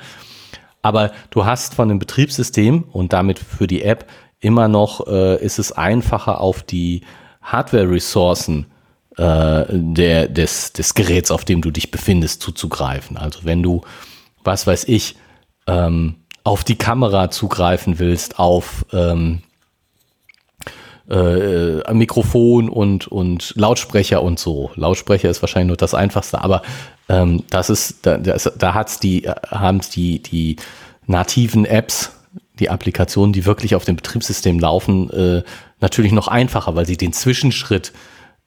Aber 0.81 1.11
du 1.29 1.45
hast 1.45 1.75
von 1.75 1.89
einem 1.89 1.99
Betriebssystem 1.99 2.85
und 2.91 3.13
damit 3.13 3.39
für 3.39 3.67
die 3.67 3.83
App 3.83 4.07
immer 4.39 4.67
noch, 4.67 5.07
äh, 5.07 5.43
ist 5.43 5.59
es 5.59 5.71
einfacher 5.71 6.41
auf 6.41 6.63
die 6.63 7.01
Hardware-Ressourcen 7.41 8.65
äh, 9.17 9.65
des, 9.69 10.73
des 10.73 10.93
Geräts, 10.95 11.31
auf 11.31 11.45
dem 11.45 11.61
du 11.61 11.71
dich 11.71 11.91
befindest, 11.91 12.41
zuzugreifen. 12.41 13.17
Also 13.17 13.41
wenn 13.43 13.61
du 13.61 13.81
was 14.43 14.67
weiß 14.67 14.85
ich, 14.85 15.15
ähm, 15.67 16.15
auf 16.43 16.63
die 16.63 16.77
Kamera 16.77 17.29
zugreifen 17.29 17.99
willst, 17.99 18.39
auf 18.39 18.85
ähm, 18.91 19.43
äh, 21.11 21.93
Mikrofon 21.93 22.69
und, 22.69 23.07
und 23.07 23.53
Lautsprecher 23.55 24.23
und 24.23 24.39
so. 24.39 24.71
Lautsprecher 24.75 25.29
ist 25.29 25.41
wahrscheinlich 25.41 25.67
nur 25.67 25.77
das 25.77 25.93
Einfachste, 25.93 26.41
aber 26.41 26.61
ähm, 27.09 27.43
das 27.49 27.69
ist, 27.69 28.05
da, 28.05 28.17
das, 28.17 28.51
da 28.57 28.73
hat's 28.73 28.99
die, 28.99 29.29
haben 29.49 29.77
es 29.77 29.89
die, 29.89 30.21
die 30.21 30.55
nativen 31.07 31.65
Apps, 31.65 32.11
die 32.59 32.69
Applikationen, 32.69 33.33
die 33.33 33.45
wirklich 33.45 33.75
auf 33.75 33.85
dem 33.85 33.97
Betriebssystem 33.97 34.59
laufen, 34.59 35.09
äh, 35.09 35.43
natürlich 35.81 36.11
noch 36.13 36.27
einfacher, 36.27 36.75
weil 36.75 36.85
sie 36.85 36.97
den 36.97 37.11
Zwischenschritt 37.11 37.91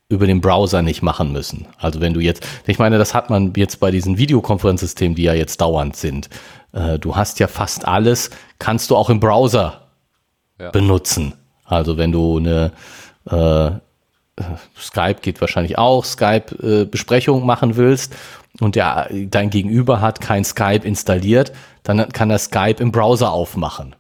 über 0.08 0.26
den 0.26 0.40
Browser 0.40 0.82
nicht 0.82 1.02
machen 1.02 1.32
müssen. 1.32 1.66
Also 1.78 2.00
wenn 2.00 2.14
du 2.14 2.20
jetzt, 2.20 2.46
ich 2.66 2.78
meine, 2.78 2.98
das 2.98 3.14
hat 3.14 3.30
man 3.30 3.52
jetzt 3.56 3.80
bei 3.80 3.90
diesen 3.90 4.18
Videokonferenzsystemen, 4.18 5.14
die 5.14 5.24
ja 5.24 5.34
jetzt 5.34 5.60
dauernd 5.60 5.96
sind. 5.96 6.28
Äh, 6.72 6.98
du 6.98 7.16
hast 7.16 7.40
ja 7.40 7.48
fast 7.48 7.86
alles, 7.86 8.30
kannst 8.58 8.90
du 8.90 8.96
auch 8.96 9.10
im 9.10 9.20
Browser 9.20 9.88
ja. 10.58 10.70
benutzen. 10.70 11.34
Also 11.64 11.96
wenn 11.96 12.12
du 12.12 12.38
eine 12.38 12.72
äh, 13.30 13.70
Skype 14.78 15.20
geht 15.22 15.40
wahrscheinlich 15.40 15.78
auch, 15.78 16.04
Skype-Besprechung 16.04 17.42
äh, 17.42 17.44
machen 17.44 17.76
willst 17.76 18.14
und 18.60 18.74
der, 18.74 19.08
dein 19.10 19.50
Gegenüber 19.50 20.00
hat 20.00 20.20
kein 20.20 20.44
Skype 20.44 20.86
installiert, 20.86 21.52
dann 21.82 22.08
kann 22.10 22.30
er 22.30 22.38
Skype 22.38 22.80
im 22.80 22.92
Browser 22.92 23.32
aufmachen. 23.32 23.94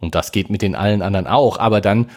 Und 0.00 0.14
das 0.14 0.32
geht 0.32 0.50
mit 0.50 0.62
den 0.62 0.74
allen 0.74 1.02
anderen 1.02 1.26
auch. 1.26 1.58
Aber 1.58 1.80
dann 1.80 2.10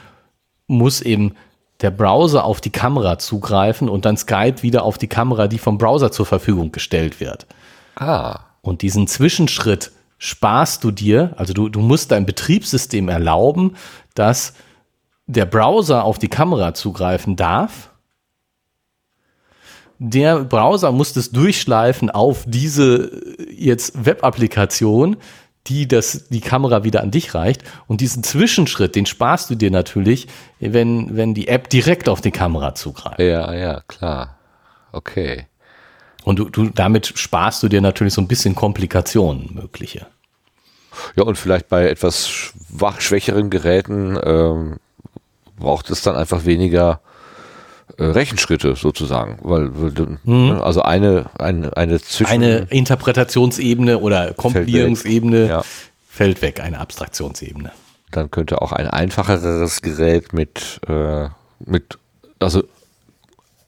muss 0.67 1.01
eben 1.01 1.35
der 1.81 1.91
Browser 1.91 2.45
auf 2.45 2.61
die 2.61 2.69
Kamera 2.69 3.17
zugreifen 3.17 3.89
und 3.89 4.05
dann 4.05 4.17
Skype 4.17 4.61
wieder 4.61 4.83
auf 4.83 4.97
die 4.97 5.07
Kamera, 5.07 5.47
die 5.47 5.57
vom 5.57 5.77
Browser 5.77 6.11
zur 6.11 6.25
Verfügung 6.25 6.71
gestellt 6.71 7.19
wird. 7.19 7.47
Ah. 7.95 8.41
Und 8.61 8.83
diesen 8.83 9.07
Zwischenschritt 9.07 9.91
sparst 10.23 10.83
du 10.83 10.91
dir, 10.91 11.33
also 11.35 11.51
du, 11.51 11.67
du 11.67 11.79
musst 11.79 12.11
dein 12.11 12.27
Betriebssystem 12.27 13.09
erlauben, 13.09 13.75
dass 14.13 14.53
der 15.25 15.47
Browser 15.47 16.03
auf 16.03 16.19
die 16.19 16.27
Kamera 16.27 16.75
zugreifen 16.75 17.35
darf. 17.35 17.89
Der 19.97 20.43
Browser 20.43 20.91
muss 20.91 21.13
das 21.13 21.31
durchschleifen 21.31 22.11
auf 22.11 22.43
diese 22.45 23.19
jetzt 23.49 24.05
Web-Applikation, 24.05 25.17
die 25.65 25.87
das, 25.87 26.27
die 26.29 26.41
Kamera 26.41 26.83
wieder 26.83 27.01
an 27.01 27.09
dich 27.09 27.33
reicht. 27.33 27.63
Und 27.87 28.01
diesen 28.01 28.23
Zwischenschritt, 28.23 28.95
den 28.95 29.07
sparst 29.07 29.49
du 29.49 29.55
dir 29.55 29.71
natürlich, 29.71 30.27
wenn, 30.59 31.17
wenn 31.17 31.33
die 31.33 31.47
App 31.47 31.67
direkt 31.67 32.07
auf 32.07 32.21
die 32.21 32.31
Kamera 32.31 32.75
zugreift. 32.75 33.19
Ja, 33.19 33.51
ja, 33.55 33.81
klar. 33.87 34.37
Okay. 34.91 35.47
Und 36.23 36.39
du, 36.39 36.49
du, 36.49 36.69
damit 36.69 37.13
sparst 37.15 37.63
du 37.63 37.67
dir 37.67 37.81
natürlich 37.81 38.13
so 38.13 38.21
ein 38.21 38.27
bisschen 38.27 38.55
Komplikationen 38.55 39.53
mögliche. 39.53 40.07
Ja, 41.15 41.23
und 41.23 41.37
vielleicht 41.37 41.69
bei 41.69 41.87
etwas 41.89 42.27
schwach, 42.29 43.01
schwächeren 43.01 43.49
Geräten 43.49 44.17
ähm, 44.23 44.77
braucht 45.57 45.89
es 45.89 46.01
dann 46.01 46.15
einfach 46.15 46.45
weniger 46.45 47.01
äh, 47.97 48.03
Rechenschritte 48.03 48.75
sozusagen, 48.75 49.39
weil 49.41 49.69
mhm. 49.69 50.19
Ne, 50.23 50.63
also 50.63 50.81
eine 50.81 51.29
eine 51.37 51.75
eine 51.77 52.01
Zwischen 52.01 52.31
eine 52.31 52.67
Interpretationsebene 52.69 53.99
oder 53.99 54.33
Kompilierungsebene 54.33 55.37
fällt, 55.37 55.49
ja. 55.49 55.63
fällt 56.09 56.41
weg, 56.41 56.59
eine 56.59 56.79
Abstraktionsebene. 56.79 57.71
Dann 58.11 58.29
könnte 58.29 58.61
auch 58.61 58.73
ein 58.73 58.87
einfacheres 58.87 59.81
Gerät 59.81 60.33
mit 60.33 60.81
äh, 60.87 61.29
mit 61.59 61.97
also 62.39 62.63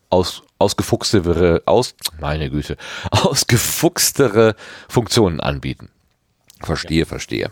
aus 0.09 0.43
ausgefuchstere 0.63 1.63
aus 1.65 1.95
meine 2.19 2.49
Güte 2.49 2.77
ausgefuchstere 3.11 4.55
Funktionen 4.87 5.39
anbieten. 5.39 5.89
Verstehe, 6.61 6.99
ja. 6.99 7.05
verstehe. 7.05 7.51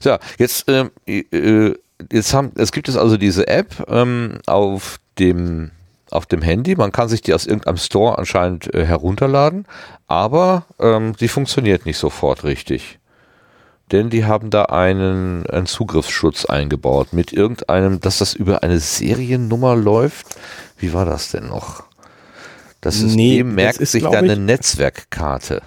So, 0.00 0.16
jetzt, 0.38 0.68
ähm, 0.68 0.90
äh, 1.06 1.72
jetzt 2.12 2.34
haben, 2.34 2.52
es 2.56 2.72
gibt 2.72 2.88
es 2.88 2.96
also 2.96 3.16
diese 3.16 3.46
App 3.46 3.86
ähm, 3.88 4.38
auf 4.46 5.00
dem 5.18 5.70
auf 6.10 6.26
dem 6.26 6.42
Handy. 6.42 6.76
Man 6.76 6.92
kann 6.92 7.08
sich 7.08 7.22
die 7.22 7.34
aus 7.34 7.46
irgendeinem 7.46 7.78
Store 7.78 8.18
anscheinend 8.18 8.72
äh, 8.72 8.84
herunterladen, 8.84 9.66
aber 10.06 10.66
ähm, 10.78 11.16
die 11.18 11.28
funktioniert 11.28 11.86
nicht 11.86 11.98
sofort 11.98 12.44
richtig. 12.44 13.00
Denn 13.92 14.10
die 14.10 14.24
haben 14.24 14.50
da 14.50 14.66
einen, 14.66 15.46
einen 15.46 15.66
Zugriffsschutz 15.66 16.46
eingebaut 16.46 17.12
mit 17.12 17.32
irgendeinem, 17.32 18.00
dass 18.00 18.18
das 18.18 18.34
über 18.34 18.62
eine 18.62 18.78
Seriennummer 18.78 19.76
läuft. 19.76 20.26
Wie 20.78 20.92
war 20.92 21.04
das 21.04 21.30
denn 21.30 21.48
noch? 21.48 21.84
Das 22.84 22.98
System 22.98 23.16
nee, 23.16 23.42
merkt 23.42 23.78
ist, 23.78 23.92
sich 23.92 24.02
da 24.02 24.10
eine 24.10 24.36
Netzwerkkarte. 24.36 25.62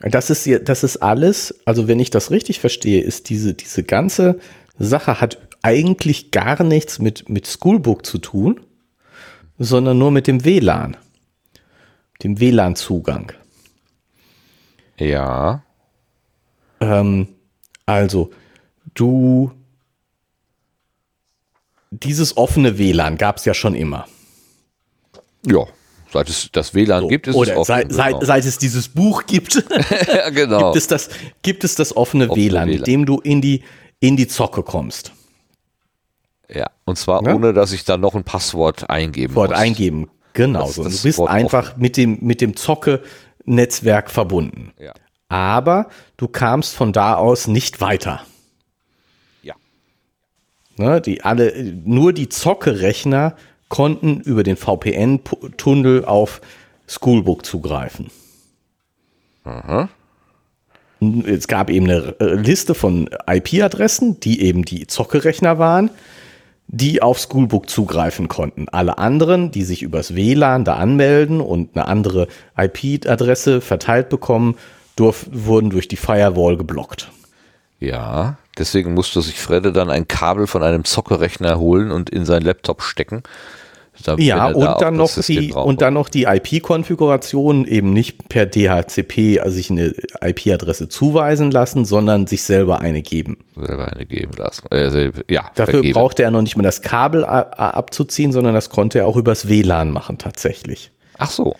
Das 0.00 0.28
ist, 0.28 0.46
das 0.68 0.84
ist 0.84 0.98
alles, 0.98 1.58
also 1.64 1.88
wenn 1.88 1.98
ich 1.98 2.10
das 2.10 2.30
richtig 2.30 2.60
verstehe, 2.60 3.00
ist 3.00 3.30
diese, 3.30 3.54
diese 3.54 3.82
ganze 3.82 4.38
Sache 4.78 5.22
hat 5.22 5.38
eigentlich 5.62 6.32
gar 6.32 6.62
nichts 6.64 6.98
mit, 6.98 7.30
mit 7.30 7.46
Schoolbook 7.46 8.04
zu 8.04 8.18
tun, 8.18 8.60
sondern 9.58 9.96
nur 9.96 10.10
mit 10.10 10.26
dem 10.26 10.44
WLAN. 10.44 10.98
Dem 12.22 12.40
WLAN-Zugang. 12.40 13.32
Ja. 14.98 15.62
Ähm, 16.80 17.28
also, 17.86 18.32
du, 18.92 19.50
dieses 21.90 22.36
offene 22.36 22.76
WLAN 22.76 23.16
gab 23.16 23.38
es 23.38 23.46
ja 23.46 23.54
schon 23.54 23.74
immer. 23.74 24.06
Ja. 25.46 25.66
Seit 26.12 26.28
es 26.28 26.50
das 26.50 26.74
WLAN 26.74 27.02
so, 27.02 27.08
gibt, 27.08 27.28
ist 27.28 27.36
oder 27.36 27.52
es 27.52 27.58
offen. 27.58 27.66
Seit, 27.66 27.92
seit, 27.92 28.14
genau. 28.14 28.24
seit 28.24 28.44
es 28.44 28.58
dieses 28.58 28.88
Buch 28.88 29.26
gibt, 29.26 29.54
genau. 30.32 30.72
gibt, 30.72 30.76
es 30.76 30.86
das, 30.88 31.08
gibt 31.42 31.62
es 31.62 31.76
das 31.76 31.96
offene, 31.96 32.28
offene 32.28 32.50
WLAN, 32.50 32.68
WLAN, 32.68 32.78
mit 32.78 32.86
dem 32.86 33.06
du 33.06 33.20
in 33.20 33.40
die, 33.40 33.62
in 34.00 34.16
die 34.16 34.26
Zocke 34.26 34.62
kommst. 34.62 35.12
Ja, 36.52 36.66
und 36.84 36.96
zwar 36.96 37.24
ja? 37.24 37.34
ohne, 37.34 37.52
dass 37.52 37.72
ich 37.72 37.84
da 37.84 37.96
noch 37.96 38.14
ein 38.14 38.24
Passwort 38.24 38.90
eingeben 38.90 39.34
Wort 39.36 39.50
muss. 39.50 39.58
eingeben, 39.58 40.10
genau. 40.32 40.66
Das. 40.66 40.76
Das 40.76 40.96
du 40.96 41.02
bist 41.04 41.18
Wort 41.18 41.30
einfach 41.30 41.76
mit 41.76 41.96
dem, 41.96 42.18
mit 42.22 42.40
dem 42.40 42.56
Zocke-Netzwerk 42.56 44.10
verbunden. 44.10 44.72
Ja. 44.80 44.92
Aber 45.28 45.88
du 46.16 46.26
kamst 46.26 46.74
von 46.74 46.92
da 46.92 47.14
aus 47.14 47.46
nicht 47.46 47.80
weiter. 47.80 48.22
Ja. 49.42 49.54
Ne, 50.76 51.00
die 51.00 51.22
alle, 51.22 51.52
nur 51.84 52.12
die 52.12 52.28
Zocke-Rechner 52.28 53.36
konnten 53.70 54.20
über 54.20 54.42
den 54.42 54.56
VPN-Tunnel 54.56 56.04
auf 56.04 56.42
Schoolbook 56.86 57.46
zugreifen. 57.46 58.10
Aha. 59.44 59.88
Es 61.24 61.48
gab 61.48 61.70
eben 61.70 61.86
eine 61.86 62.14
äh, 62.20 62.34
Liste 62.34 62.74
von 62.74 63.08
IP-Adressen, 63.26 64.20
die 64.20 64.42
eben 64.42 64.66
die 64.66 64.86
Zockerechner 64.86 65.58
waren, 65.58 65.88
die 66.66 67.00
auf 67.00 67.18
Schoolbook 67.18 67.70
zugreifen 67.70 68.28
konnten. 68.28 68.68
Alle 68.68 68.98
anderen, 68.98 69.50
die 69.50 69.62
sich 69.62 69.82
übers 69.82 70.14
WLAN 70.14 70.64
da 70.64 70.74
anmelden 70.74 71.40
und 71.40 71.74
eine 71.74 71.88
andere 71.88 72.28
IP-Adresse 72.58 73.62
verteilt 73.62 74.10
bekommen, 74.10 74.56
durf, 74.94 75.26
wurden 75.32 75.70
durch 75.70 75.88
die 75.88 75.96
Firewall 75.96 76.58
geblockt. 76.58 77.10
Ja, 77.78 78.36
deswegen 78.58 78.92
musste 78.92 79.22
sich 79.22 79.40
Fredde 79.40 79.72
dann 79.72 79.88
ein 79.88 80.06
Kabel 80.06 80.46
von 80.46 80.62
einem 80.62 80.84
Zockerrechner 80.84 81.58
holen 81.58 81.90
und 81.90 82.10
in 82.10 82.26
seinen 82.26 82.42
Laptop 82.42 82.82
stecken, 82.82 83.22
ja, 84.18 84.46
und 84.48 84.64
da 84.64 84.74
dann 84.78 84.96
noch 84.96 85.10
die 85.20 85.52
und 85.52 85.80
dann 85.80 85.94
noch 85.94 86.08
die 86.08 86.24
IP-Konfiguration 86.24 87.66
eben 87.66 87.92
nicht 87.92 88.28
per 88.28 88.46
DHCP 88.46 89.40
also 89.40 89.56
sich 89.56 89.70
eine 89.70 89.94
IP-Adresse 90.20 90.88
zuweisen 90.88 91.50
lassen, 91.50 91.84
sondern 91.84 92.26
sich 92.26 92.42
selber 92.42 92.80
eine 92.80 93.02
geben. 93.02 93.38
Selber 93.56 93.92
eine 93.92 94.06
geben 94.06 94.32
lassen. 94.36 94.66
Äh, 94.70 95.12
ja, 95.28 95.50
Dafür 95.54 95.74
vergeben. 95.74 95.94
brauchte 95.94 96.22
er 96.22 96.30
noch 96.30 96.42
nicht 96.42 96.56
mal 96.56 96.62
das 96.62 96.82
Kabel 96.82 97.24
abzuziehen, 97.24 98.32
sondern 98.32 98.54
das 98.54 98.70
konnte 98.70 99.00
er 99.00 99.06
auch 99.06 99.16
übers 99.16 99.48
WLAN 99.48 99.90
machen 99.90 100.18
tatsächlich. 100.18 100.92
Ach 101.18 101.30
so. 101.30 101.54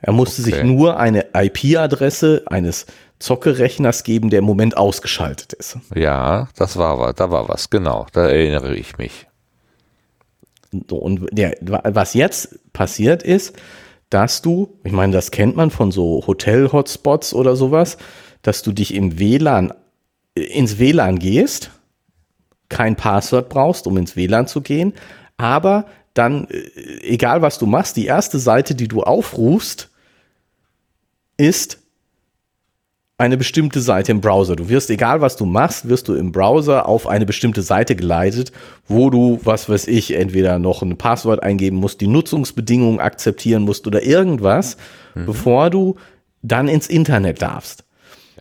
Er 0.00 0.12
musste 0.12 0.42
okay. 0.42 0.50
sich 0.50 0.64
nur 0.64 0.98
eine 0.98 1.26
IP-Adresse 1.34 2.42
eines 2.46 2.86
Zockerechners 3.20 4.04
geben, 4.04 4.28
der 4.28 4.40
im 4.40 4.44
Moment 4.44 4.76
ausgeschaltet 4.76 5.54
ist. 5.54 5.78
Ja, 5.94 6.48
das 6.56 6.76
war 6.76 7.14
da 7.14 7.30
war 7.30 7.48
was, 7.48 7.70
genau, 7.70 8.06
da 8.12 8.28
erinnere 8.28 8.74
ich 8.74 8.98
mich. 8.98 9.26
So, 10.88 10.96
und 10.96 11.28
der, 11.32 11.56
was 11.60 12.14
jetzt 12.14 12.72
passiert 12.72 13.22
ist, 13.22 13.54
dass 14.10 14.42
du, 14.42 14.78
ich 14.84 14.92
meine, 14.92 15.12
das 15.12 15.30
kennt 15.30 15.56
man 15.56 15.70
von 15.70 15.90
so 15.90 16.22
Hotel-Hotspots 16.26 17.34
oder 17.34 17.56
sowas, 17.56 17.96
dass 18.42 18.62
du 18.62 18.72
dich 18.72 18.94
im 18.94 19.18
WLAN, 19.18 19.72
ins 20.34 20.78
WLAN 20.78 21.18
gehst, 21.18 21.70
kein 22.68 22.96
Passwort 22.96 23.48
brauchst, 23.48 23.86
um 23.86 23.96
ins 23.96 24.16
WLAN 24.16 24.46
zu 24.46 24.60
gehen, 24.60 24.92
aber 25.36 25.86
dann, 26.14 26.46
äh, 26.48 27.00
egal 27.02 27.42
was 27.42 27.58
du 27.58 27.66
machst, 27.66 27.96
die 27.96 28.06
erste 28.06 28.38
Seite, 28.38 28.74
die 28.74 28.88
du 28.88 29.02
aufrufst, 29.02 29.90
ist 31.36 31.78
eine 33.16 33.36
bestimmte 33.36 33.80
Seite 33.80 34.10
im 34.10 34.20
Browser. 34.20 34.56
Du 34.56 34.68
wirst, 34.68 34.90
egal 34.90 35.20
was 35.20 35.36
du 35.36 35.46
machst, 35.46 35.88
wirst 35.88 36.08
du 36.08 36.14
im 36.14 36.32
Browser 36.32 36.88
auf 36.88 37.06
eine 37.06 37.26
bestimmte 37.26 37.62
Seite 37.62 37.94
geleitet, 37.94 38.50
wo 38.88 39.08
du, 39.08 39.40
was 39.44 39.68
weiß 39.68 39.86
ich, 39.86 40.14
entweder 40.16 40.58
noch 40.58 40.82
ein 40.82 40.98
Passwort 40.98 41.42
eingeben 41.42 41.76
musst, 41.76 42.00
die 42.00 42.08
Nutzungsbedingungen 42.08 42.98
akzeptieren 42.98 43.62
musst 43.62 43.86
oder 43.86 44.02
irgendwas, 44.02 44.76
mhm. 45.14 45.26
bevor 45.26 45.70
du 45.70 45.94
dann 46.42 46.66
ins 46.66 46.88
Internet 46.88 47.40
darfst. 47.40 47.84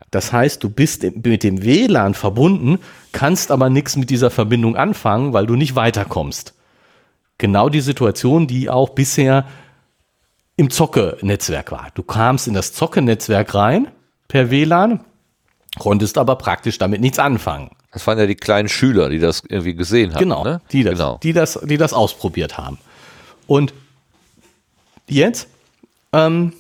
Das 0.10 0.34
heißt, 0.34 0.64
du 0.64 0.70
bist 0.70 1.04
mit 1.24 1.44
dem 1.44 1.64
WLAN 1.64 2.16
verbunden, 2.16 2.80
kannst 3.12 3.52
aber 3.52 3.70
nichts 3.70 3.96
mit 3.96 4.10
dieser 4.10 4.32
Verbindung 4.32 4.76
anfangen, 4.76 5.34
weil 5.34 5.46
du 5.46 5.56
nicht 5.56 5.76
weiterkommst. 5.76 6.56
Genau 7.38 7.70
die 7.70 7.82
Situation, 7.82 8.48
die 8.48 8.70
auch 8.70 8.90
bisher 8.90 9.46
im 10.56 10.70
Zocke-Netzwerk 10.70 11.72
war. 11.72 11.88
Du 11.94 12.04
kamst 12.04 12.48
in 12.48 12.54
das 12.54 12.74
Zocke-Netzwerk 12.74 13.54
rein 13.54 13.88
per 14.28 14.50
WLAN, 14.50 15.02
konntest 15.80 16.18
aber 16.18 16.36
praktisch 16.36 16.78
damit 16.78 17.02
nichts 17.02 17.20
anfangen. 17.20 17.72
Das 17.92 18.08
waren 18.08 18.18
ja 18.18 18.26
die 18.26 18.36
kleinen 18.36 18.70
Schüler, 18.70 19.10
die 19.10 19.20
das 19.20 19.44
irgendwie 19.48 19.76
gesehen 19.76 20.14
haben. 20.14 20.20
Genau, 20.20 20.44
ne? 20.44 20.62
die, 20.72 20.84
das, 20.84 20.94
genau. 20.94 21.20
Die, 21.22 21.34
das, 21.34 21.60
die 21.64 21.78
das 21.78 21.94
ausprobiert 21.94 22.58
haben. 22.58 22.80
Und 23.46 23.74
jetzt 25.08 25.48
ähm, 26.12 26.54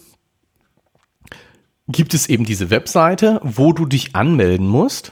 gibt 1.88 2.14
es 2.14 2.28
eben 2.28 2.46
diese 2.46 2.70
Webseite, 2.70 3.40
wo 3.44 3.74
du 3.74 3.86
dich 3.86 4.16
anmelden 4.16 4.68
musst, 4.68 5.12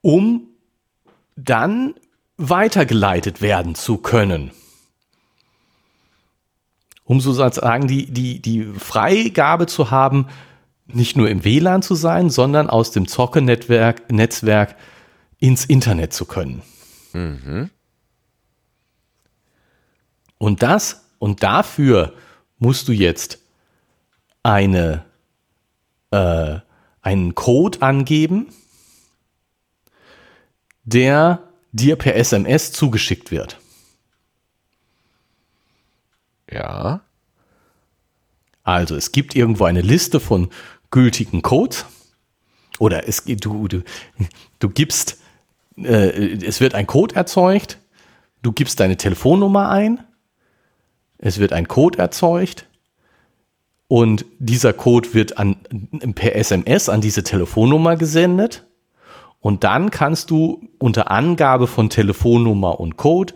um 0.00 0.48
dann 1.36 1.94
weitergeleitet 2.36 3.42
werden 3.42 3.74
zu 3.74 3.98
können. 3.98 4.52
Um 7.12 7.20
sozusagen 7.20 7.88
die, 7.88 8.10
die, 8.10 8.40
die 8.40 8.64
Freigabe 8.64 9.66
zu 9.66 9.90
haben, 9.90 10.28
nicht 10.86 11.14
nur 11.14 11.28
im 11.28 11.44
WLAN 11.44 11.82
zu 11.82 11.94
sein, 11.94 12.30
sondern 12.30 12.70
aus 12.70 12.90
dem 12.90 13.06
Zocke-Netzwerk 13.06 14.10
Netzwerk 14.10 14.76
ins 15.38 15.66
Internet 15.66 16.14
zu 16.14 16.24
können. 16.24 16.62
Und 20.38 20.62
das 20.62 21.04
und 21.18 21.42
dafür 21.42 22.14
musst 22.56 22.88
du 22.88 22.92
jetzt 22.92 23.40
eine, 24.42 25.04
äh, 26.12 26.60
einen 27.02 27.34
Code 27.34 27.82
angeben, 27.82 28.46
der 30.82 31.42
dir 31.72 31.96
per 31.96 32.16
SMS 32.16 32.72
zugeschickt 32.72 33.30
wird. 33.30 33.58
Ja. 36.52 37.00
Also 38.64 38.94
es 38.96 39.12
gibt 39.12 39.34
irgendwo 39.34 39.64
eine 39.64 39.80
Liste 39.80 40.20
von 40.20 40.48
gültigen 40.90 41.42
Codes 41.42 41.86
oder 42.78 43.08
es, 43.08 43.24
du, 43.24 43.68
du, 43.68 43.82
du 44.58 44.68
gibst, 44.68 45.18
äh, 45.76 46.34
es 46.44 46.60
wird 46.60 46.74
ein 46.74 46.86
Code 46.86 47.14
erzeugt, 47.16 47.78
du 48.42 48.52
gibst 48.52 48.78
deine 48.80 48.96
Telefonnummer 48.96 49.68
ein, 49.70 50.00
es 51.18 51.38
wird 51.38 51.52
ein 51.52 51.66
Code 51.68 51.98
erzeugt 51.98 52.66
und 53.88 54.24
dieser 54.38 54.72
Code 54.72 55.12
wird 55.14 55.38
an, 55.38 55.56
per 56.14 56.36
SMS 56.36 56.88
an 56.88 57.00
diese 57.00 57.22
Telefonnummer 57.24 57.96
gesendet 57.96 58.64
und 59.40 59.64
dann 59.64 59.90
kannst 59.90 60.30
du 60.30 60.68
unter 60.78 61.10
Angabe 61.10 61.66
von 61.66 61.90
Telefonnummer 61.90 62.78
und 62.78 62.96
Code 62.96 63.34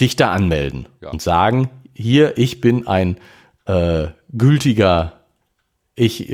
dich 0.00 0.16
da 0.16 0.32
anmelden 0.32 0.86
Ja. 1.02 1.10
und 1.10 1.20
sagen, 1.20 1.68
hier, 1.98 2.38
ich 2.38 2.60
bin 2.60 2.86
ein 2.86 3.18
äh, 3.66 4.08
gültiger, 4.32 5.14
ich, 5.96 6.30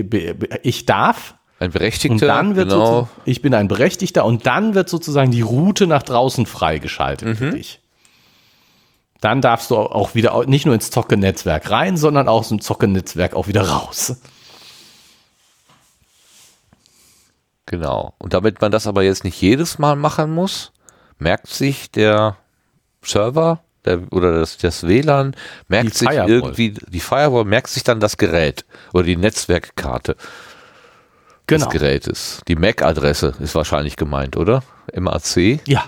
ich 0.63 0.85
darf. 0.85 1.35
Ein 1.59 1.71
Berechtigter. 1.71 2.13
Und 2.13 2.21
dann 2.23 2.57
wird 2.57 2.69
genau. 2.69 3.09
ich 3.25 3.41
bin 3.41 3.55
ein 3.55 3.69
Berechtigter 3.69 4.27
und 4.27 4.45
dann 4.45 4.75
wird 4.75 4.91
sozusagen 4.91 5.31
die 5.31 5.41
Route 5.41 5.87
nach 5.87 6.03
draußen 6.03 6.45
freigeschaltet 6.45 7.29
Mhm. 7.29 7.37
für 7.37 7.51
dich. 7.53 7.81
Dann 9.23 9.41
darfst 9.41 9.71
du 9.71 9.77
auch 9.77 10.15
wieder 10.15 10.45
nicht 10.45 10.67
nur 10.67 10.75
ins 10.75 10.91
Zocke-Netzwerk 10.91 11.71
rein, 11.71 11.97
sondern 11.97 12.29
auch 12.29 12.41
aus 12.41 12.49
dem 12.51 12.61
Zocke-Netzwerk 12.61 13.35
auch 13.35 13.47
wieder 13.47 13.67
raus. 13.67 14.21
Genau. 17.65 18.13
Und 18.19 18.35
damit 18.35 18.61
man 18.61 18.71
das 18.71 18.87
aber 18.87 19.03
jetzt 19.03 19.25
nicht 19.25 19.41
jedes 19.41 19.79
Mal 19.79 19.97
machen 19.97 20.31
muss, 20.31 20.73
merkt 21.19 21.47
sich 21.47 21.91
der 21.91 22.37
Server 23.03 23.65
der, 23.85 24.01
oder 24.13 24.39
das, 24.41 24.57
das 24.59 24.87
WLAN, 24.87 25.35
merkt 25.69 25.95
Die 25.95 25.99
sich 25.99 26.09
Firewall. 26.09 26.31
irgendwie, 26.31 26.75
die 26.89 27.01
Firewall 27.01 27.45
merkt 27.45 27.69
sich 27.69 27.83
dann 27.85 28.01
das 28.01 28.17
Gerät 28.17 28.65
oder 28.93 29.05
die 29.05 29.17
Netzwerkkarte 29.17 30.17
Genau. 31.47 31.67
des 31.67 31.73
Gerätes. 31.73 32.41
Die 32.49 32.57
MAC-Adresse 32.57 33.35
ist 33.41 33.55
wahrscheinlich 33.55 33.97
gemeint, 33.97 34.37
oder? 34.39 34.63
MAC, 34.99 35.61
Ja, 35.67 35.85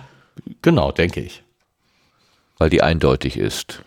genau, 0.60 0.92
denke 0.92 1.20
ich. 1.20 1.42
weil 2.58 2.68
die 2.70 2.82
eindeutig 2.82 3.38
ist. 3.38 3.82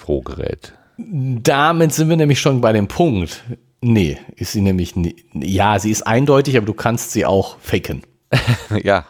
Pro 0.00 0.22
Gerät. 0.22 0.72
Damit 0.96 1.92
sind 1.94 2.08
wir 2.08 2.16
nämlich 2.16 2.40
schon 2.40 2.60
bei 2.60 2.72
dem 2.72 2.88
Punkt. 2.88 3.42
Nee, 3.80 4.18
ist 4.36 4.52
sie 4.52 4.60
nämlich 4.60 4.96
nie, 4.96 5.16
ja, 5.32 5.78
sie 5.78 5.90
ist 5.90 6.02
eindeutig, 6.06 6.56
aber 6.56 6.66
du 6.66 6.74
kannst 6.74 7.12
sie 7.12 7.24
auch 7.24 7.58
faken. 7.60 8.02
ja, 8.82 9.06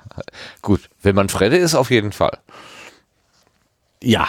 gut. 0.63 0.89
Wenn 1.03 1.15
man 1.17 1.29
Fredde 1.29 1.57
ist, 1.57 1.75
auf 1.75 1.91
jeden 1.91 2.13
Fall. 2.13 2.39
Ja, 4.03 4.29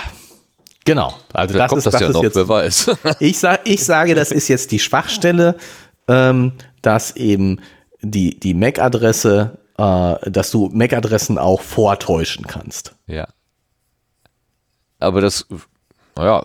genau. 0.86 1.14
Also 1.34 1.54
Da 1.54 1.60
das 1.60 1.70
kommt 1.70 1.80
ist, 1.80 1.86
das, 1.86 1.94
das 1.94 2.02
ja 2.02 2.10
noch, 2.10 2.24
jetzt 2.24 2.36
wer 2.36 2.48
weiß. 2.48 2.92
Ich, 3.20 3.40
sag, 3.40 3.62
ich 3.68 3.84
sage, 3.84 4.16
das 4.16 4.32
ist 4.32 4.48
jetzt 4.48 4.72
die 4.72 4.80
Schwachstelle, 4.80 5.56
ähm, 6.08 6.54
dass 6.82 7.16
eben 7.16 7.62
die, 8.02 8.40
die 8.40 8.54
MAC-Adresse, 8.54 9.58
äh, 9.78 10.32
dass 10.32 10.52
du 10.52 10.70
MAC-Adressen 10.74 11.38
auch 11.38 11.62
vortäuschen 11.62 12.48
kannst. 12.48 12.96
Ja. 13.08 13.28
Aber 15.00 15.22
das, 15.22 15.48
naja, 16.16 16.44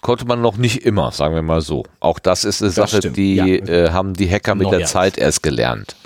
konnte 0.00 0.26
man 0.26 0.40
noch 0.40 0.56
nicht 0.56 0.84
immer, 0.84 1.12
sagen 1.12 1.34
wir 1.34 1.42
mal 1.42 1.60
so. 1.60 1.84
Auch 2.00 2.18
das 2.18 2.44
ist 2.44 2.62
eine 2.62 2.70
Sache, 2.70 2.98
stimmt, 2.98 3.16
die 3.16 3.36
ja. 3.36 3.46
äh, 3.46 3.90
haben 3.90 4.14
die 4.14 4.30
Hacker 4.30 4.54
mit 4.54 4.66
der 4.66 4.72
Neuerlich. 4.72 4.88
Zeit 4.88 5.18
erst 5.18 5.42
gelernt. 5.42 5.96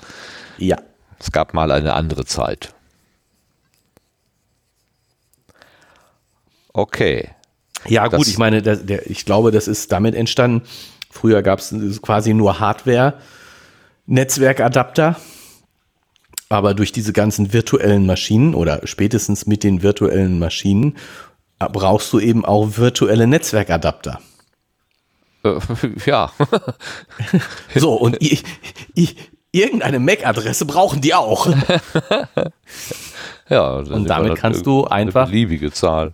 Ja. 0.57 0.77
Es 1.19 1.31
gab 1.31 1.53
mal 1.53 1.71
eine 1.71 1.93
andere 1.93 2.25
Zeit. 2.25 2.73
Okay. 6.73 7.29
Ja, 7.87 8.07
Das- 8.09 8.17
gut, 8.17 8.27
ich 8.27 8.37
meine, 8.37 8.61
der, 8.61 8.75
der, 8.77 9.09
ich 9.09 9.25
glaube, 9.25 9.51
das 9.51 9.67
ist 9.67 9.91
damit 9.91 10.15
entstanden. 10.15 10.63
Früher 11.11 11.41
gab 11.41 11.59
es 11.59 11.73
quasi 12.01 12.33
nur 12.33 12.59
Hardware-Netzwerkadapter. 12.59 15.15
Aber 16.49 16.73
durch 16.73 16.91
diese 16.91 17.13
ganzen 17.13 17.53
virtuellen 17.53 18.05
Maschinen 18.07 18.55
oder 18.55 18.81
spätestens 18.87 19.45
mit 19.45 19.63
den 19.63 19.83
virtuellen 19.83 20.39
Maschinen 20.39 20.97
äh, 21.59 21.69
brauchst 21.69 22.11
du 22.11 22.19
eben 22.19 22.43
auch 22.43 22.77
virtuelle 22.77 23.27
Netzwerkadapter. 23.27 24.19
Äh, 25.43 25.59
ja. 26.05 26.31
So, 27.75 27.93
und 27.93 28.17
ich, 28.19 28.43
ich, 28.95 29.15
irgendeine 29.51 29.99
MAC-Adresse 29.99 30.65
brauchen 30.65 31.01
die 31.01 31.13
auch. 31.13 31.47
ja 33.49 33.79
das 33.79 33.89
Und 33.89 34.09
damit 34.09 34.35
kannst 34.35 34.65
du 34.65 34.85
einfach- 34.85 35.21
Eine 35.23 35.29
beliebige 35.31 35.71
Zahl. 35.71 36.13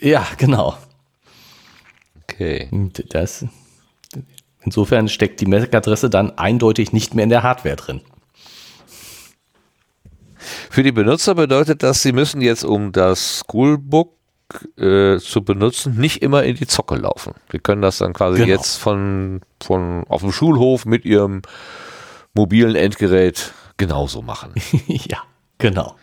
Ja, 0.00 0.26
genau. 0.36 0.76
Okay. 2.22 2.68
Das, 3.10 3.44
insofern 4.62 5.08
steckt 5.08 5.40
die 5.40 5.46
MAC-Adresse 5.46 6.10
dann 6.10 6.36
eindeutig 6.38 6.92
nicht 6.92 7.14
mehr 7.14 7.24
in 7.24 7.30
der 7.30 7.42
Hardware 7.42 7.76
drin. 7.76 8.00
Für 10.70 10.82
die 10.82 10.92
Benutzer 10.92 11.34
bedeutet 11.34 11.82
das, 11.82 12.02
sie 12.02 12.12
müssen 12.12 12.40
jetzt, 12.40 12.64
um 12.64 12.92
das 12.92 13.42
Schoolbook 13.46 14.14
äh, 14.78 15.18
zu 15.18 15.42
benutzen, 15.42 15.96
nicht 15.96 16.22
immer 16.22 16.44
in 16.44 16.56
die 16.56 16.66
Zocke 16.66 16.94
laufen. 16.96 17.34
Wir 17.50 17.60
können 17.60 17.82
das 17.82 17.98
dann 17.98 18.12
quasi 18.14 18.38
Genau. 18.38 18.48
jetzt 18.48 18.76
von, 18.76 19.40
von 19.62 20.04
auf 20.08 20.22
dem 20.22 20.32
Schulhof 20.32 20.86
mit 20.86 21.04
ihrem 21.04 21.42
mobilen 22.34 22.76
Endgerät 22.76 23.52
genauso 23.76 24.22
machen. 24.22 24.54
ja, 24.86 25.18
genau. 25.58 25.96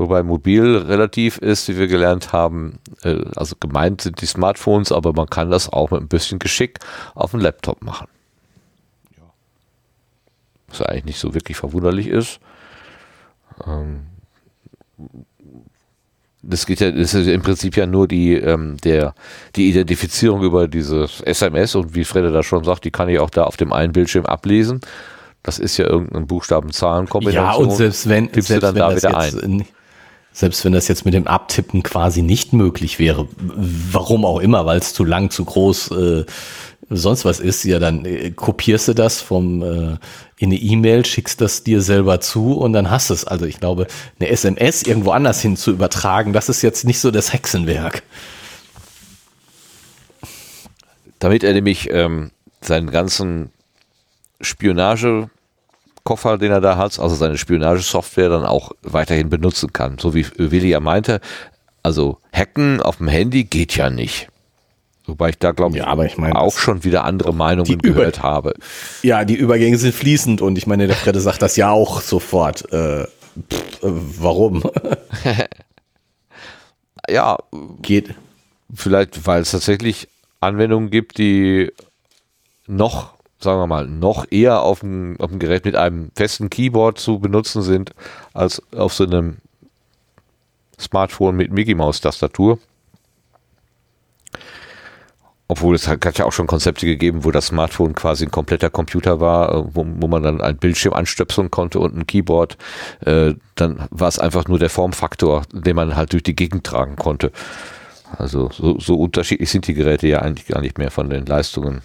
Wobei 0.00 0.22
mobil 0.22 0.78
relativ 0.78 1.36
ist, 1.36 1.68
wie 1.68 1.76
wir 1.76 1.86
gelernt 1.86 2.32
haben, 2.32 2.78
äh, 3.02 3.22
also 3.36 3.54
gemeint 3.60 4.00
sind 4.00 4.22
die 4.22 4.26
Smartphones, 4.26 4.92
aber 4.92 5.12
man 5.12 5.28
kann 5.28 5.50
das 5.50 5.70
auch 5.70 5.90
mit 5.90 6.00
ein 6.00 6.08
bisschen 6.08 6.38
Geschick 6.38 6.78
auf 7.14 7.32
dem 7.32 7.40
Laptop 7.40 7.82
machen. 7.82 8.08
Was 10.68 10.78
ja 10.78 10.86
eigentlich 10.86 11.04
nicht 11.04 11.18
so 11.18 11.34
wirklich 11.34 11.58
verwunderlich 11.58 12.06
ist. 12.06 12.40
Ähm, 13.66 14.06
das 16.40 16.64
geht 16.64 16.80
ja, 16.80 16.90
das 16.90 17.12
ist 17.12 17.26
im 17.26 17.42
Prinzip 17.42 17.76
ja 17.76 17.84
nur 17.84 18.08
die, 18.08 18.36
ähm, 18.36 18.78
der, 18.82 19.14
die 19.54 19.68
Identifizierung 19.68 20.42
über 20.42 20.66
dieses 20.66 21.20
SMS 21.20 21.74
und 21.74 21.94
wie 21.94 22.04
Fredde 22.04 22.32
da 22.32 22.42
schon 22.42 22.64
sagt, 22.64 22.86
die 22.86 22.90
kann 22.90 23.10
ich 23.10 23.18
auch 23.18 23.28
da 23.28 23.44
auf 23.44 23.58
dem 23.58 23.74
einen 23.74 23.92
Bildschirm 23.92 24.24
ablesen. 24.24 24.80
Das 25.42 25.58
ist 25.58 25.76
ja 25.76 25.84
irgendein 25.86 26.26
Buchstaben-Zahlen-Kombination. 26.26 27.44
Ja, 27.44 27.52
und 27.52 27.76
selbst 27.76 28.08
wenn, 28.08 28.32
du 28.32 28.40
selbst 28.40 28.62
dann 28.62 28.74
wenn 28.76 28.80
da 28.80 28.96
wieder 28.96 29.22
jetzt, 29.24 29.44
ein. 29.44 29.66
Selbst 30.32 30.64
wenn 30.64 30.72
das 30.72 30.88
jetzt 30.88 31.04
mit 31.04 31.14
dem 31.14 31.26
Abtippen 31.26 31.82
quasi 31.82 32.22
nicht 32.22 32.52
möglich 32.52 32.98
wäre, 32.98 33.28
warum 33.36 34.24
auch 34.24 34.38
immer, 34.38 34.66
weil 34.66 34.78
es 34.78 34.94
zu 34.94 35.04
lang, 35.04 35.30
zu 35.30 35.44
groß, 35.44 35.90
äh, 35.90 36.24
sonst 36.88 37.24
was 37.24 37.40
ist, 37.40 37.64
ja, 37.64 37.78
dann 37.78 38.04
äh, 38.04 38.30
kopierst 38.30 38.88
du 38.88 38.94
das 38.94 39.20
vom 39.20 39.62
äh, 39.62 39.96
in 40.38 40.48
eine 40.48 40.56
E-Mail, 40.56 41.04
schickst 41.04 41.40
das 41.40 41.64
dir 41.64 41.82
selber 41.82 42.20
zu 42.20 42.54
und 42.54 42.72
dann 42.72 42.90
hast 42.90 43.10
du 43.10 43.14
es. 43.14 43.24
Also 43.24 43.44
ich 43.44 43.60
glaube, 43.60 43.86
eine 44.18 44.30
SMS 44.30 44.82
irgendwo 44.82 45.10
anders 45.10 45.40
hin 45.40 45.56
zu 45.56 45.70
übertragen, 45.70 46.32
das 46.32 46.48
ist 46.48 46.62
jetzt 46.62 46.84
nicht 46.84 47.00
so 47.00 47.10
das 47.10 47.32
Hexenwerk. 47.32 48.02
damit 51.20 51.44
er 51.44 51.52
nämlich 51.52 51.88
ähm, 51.90 52.32
seinen 52.60 52.90
ganzen 52.90 53.52
Spionagekoffer, 56.00 56.38
den 56.38 56.50
er 56.52 56.60
da 56.60 56.76
hat, 56.76 56.98
also 56.98 57.14
seine 57.14 57.36
Spionagesoftware 57.38 58.28
dann 58.28 58.44
auch 58.44 58.72
weiterhin 58.82 59.28
benutzen 59.28 59.72
kann. 59.72 59.98
So 59.98 60.14
wie 60.14 60.26
Willi 60.36 60.68
ja 60.70 60.80
meinte, 60.80 61.20
also 61.82 62.18
hacken 62.32 62.82
auf 62.82 62.96
dem 62.98 63.08
Handy 63.08 63.44
geht 63.44 63.76
ja 63.76 63.90
nicht. 63.90 64.28
Wobei 65.06 65.30
ich 65.30 65.38
da 65.38 65.52
glaube 65.52 65.76
Ja, 65.76 65.98
ich 66.04 66.18
meine, 66.18 66.36
auch 66.36 66.56
schon 66.58 66.84
wieder 66.84 67.04
andere 67.04 67.34
Meinungen 67.34 67.72
Über- 67.80 67.82
gehört 67.82 68.22
habe. 68.22 68.54
Ja, 69.02 69.24
die 69.24 69.34
Übergänge 69.34 69.76
sind 69.78 69.94
fließend 69.94 70.40
und 70.40 70.56
ich 70.58 70.66
meine, 70.66 70.86
der 70.86 70.96
Fredde 70.96 71.20
sagt 71.20 71.42
das 71.42 71.56
ja 71.56 71.70
auch 71.70 72.00
sofort. 72.00 72.70
Äh, 72.72 73.04
pff, 73.50 73.82
äh, 73.82 73.88
warum? 74.18 74.62
Ja, 77.08 77.38
Geht. 77.82 78.14
vielleicht 78.72 79.26
weil 79.26 79.42
es 79.42 79.50
tatsächlich 79.50 80.06
Anwendungen 80.40 80.90
gibt, 80.90 81.18
die 81.18 81.72
noch, 82.68 83.14
sagen 83.42 83.60
wir 83.60 83.66
mal, 83.66 83.86
noch 83.86 84.26
eher 84.30 84.62
auf 84.62 84.80
dem, 84.80 85.16
auf 85.18 85.30
dem 85.30 85.38
Gerät 85.38 85.64
mit 85.64 85.76
einem 85.76 86.10
festen 86.14 86.50
Keyboard 86.50 86.98
zu 86.98 87.18
benutzen 87.18 87.62
sind, 87.62 87.92
als 88.34 88.62
auf 88.72 88.92
so 88.92 89.04
einem 89.04 89.38
Smartphone 90.78 91.36
mit 91.36 91.52
Mickey 91.52 91.74
Maus 91.74 92.00
Tastatur. 92.00 92.58
Obwohl 95.48 95.74
es 95.74 95.88
hat, 95.88 96.04
hat 96.06 96.16
ja 96.16 96.26
auch 96.26 96.32
schon 96.32 96.46
Konzepte 96.46 96.86
gegeben, 96.86 97.24
wo 97.24 97.32
das 97.32 97.48
Smartphone 97.48 97.94
quasi 97.94 98.24
ein 98.24 98.30
kompletter 98.30 98.70
Computer 98.70 99.18
war, 99.18 99.52
äh, 99.52 99.64
wo, 99.74 99.84
wo 99.84 100.06
man 100.06 100.22
dann 100.22 100.40
einen 100.40 100.58
Bildschirm 100.58 100.92
anstöpseln 100.92 101.50
konnte 101.50 101.80
und 101.80 101.96
ein 101.96 102.06
Keyboard. 102.06 102.56
Äh, 103.04 103.34
dann 103.56 103.88
war 103.90 104.06
es 104.06 104.20
einfach 104.20 104.46
nur 104.46 104.60
der 104.60 104.70
Formfaktor, 104.70 105.42
den 105.52 105.74
man 105.74 105.96
halt 105.96 106.12
durch 106.12 106.22
die 106.22 106.36
Gegend 106.36 106.64
tragen 106.64 106.94
konnte. 106.94 107.32
Also 108.16 108.50
so, 108.52 108.78
so 108.78 108.94
unterschiedlich 108.94 109.50
sind 109.50 109.66
die 109.66 109.74
Geräte 109.74 110.06
ja 110.06 110.20
eigentlich 110.20 110.46
gar 110.46 110.60
nicht 110.60 110.78
mehr 110.78 110.92
von 110.92 111.10
den 111.10 111.26
Leistungen. 111.26 111.82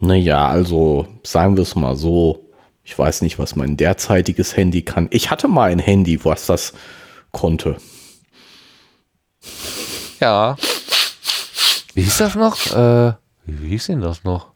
Naja, 0.00 0.48
also 0.48 1.06
sagen 1.22 1.56
wir 1.56 1.62
es 1.62 1.74
mal 1.76 1.94
so. 1.96 2.46
Ich 2.82 2.98
weiß 2.98 3.22
nicht, 3.22 3.38
was 3.38 3.54
mein 3.54 3.76
derzeitiges 3.76 4.56
Handy 4.56 4.82
kann. 4.82 5.08
Ich 5.10 5.30
hatte 5.30 5.46
mal 5.46 5.70
ein 5.70 5.78
Handy, 5.78 6.24
was 6.24 6.46
das 6.46 6.72
konnte. 7.30 7.76
Ja. 10.18 10.56
Wie 11.94 12.02
hieß 12.02 12.18
das 12.18 12.34
noch? 12.34 12.56
Äh, 12.74 13.12
wie 13.46 13.68
hieß 13.68 13.86
denn 13.86 14.00
das 14.00 14.24
noch? 14.24 14.48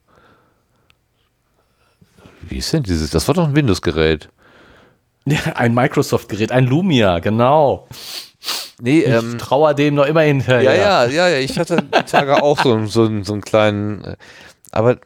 Wie 2.42 2.58
ist 2.58 2.72
denn 2.72 2.82
dieses? 2.82 3.10
Das 3.10 3.26
war 3.28 3.34
doch 3.34 3.44
ein 3.48 3.56
Windows-Gerät. 3.56 4.28
Ja, 5.26 5.38
ein 5.54 5.72
Microsoft-Gerät, 5.74 6.52
ein 6.52 6.66
Lumia, 6.66 7.18
genau. 7.20 7.88
Nee, 8.80 9.00
Ich 9.00 9.08
ähm, 9.08 9.38
trauer 9.38 9.72
dem 9.74 9.94
noch 9.94 10.04
immer 10.06 10.20
hinterher. 10.22 10.62
ja, 10.62 10.74
ja, 10.74 11.04
ja, 11.06 11.28
ja. 11.28 11.38
Ich 11.38 11.58
hatte 11.58 11.82
Tage 12.06 12.42
auch 12.42 12.60
so, 12.62 12.74
einen- 12.74 12.86
so, 12.88 13.22
so 13.22 13.32
einen 13.32 13.42
kleinen. 13.42 14.04
äh, 14.04 14.16
Aber 14.70 14.98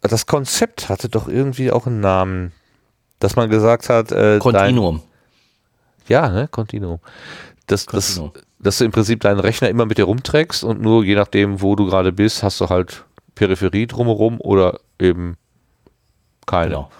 das 0.00 0.26
Konzept 0.26 0.88
hatte 0.88 1.08
doch 1.08 1.28
irgendwie 1.28 1.70
auch 1.70 1.86
einen 1.86 2.00
Namen. 2.00 2.52
Dass 3.18 3.34
man 3.34 3.48
gesagt 3.48 3.88
hat, 3.88 4.12
äh, 4.12 4.38
dein, 4.38 4.40
Continuum. 4.40 5.02
ja, 6.06 6.28
ne, 6.28 6.48
Continuum. 6.48 7.00
Dass, 7.66 7.86
dass, 7.86 8.16
Continuum. 8.16 8.32
dass 8.58 8.78
du 8.78 8.84
im 8.84 8.90
Prinzip 8.90 9.20
deinen 9.20 9.40
Rechner 9.40 9.70
immer 9.70 9.86
mit 9.86 9.96
dir 9.96 10.04
rumträgst 10.04 10.64
und 10.64 10.82
nur 10.82 11.02
je 11.02 11.14
nachdem, 11.14 11.62
wo 11.62 11.76
du 11.76 11.86
gerade 11.86 12.12
bist, 12.12 12.42
hast 12.42 12.60
du 12.60 12.68
halt 12.68 13.04
Peripherie 13.34 13.86
drumherum 13.86 14.38
oder 14.40 14.80
eben 15.00 15.36
keine. 16.46 16.68
Genau. 16.68 16.90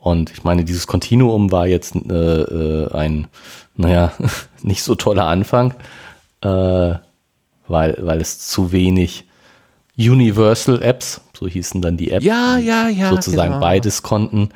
Und 0.00 0.30
ich 0.30 0.44
meine, 0.44 0.64
dieses 0.64 0.86
Continuum 0.86 1.50
war 1.50 1.66
jetzt 1.66 1.94
äh, 1.96 2.42
äh, 2.42 2.92
ein, 2.92 3.28
naja, 3.76 4.12
nicht 4.62 4.82
so 4.82 4.94
toller 4.94 5.26
Anfang, 5.26 5.74
äh, 6.42 6.94
weil, 7.66 7.96
weil 7.98 8.20
es 8.20 8.38
zu 8.38 8.72
wenig 8.72 9.26
Universal 9.96 10.82
Apps, 10.82 11.20
so 11.38 11.46
hießen 11.46 11.80
dann 11.80 11.96
die 11.96 12.10
Apps, 12.10 12.24
Ja, 12.24 12.56
ja, 12.58 12.88
ja. 12.88 13.10
sozusagen 13.10 13.52
genau. 13.52 13.60
beides 13.60 14.02
konnten, 14.02 14.50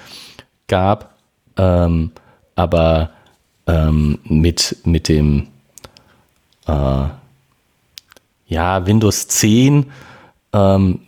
gab. 0.66 1.14
Ähm, 1.56 2.12
aber 2.56 3.10
ähm, 3.66 4.18
mit, 4.24 4.76
mit 4.84 5.08
dem 5.08 5.48
äh, 6.66 7.06
ja, 8.48 8.86
Windows 8.86 9.28
10 9.28 9.90
ähm, 10.52 11.00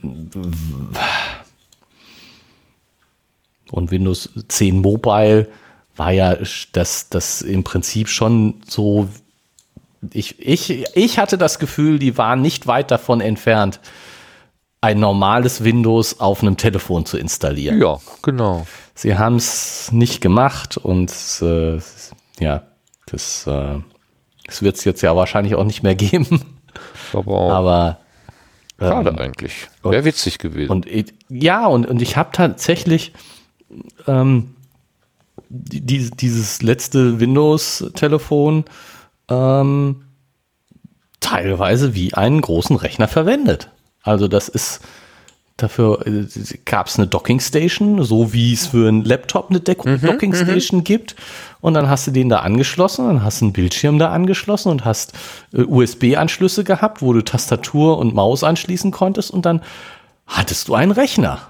und 3.71 3.91
Windows 3.91 4.29
10 4.49 4.81
Mobile 4.81 5.49
war 5.97 6.13
ja 6.13 6.37
das, 6.73 7.09
das 7.09 7.43
im 7.43 7.65
Prinzip 7.65 8.09
schon 8.09 8.63
so. 8.67 9.09
Ich, 10.13 10.39
ich, 10.39 10.85
ich 10.97 11.19
hatte 11.19 11.37
das 11.37 11.59
Gefühl, 11.59 11.99
die 11.99 12.17
waren 12.17 12.41
nicht 12.41 12.67
weit 12.67 12.91
davon 12.91 13.21
entfernt, 13.21 13.81
ein 14.81 14.99
normales 14.99 15.63
Windows 15.63 16.21
auf 16.21 16.43
einem 16.43 16.57
Telefon 16.57 17.05
zu 17.05 17.19
installieren. 17.19 17.81
Ja, 17.81 17.99
genau. 18.23 18.67
Sie 18.95 19.17
haben 19.19 19.37
es 19.37 19.93
nicht 19.93 20.21
gemacht 20.21 20.77
und 20.79 21.13
äh, 21.43 21.79
ja, 22.39 22.63
das, 23.07 23.47
äh, 23.47 23.79
das 24.47 24.63
wird 24.63 24.77
es 24.77 24.85
jetzt 24.85 25.03
ja 25.03 25.15
wahrscheinlich 25.17 25.55
auch 25.55 25.65
nicht 25.65 25.83
mehr 25.83 25.95
geben. 25.97 26.41
Aber 27.13 27.53
Aber 27.53 27.99
schade 28.79 29.19
eigentlich. 29.19 29.69
Wäre 29.83 30.05
witzig 30.05 30.39
gewesen. 30.39 30.71
Und 30.71 30.87
ich- 30.87 31.13
ja, 31.29 31.67
und, 31.67 31.87
und 31.87 32.01
ich 32.01 32.17
habe 32.17 32.31
tatsächlich 32.33 33.13
ähm, 34.07 34.55
die- 35.51 36.11
dieses 36.11 36.63
letzte 36.63 37.21
Windows-Telefon 37.21 38.65
ähm, 39.29 40.05
teilweise 41.21 41.95
wie 41.95 42.15
einen 42.15 42.41
großen 42.41 42.77
Rechner 42.77 43.09
verwendet. 43.09 43.71
Also 44.03 44.29
das 44.29 44.49
ist 44.49 44.81
dafür 45.63 46.05
gab 46.65 46.87
es 46.87 46.97
eine 46.99 47.07
Docking 47.07 47.41
Station, 47.41 48.03
so 48.03 48.33
wie 48.33 48.53
es 48.53 48.69
für 48.69 48.89
einen 48.89 49.05
Laptop 49.05 49.51
eine 49.51 49.61
Deck 49.61 49.83
Docking 49.83 50.35
Station 50.35 50.85
gibt. 50.85 51.17
Und 51.61 51.75
dann 51.75 51.89
hast 51.89 52.07
du 52.07 52.11
den 52.11 52.29
da 52.29 52.41
angeschlossen, 52.41 53.07
dann 53.07 53.23
hast 53.23 53.41
du 53.41 53.47
einen 53.47 53.53
Bildschirm 53.53 53.99
da 53.99 54.11
angeschlossen 54.11 54.71
und 54.71 54.85
hast 54.85 55.13
äh, 55.53 55.63
USB-Anschlüsse 55.63 56.65
gehabt, 56.65 57.03
wo 57.03 57.13
du 57.13 57.23
Tastatur 57.23 57.99
und 57.99 58.15
Maus 58.15 58.43
anschließen 58.43 58.91
konntest 58.91 59.31
und 59.31 59.45
dann 59.45 59.63
hattest 60.27 60.69
du 60.69 60.75
einen 60.75 60.93
Rechner. 60.93 61.41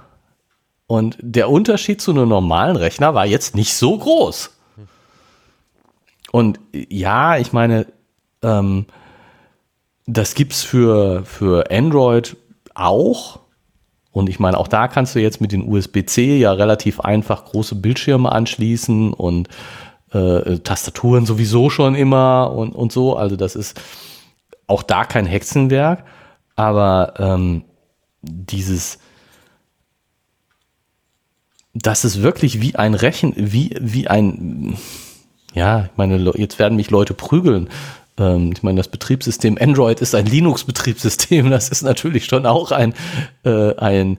Und 0.87 1.17
der 1.21 1.49
Unterschied 1.49 2.01
zu 2.01 2.11
einem 2.11 2.29
normalen 2.29 2.75
Rechner 2.75 3.15
war 3.15 3.27
jetzt 3.27 3.55
nicht 3.55 3.75
so 3.75 3.97
groß. 3.97 4.51
Und 6.33 6.59
ja, 6.73 7.37
ich 7.37 7.53
meine, 7.53 7.87
ähm, 8.43 8.87
das 10.13 10.35
gibt's 10.35 10.63
für, 10.63 11.25
für 11.25 11.71
Android 11.71 12.37
auch. 12.75 13.41
Und 14.13 14.29
ich 14.29 14.41
meine, 14.41 14.59
auch 14.59 14.67
da 14.67 14.89
kannst 14.89 15.15
du 15.15 15.21
jetzt 15.21 15.41
mit 15.41 15.53
den 15.53 15.67
USB-C 15.69 16.39
ja 16.39 16.53
relativ 16.53 17.01
einfach 17.01 17.45
große 17.45 17.77
Bildschirme 17.77 18.33
anschließen 18.33 19.13
und 19.13 19.49
äh, 20.13 20.59
Tastaturen 20.59 21.27
sowieso 21.27 21.71
schon 21.71 21.95
immer 21.95 22.53
und, 22.53 22.73
und 22.73 22.91
so. 22.91 23.17
Also 23.17 23.37
das 23.37 23.55
ist 23.55 23.81
auch 24.67 24.83
da 24.83 25.05
kein 25.05 25.27
Hexenwerk. 25.27 26.05
Aber 26.57 27.15
ähm, 27.19 27.65
dieses, 28.23 28.99
das 31.73 32.05
ist 32.05 32.21
wirklich 32.21 32.61
wie 32.61 32.75
ein 32.75 32.95
Rechen, 32.95 33.33
wie, 33.37 33.77
wie 33.81 34.09
ein, 34.09 34.77
ja, 35.55 35.85
ich 35.85 35.97
meine, 35.97 36.17
jetzt 36.37 36.59
werden 36.59 36.75
mich 36.75 36.91
Leute 36.91 37.15
prügeln. 37.15 37.69
Ähm, 38.21 38.53
ich 38.53 38.63
meine, 38.63 38.77
das 38.77 38.89
Betriebssystem 38.89 39.59
Android 39.61 40.01
ist 40.01 40.15
ein 40.15 40.27
Linux-Betriebssystem. 40.27 41.51
Das 41.51 41.71
ist 41.71 41.83
natürlich 41.83 42.27
schon 42.27 42.47
auch 42.47 42.71
ein, 42.71 42.95
äh, 43.45 43.75
ein 43.77 44.19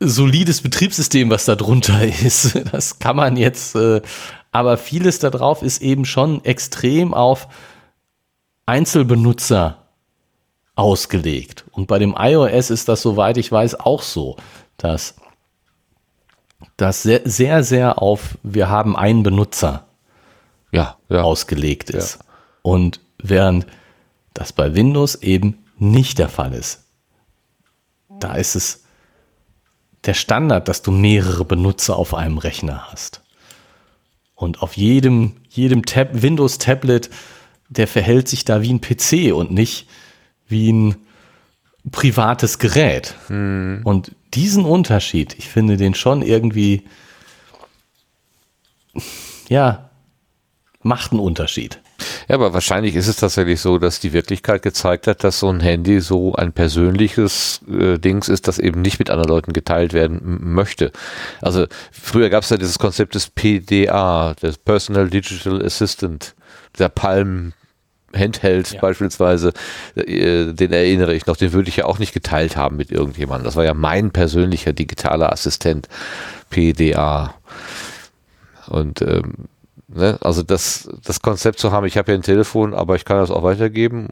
solides 0.00 0.62
Betriebssystem, 0.62 1.30
was 1.30 1.44
da 1.44 1.54
drunter 1.54 2.02
ist. 2.24 2.58
Das 2.72 2.98
kann 2.98 3.16
man 3.16 3.36
jetzt, 3.36 3.76
äh, 3.76 4.00
aber 4.50 4.78
vieles 4.78 5.18
darauf 5.18 5.62
ist 5.62 5.82
eben 5.82 6.04
schon 6.04 6.44
extrem 6.44 7.14
auf 7.14 7.48
Einzelbenutzer 8.64 9.82
ausgelegt. 10.74 11.64
Und 11.70 11.86
bei 11.86 11.98
dem 11.98 12.14
iOS 12.18 12.70
ist 12.70 12.88
das, 12.88 13.02
soweit 13.02 13.36
ich 13.36 13.52
weiß, 13.52 13.80
auch 13.80 14.02
so, 14.02 14.36
dass 14.76 15.14
das 16.76 17.02
sehr, 17.02 17.22
sehr, 17.24 17.62
sehr 17.62 18.02
auf, 18.02 18.38
wir 18.42 18.68
haben 18.68 18.96
einen 18.96 19.22
Benutzer 19.22 19.86
ja, 20.72 20.96
ja. 21.08 21.22
ausgelegt 21.22 21.90
ist. 21.90 22.18
Und 22.62 23.00
während 23.18 23.66
das 24.34 24.52
bei 24.52 24.74
Windows 24.74 25.16
eben 25.16 25.64
nicht 25.78 26.18
der 26.18 26.28
Fall 26.28 26.52
ist. 26.52 26.84
Da 28.08 28.34
ist 28.34 28.54
es 28.54 28.84
der 30.04 30.14
Standard, 30.14 30.68
dass 30.68 30.82
du 30.82 30.90
mehrere 30.90 31.44
Benutzer 31.44 31.96
auf 31.96 32.14
einem 32.14 32.38
Rechner 32.38 32.90
hast. 32.90 33.22
Und 34.34 34.62
auf 34.62 34.76
jedem, 34.76 35.36
jedem 35.48 35.84
Tab 35.84 36.22
Windows-Tablet, 36.22 37.10
der 37.68 37.88
verhält 37.88 38.28
sich 38.28 38.44
da 38.44 38.62
wie 38.62 38.72
ein 38.72 38.80
PC 38.80 39.34
und 39.34 39.50
nicht 39.50 39.88
wie 40.46 40.72
ein 40.72 40.96
privates 41.90 42.58
Gerät. 42.58 43.14
Und 43.28 44.12
diesen 44.34 44.64
Unterschied, 44.64 45.34
ich 45.38 45.48
finde 45.48 45.76
den 45.76 45.94
schon 45.94 46.22
irgendwie, 46.22 46.86
ja, 49.48 49.90
macht 50.82 51.12
einen 51.12 51.20
Unterschied. 51.20 51.80
Ja, 52.28 52.34
aber 52.34 52.52
wahrscheinlich 52.52 52.96
ist 52.96 53.06
es 53.06 53.16
tatsächlich 53.16 53.60
so, 53.60 53.78
dass 53.78 54.00
die 54.00 54.12
Wirklichkeit 54.12 54.62
gezeigt 54.62 55.06
hat, 55.06 55.22
dass 55.22 55.38
so 55.38 55.48
ein 55.48 55.60
Handy 55.60 56.00
so 56.00 56.34
ein 56.34 56.52
persönliches 56.52 57.60
äh, 57.70 57.98
Dings 57.98 58.28
ist, 58.28 58.48
das 58.48 58.58
eben 58.58 58.82
nicht 58.82 58.98
mit 58.98 59.10
anderen 59.10 59.28
Leuten 59.28 59.52
geteilt 59.52 59.92
werden 59.92 60.20
möchte. 60.40 60.90
Also 61.40 61.66
früher 61.92 62.28
gab 62.28 62.42
es 62.42 62.50
ja 62.50 62.56
dieses 62.56 62.78
Konzept 62.78 63.14
des 63.14 63.30
PDA, 63.30 64.34
des 64.42 64.58
Personal 64.58 65.08
Digital 65.08 65.64
Assistant, 65.64 66.34
der 66.78 66.88
Palm 66.88 67.52
Handheld 68.14 68.72
ja. 68.72 68.80
beispielsweise, 68.80 69.52
äh, 69.94 70.52
den 70.52 70.72
erinnere 70.72 71.14
ich 71.14 71.26
noch, 71.26 71.36
den 71.36 71.52
würde 71.52 71.68
ich 71.68 71.76
ja 71.76 71.84
auch 71.84 71.98
nicht 71.98 72.14
geteilt 72.14 72.56
haben 72.56 72.76
mit 72.76 72.90
irgendjemandem. 72.90 73.44
Das 73.44 73.56
war 73.56 73.64
ja 73.64 73.74
mein 73.74 74.10
persönlicher 74.10 74.72
digitaler 74.72 75.32
Assistent, 75.32 75.88
PDA. 76.50 77.34
Und 78.68 79.02
ähm, 79.02 79.48
ne, 79.88 80.18
also 80.20 80.42
das, 80.42 80.88
das 81.04 81.20
Konzept 81.20 81.58
zu 81.58 81.72
haben, 81.72 81.86
ich 81.86 81.96
habe 81.96 82.12
ja 82.12 82.18
ein 82.18 82.22
Telefon, 82.22 82.74
aber 82.74 82.96
ich 82.96 83.04
kann 83.04 83.18
das 83.18 83.30
auch 83.30 83.42
weitergeben. 83.42 84.08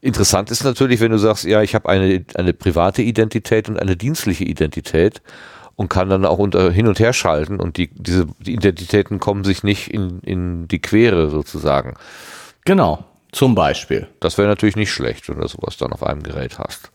Interessant 0.00 0.50
ist 0.50 0.64
natürlich, 0.64 1.00
wenn 1.00 1.12
du 1.12 1.18
sagst, 1.18 1.44
ja, 1.44 1.62
ich 1.62 1.74
habe 1.74 1.88
eine, 1.88 2.24
eine 2.34 2.52
private 2.52 3.02
Identität 3.02 3.68
und 3.68 3.78
eine 3.78 3.96
dienstliche 3.96 4.44
Identität 4.44 5.22
und 5.76 5.88
kann 5.88 6.08
dann 6.08 6.24
auch 6.24 6.38
unter, 6.38 6.72
hin 6.72 6.88
und 6.88 6.98
her 6.98 7.12
schalten 7.12 7.60
und 7.60 7.76
die, 7.76 7.88
diese 7.94 8.26
die 8.40 8.54
Identitäten 8.54 9.20
kommen 9.20 9.44
sich 9.44 9.62
nicht 9.62 9.88
in, 9.92 10.20
in 10.20 10.66
die 10.68 10.80
Quere 10.80 11.30
sozusagen. 11.30 11.94
Genau, 12.64 13.04
zum 13.30 13.54
Beispiel. 13.54 14.08
Das 14.20 14.38
wäre 14.38 14.48
natürlich 14.48 14.76
nicht 14.76 14.90
schlecht, 14.90 15.28
wenn 15.28 15.38
du 15.38 15.46
sowas 15.46 15.76
dann 15.76 15.92
auf 15.92 16.02
einem 16.02 16.22
Gerät 16.22 16.58
hast. 16.58 16.90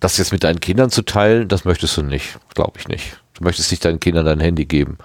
Das 0.00 0.16
jetzt 0.16 0.32
mit 0.32 0.44
deinen 0.44 0.60
Kindern 0.60 0.90
zu 0.90 1.02
teilen, 1.02 1.48
das 1.48 1.64
möchtest 1.64 1.96
du 1.96 2.02
nicht, 2.02 2.38
glaube 2.54 2.78
ich 2.78 2.88
nicht. 2.88 3.20
Du 3.34 3.44
möchtest 3.44 3.70
nicht 3.70 3.84
deinen 3.84 4.00
Kindern 4.00 4.24
dein 4.24 4.40
Handy 4.40 4.64
geben. 4.64 4.98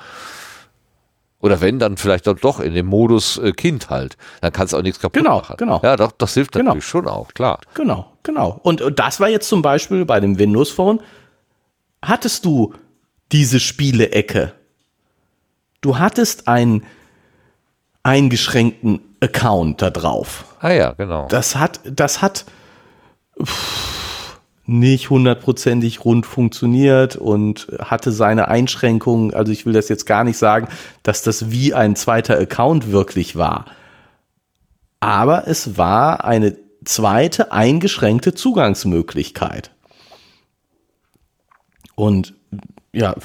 Oder 1.43 1.59
wenn, 1.59 1.77
dann 1.77 1.97
vielleicht 1.97 2.25
doch 2.25 2.61
in 2.61 2.73
dem 2.73 2.85
Modus 2.85 3.37
äh, 3.37 3.51
Kind 3.51 3.89
halt. 3.89 4.15
Dann 4.39 4.53
kannst 4.53 4.71
du 4.71 4.77
auch 4.77 4.81
nichts 4.81 5.01
kaputt 5.01 5.21
genau, 5.21 5.39
machen. 5.39 5.57
Genau, 5.57 5.81
Ja, 5.83 5.97
doch, 5.97 6.13
das 6.13 6.35
hilft 6.35 6.53
genau. 6.53 6.67
natürlich 6.67 6.85
schon 6.85 7.05
auch, 7.05 7.33
klar. 7.33 7.59
Genau, 7.73 8.13
genau. 8.23 8.61
Und, 8.63 8.81
und 8.81 8.97
das 8.97 9.19
war 9.19 9.27
jetzt 9.27 9.49
zum 9.49 9.61
Beispiel 9.61 10.05
bei 10.05 10.21
dem 10.21 10.39
Windows 10.39 10.69
Phone. 10.69 11.01
Hattest 12.01 12.45
du 12.45 12.73
diese 13.33 13.59
Spiele-Ecke? 13.59 14.53
Du 15.81 15.99
hattest 15.99 16.47
einen 16.47 16.85
eingeschränkten 18.03 19.01
Account 19.19 19.81
da 19.81 19.89
drauf. 19.89 20.45
Ah 20.61 20.71
ja, 20.71 20.93
genau. 20.93 21.27
Das 21.27 21.57
hat, 21.57 21.81
das 21.83 22.21
hat. 22.21 22.45
Pff, 23.43 24.12
nicht 24.65 25.09
hundertprozentig 25.09 26.05
rund 26.05 26.25
funktioniert 26.25 27.15
und 27.15 27.67
hatte 27.79 28.11
seine 28.11 28.47
Einschränkungen. 28.47 29.33
Also 29.33 29.51
ich 29.51 29.65
will 29.65 29.73
das 29.73 29.89
jetzt 29.89 30.05
gar 30.05 30.23
nicht 30.23 30.37
sagen, 30.37 30.67
dass 31.03 31.21
das 31.21 31.51
wie 31.51 31.73
ein 31.73 31.95
zweiter 31.95 32.37
Account 32.37 32.91
wirklich 32.91 33.35
war. 33.35 33.65
Aber 35.01 35.47
es 35.47 35.77
war 35.77 36.23
eine 36.23 36.57
zweite 36.85 37.51
eingeschränkte 37.51 38.33
Zugangsmöglichkeit. 38.33 39.71
Und 41.95 42.33
ja, 42.93 43.15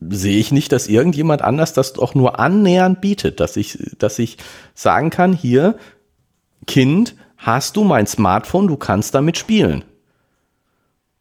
sehe 0.00 0.38
ich 0.38 0.52
nicht, 0.52 0.72
dass 0.72 0.88
irgendjemand 0.88 1.42
anders 1.42 1.72
das 1.72 1.98
auch 1.98 2.14
nur 2.14 2.38
annähernd 2.38 3.00
bietet, 3.00 3.40
dass 3.40 3.56
ich, 3.56 3.78
dass 3.98 4.18
ich 4.18 4.38
sagen 4.74 5.10
kann, 5.10 5.32
hier, 5.32 5.76
Kind, 6.66 7.14
hast 7.36 7.76
du 7.76 7.84
mein 7.84 8.06
Smartphone, 8.06 8.66
du 8.66 8.76
kannst 8.76 9.14
damit 9.14 9.38
spielen. 9.38 9.84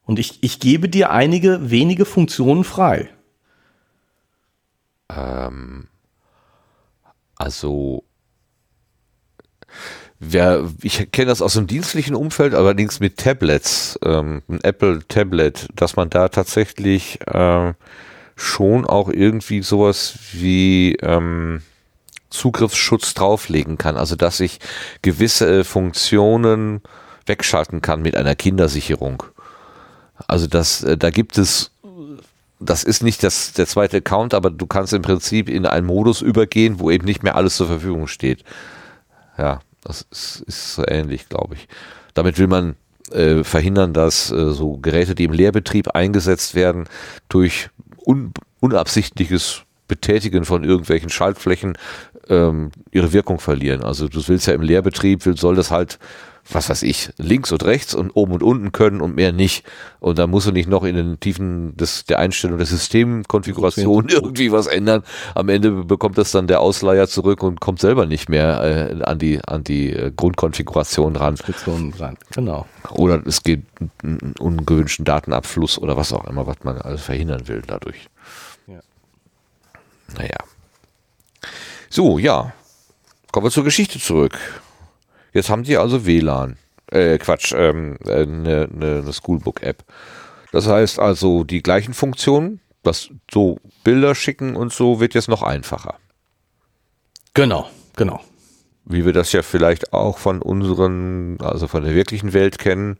Und 0.06 0.20
ich, 0.20 0.38
ich 0.42 0.60
gebe 0.60 0.88
dir 0.88 1.12
einige 1.12 1.72
wenige 1.72 2.06
Funktionen 2.06 2.64
frei. 2.64 3.10
Ähm, 5.10 5.88
also, 7.38 8.04
wer, 10.20 10.70
ich 10.82 11.12
kenne 11.12 11.28
das 11.28 11.42
aus 11.42 11.54
dem 11.54 11.68
dienstlichen 11.68 12.16
Umfeld, 12.16 12.54
allerdings 12.54 13.00
mit 13.00 13.18
Tablets, 13.18 14.00
ähm, 14.04 14.44
ein 14.48 14.64
Apple 14.64 15.00
Tablet, 15.08 15.68
dass 15.76 15.96
man 15.96 16.10
da 16.10 16.30
tatsächlich 16.30 17.20
äh, 17.28 17.74
schon 18.36 18.86
auch 18.86 19.10
irgendwie 19.10 19.64
sowas 19.64 20.20
wie 20.34 20.96
ähm, 21.02 21.62
Zugriffsschutz 22.30 23.14
drauflegen 23.16 23.78
kann. 23.78 23.98
Also, 23.98 24.16
dass 24.16 24.40
ich 24.40 24.60
gewisse 25.02 25.64
Funktionen 25.64 26.82
wegschalten 27.26 27.82
kann 27.82 28.02
mit 28.02 28.16
einer 28.16 28.36
Kindersicherung. 28.36 29.24
Also 30.28 30.48
das, 30.48 30.84
äh, 30.84 30.98
da 30.98 31.10
gibt 31.10 31.38
es, 31.38 31.72
das 32.60 32.84
ist 32.84 33.04
nicht 33.04 33.24
das, 33.24 33.54
der 33.54 33.68
zweite 33.68 33.98
Account, 33.98 34.34
aber 34.34 34.50
du 34.50 34.66
kannst 34.66 34.94
im 34.94 35.02
Prinzip 35.02 35.50
in 35.50 35.66
einen 35.66 35.86
Modus 35.86 36.22
übergehen, 36.22 36.80
wo 36.80 36.90
eben 36.90 37.06
nicht 37.06 37.24
mehr 37.24 37.36
alles 37.36 37.58
zur 37.58 37.68
Verfügung 37.68 38.08
steht. 38.08 38.44
Ja, 39.38 39.60
das 39.84 40.06
ist, 40.12 40.44
ist 40.48 40.76
so 40.76 40.84
ähnlich, 40.88 41.30
glaube 41.30 41.56
ich. 41.56 41.68
Damit 42.14 42.38
will 42.38 42.48
man 42.48 42.76
äh, 43.12 43.44
verhindern, 43.44 43.94
dass 43.94 44.32
äh, 44.32 44.52
so 44.52 44.78
Geräte, 44.78 45.16
die 45.16 45.26
im 45.26 45.34
Lehrbetrieb 45.34 45.90
eingesetzt 45.90 46.56
werden, 46.56 46.86
durch 47.30 47.70
un, 48.06 48.34
unabsichtliches 48.62 49.64
Betätigen 49.88 50.46
von 50.46 50.64
irgendwelchen 50.64 51.10
Schaltflächen 51.10 51.78
ähm, 52.30 52.72
ihre 52.92 53.14
Wirkung 53.14 53.40
verlieren. 53.40 53.84
Also 53.84 54.08
du 54.08 54.28
willst 54.28 54.48
ja 54.48 54.54
im 54.54 54.62
Lehrbetrieb, 54.62 55.22
soll 55.36 55.56
das 55.56 55.70
halt 55.70 56.00
was 56.50 56.70
weiß 56.70 56.84
ich, 56.84 57.10
links 57.18 57.52
und 57.52 57.64
rechts 57.64 57.96
und 57.96 58.12
oben 58.12 58.34
und 58.34 58.44
unten 58.44 58.72
können 58.72 59.02
und 59.02 59.16
mehr 59.16 59.32
nicht. 59.32 59.66
Und 60.00 60.20
da 60.20 60.28
musst 60.28 60.48
du 60.48 60.52
nicht 60.52 60.70
noch 60.70 60.84
in 60.84 60.96
den 60.96 61.20
Tiefen 61.20 61.76
des, 61.76 62.06
der 62.06 62.20
Einstellung 62.20 62.58
der 62.58 62.68
Systemkonfiguration 62.68 64.10
irgendwie 64.10 64.52
was 64.52 64.68
ändern. 64.68 65.04
Am 65.34 65.50
Ende 65.50 65.72
bekommt 65.72 66.18
das 66.18 66.32
dann 66.32 66.48
der 66.48 66.62
Ausleiher 66.62 67.08
zurück 67.08 67.42
und 67.42 67.62
kommt 67.62 67.80
selber 67.80 68.06
nicht 68.06 68.30
mehr 68.30 68.62
äh, 68.92 69.04
an 69.04 69.18
die, 69.18 69.40
an 69.46 69.64
die 69.64 69.92
äh, 69.92 70.12
Grundkonfiguration 70.16 71.16
ran. 71.16 71.36
ran. 72.00 72.18
Genau. 72.32 72.68
Oder 72.92 73.26
es 73.26 73.42
geht 73.42 73.64
einen 74.04 74.36
ungewünschten 74.38 75.06
Datenabfluss 75.06 75.80
oder 75.80 75.98
was 75.98 76.14
auch 76.14 76.26
immer, 76.26 76.46
was 76.46 76.58
man 76.64 76.78
alles 76.78 77.02
verhindern 77.02 77.48
will 77.48 77.64
dadurch. 77.66 78.08
Ja. 78.68 78.80
Naja. 80.16 80.38
So, 81.90 82.20
ja. 82.20 82.54
Kommen 83.32 83.48
wir 83.48 83.52
zur 83.52 83.64
Geschichte 83.64 84.00
zurück. 84.00 84.38
Jetzt 85.36 85.50
haben 85.50 85.64
die 85.64 85.78
also 85.78 86.06
WLAN. 86.06 86.56
Äh, 86.90 87.18
Quatsch, 87.18 87.54
ähm, 87.54 87.98
eine, 88.06 88.70
eine, 88.74 89.02
eine 89.04 89.14
Schoolbook-App. 89.14 89.84
Das 90.54 90.66
heißt 90.66 90.98
also, 90.98 91.44
die 91.44 91.62
gleichen 91.62 91.94
Funktionen, 91.94 92.62
das 92.84 93.10
so 93.30 93.60
Bilder 93.84 94.16
schicken 94.16 94.56
und 94.56 94.72
so, 94.72 95.02
wird 95.02 95.14
jetzt 95.14 95.28
noch 95.28 95.44
einfacher. 95.44 95.96
Genau, 97.34 97.70
genau. 97.98 98.22
Wie 98.86 99.04
wir 99.04 99.12
das 99.12 99.34
ja 99.34 99.42
vielleicht 99.42 99.92
auch 99.92 100.20
von 100.20 100.42
unseren, 100.42 101.38
also 101.42 101.68
von 101.68 101.84
der 101.84 101.96
wirklichen 101.96 102.32
Welt 102.32 102.58
kennen, 102.58 102.98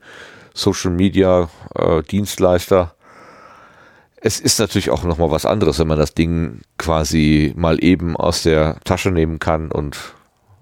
Social 0.52 0.90
Media 0.90 1.48
äh, 1.74 2.02
Dienstleister. 2.02 2.94
Es 4.16 4.40
ist 4.40 4.58
natürlich 4.58 4.90
auch 4.90 5.04
nochmal 5.04 5.30
was 5.30 5.46
anderes, 5.46 5.78
wenn 5.78 5.88
man 5.88 5.98
das 5.98 6.12
Ding 6.12 6.60
quasi 6.76 7.54
mal 7.56 7.82
eben 7.82 8.14
aus 8.14 8.42
der 8.42 8.78
Tasche 8.84 9.10
nehmen 9.10 9.38
kann 9.38 9.72
und 9.72 9.96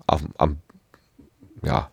am, 0.07 0.29
am 0.39 0.59
ja, 1.67 1.91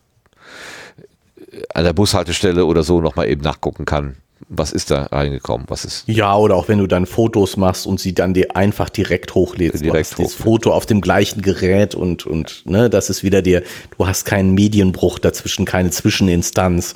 an 1.73 1.83
der 1.83 1.93
Bushaltestelle 1.93 2.65
oder 2.65 2.83
so 2.83 3.01
nochmal 3.01 3.29
eben 3.29 3.41
nachgucken 3.41 3.85
kann. 3.85 4.15
Was 4.49 4.71
ist 4.71 4.91
da 4.91 5.03
reingekommen? 5.05 5.67
Was 5.69 5.85
ist? 5.85 6.03
Ja, 6.07 6.35
oder 6.35 6.55
auch 6.55 6.67
wenn 6.67 6.79
du 6.79 6.87
dann 6.87 7.05
Fotos 7.05 7.57
machst 7.57 7.85
und 7.85 7.99
sie 7.99 8.13
dann 8.13 8.33
dir 8.33 8.55
einfach 8.55 8.89
direkt 8.89 9.35
hochlädst. 9.35 9.83
Direkt 9.83 10.17
das 10.17 10.33
Foto 10.33 10.73
auf 10.73 10.85
dem 10.85 10.99
gleichen 10.99 11.41
Gerät 11.41 11.95
und, 11.95 12.25
und 12.25 12.63
ne, 12.65 12.89
das 12.89 13.09
ist 13.09 13.23
wieder 13.23 13.41
dir, 13.41 13.63
du 13.97 14.07
hast 14.07 14.25
keinen 14.25 14.53
Medienbruch 14.53 15.19
dazwischen, 15.19 15.65
keine 15.65 15.91
Zwischeninstanz, 15.91 16.95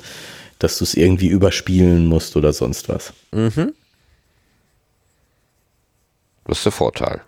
dass 0.58 0.78
du 0.78 0.84
es 0.84 0.94
irgendwie 0.94 1.28
überspielen 1.28 2.06
musst 2.06 2.36
oder 2.36 2.52
sonst 2.52 2.88
was. 2.88 3.12
Mhm. 3.32 3.72
Das 6.46 6.58
ist 6.58 6.64
der 6.64 6.72
Vorteil. 6.72 7.22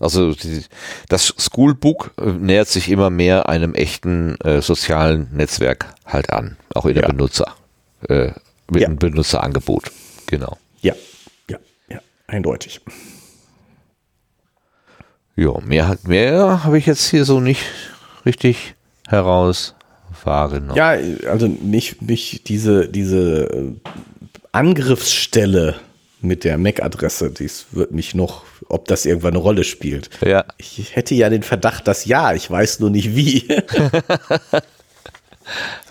Also 0.00 0.34
die, 0.34 0.62
das 1.08 1.34
Schoolbook 1.38 2.12
äh, 2.18 2.30
nähert 2.30 2.68
sich 2.68 2.90
immer 2.90 3.10
mehr 3.10 3.48
einem 3.48 3.74
echten 3.74 4.36
äh, 4.40 4.60
sozialen 4.60 5.28
Netzwerk 5.32 5.94
halt 6.04 6.30
an, 6.30 6.56
auch 6.74 6.86
in 6.86 6.94
der 6.94 7.04
ja. 7.04 7.08
Benutzer, 7.08 7.54
äh, 8.08 8.32
mit 8.70 8.82
ja. 8.82 8.88
einem 8.88 8.98
Benutzerangebot. 8.98 9.90
Genau. 10.26 10.58
Ja, 10.82 10.94
ja, 11.48 11.58
ja, 11.88 12.00
eindeutig. 12.26 12.80
Ja, 15.36 15.60
mehr, 15.60 15.98
mehr 16.04 16.64
habe 16.64 16.78
ich 16.78 16.86
jetzt 16.86 17.08
hier 17.10 17.24
so 17.24 17.40
nicht 17.40 17.62
richtig 18.24 18.74
heraus 19.06 19.74
wahrgenommen. 20.24 20.76
Ja, 20.76 20.96
also 21.30 21.46
nicht, 21.46 22.02
nicht 22.02 22.48
diese, 22.48 22.88
diese 22.88 23.44
äh, 23.44 23.72
Angriffsstelle 24.52 25.76
mit 26.20 26.44
der 26.44 26.58
MAC-Adresse. 26.58 27.30
Dies 27.30 27.66
wird 27.72 27.92
mich 27.92 28.14
noch, 28.14 28.44
ob 28.68 28.86
das 28.86 29.06
irgendwann 29.06 29.34
eine 29.34 29.42
Rolle 29.42 29.64
spielt. 29.64 30.10
Ja. 30.24 30.44
Ich 30.58 30.96
hätte 30.96 31.14
ja 31.14 31.28
den 31.28 31.42
Verdacht, 31.42 31.86
dass 31.88 32.04
ja, 32.04 32.32
ich 32.34 32.50
weiß 32.50 32.80
nur 32.80 32.90
nicht 32.90 33.14
wie. 33.14 33.46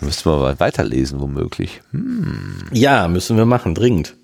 müssen 0.00 0.30
wir 0.30 0.38
mal 0.38 0.60
weiterlesen, 0.60 1.20
womöglich. 1.20 1.82
Hm. 1.92 2.68
Ja, 2.72 3.08
müssen 3.08 3.36
wir 3.36 3.46
machen, 3.46 3.74
dringend. 3.74 4.16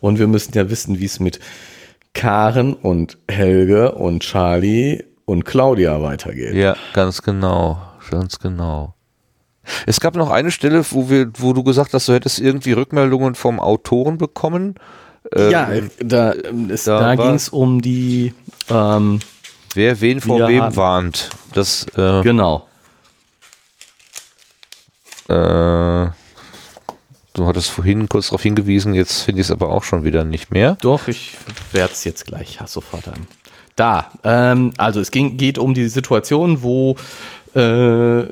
Und 0.00 0.18
wir 0.18 0.26
müssen 0.26 0.52
ja 0.54 0.70
wissen, 0.70 0.98
wie 0.98 1.04
es 1.04 1.20
mit 1.20 1.40
Karen 2.14 2.74
und 2.74 3.18
Helge 3.28 3.92
und 3.92 4.22
Charlie 4.22 5.04
und 5.24 5.44
Claudia 5.44 6.02
weitergeht. 6.02 6.54
Ja, 6.54 6.76
ganz 6.92 7.22
genau, 7.22 7.80
ganz 8.10 8.38
genau. 8.38 8.94
Es 9.86 10.00
gab 10.00 10.16
noch 10.16 10.30
eine 10.30 10.50
Stelle, 10.50 10.84
wo 10.90 11.08
wir, 11.08 11.30
wo 11.38 11.52
du 11.52 11.62
gesagt 11.62 11.94
hast, 11.94 12.08
du 12.08 12.12
hättest 12.12 12.40
irgendwie 12.40 12.72
Rückmeldungen 12.72 13.34
vom 13.34 13.60
Autoren 13.60 14.18
bekommen. 14.18 14.74
Ähm, 15.34 15.50
ja, 15.50 15.70
da, 15.98 16.32
es, 16.68 16.84
da, 16.84 17.00
da 17.00 17.14
ging 17.14 17.34
es 17.34 17.48
um 17.48 17.80
die 17.80 18.34
ähm, 18.68 19.20
Wer 19.74 20.00
wen 20.00 20.20
vor 20.20 20.48
wem 20.48 20.62
haben. 20.62 20.76
warnt. 20.76 21.30
Das, 21.52 21.86
äh, 21.96 22.22
genau. 22.22 22.66
Äh, 25.28 26.10
du 27.34 27.46
hattest 27.46 27.70
vorhin 27.70 28.08
kurz 28.08 28.26
darauf 28.26 28.42
hingewiesen, 28.42 28.94
jetzt 28.94 29.22
finde 29.22 29.42
ich 29.42 29.46
es 29.46 29.50
aber 29.52 29.70
auch 29.70 29.84
schon 29.84 30.02
wieder 30.04 30.24
nicht 30.24 30.50
mehr. 30.50 30.76
Doch, 30.80 31.06
ich 31.06 31.36
werde 31.72 31.92
es 31.92 32.02
jetzt 32.04 32.26
gleich 32.26 32.58
sofort 32.66 33.06
an. 33.06 33.26
Da, 33.76 34.10
ähm, 34.24 34.72
also 34.76 35.00
es 35.00 35.12
ging, 35.12 35.36
geht 35.36 35.56
um 35.56 35.72
die 35.72 35.88
Situation, 35.88 36.62
wo 36.62 36.96
äh, 37.54 38.24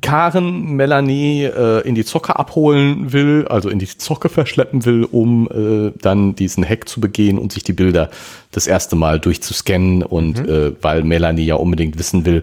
Karen 0.00 0.74
Melanie 0.76 1.44
äh, 1.44 1.86
in 1.86 1.94
die 1.94 2.04
Zocke 2.04 2.38
abholen 2.38 3.12
will, 3.12 3.46
also 3.48 3.68
in 3.68 3.78
die 3.78 3.86
Zocke 3.86 4.28
verschleppen 4.28 4.84
will, 4.84 5.04
um 5.04 5.48
äh, 5.48 5.92
dann 6.00 6.34
diesen 6.36 6.68
Hack 6.68 6.88
zu 6.88 7.00
begehen 7.00 7.38
und 7.38 7.52
sich 7.52 7.64
die 7.64 7.72
Bilder 7.72 8.10
das 8.50 8.66
erste 8.66 8.96
Mal 8.96 9.20
durchzuscannen 9.20 10.02
und 10.02 10.42
mhm. 10.42 10.48
äh, 10.48 10.72
weil 10.82 11.02
Melanie 11.04 11.44
ja 11.44 11.56
unbedingt 11.56 11.98
wissen 11.98 12.24
will, 12.24 12.42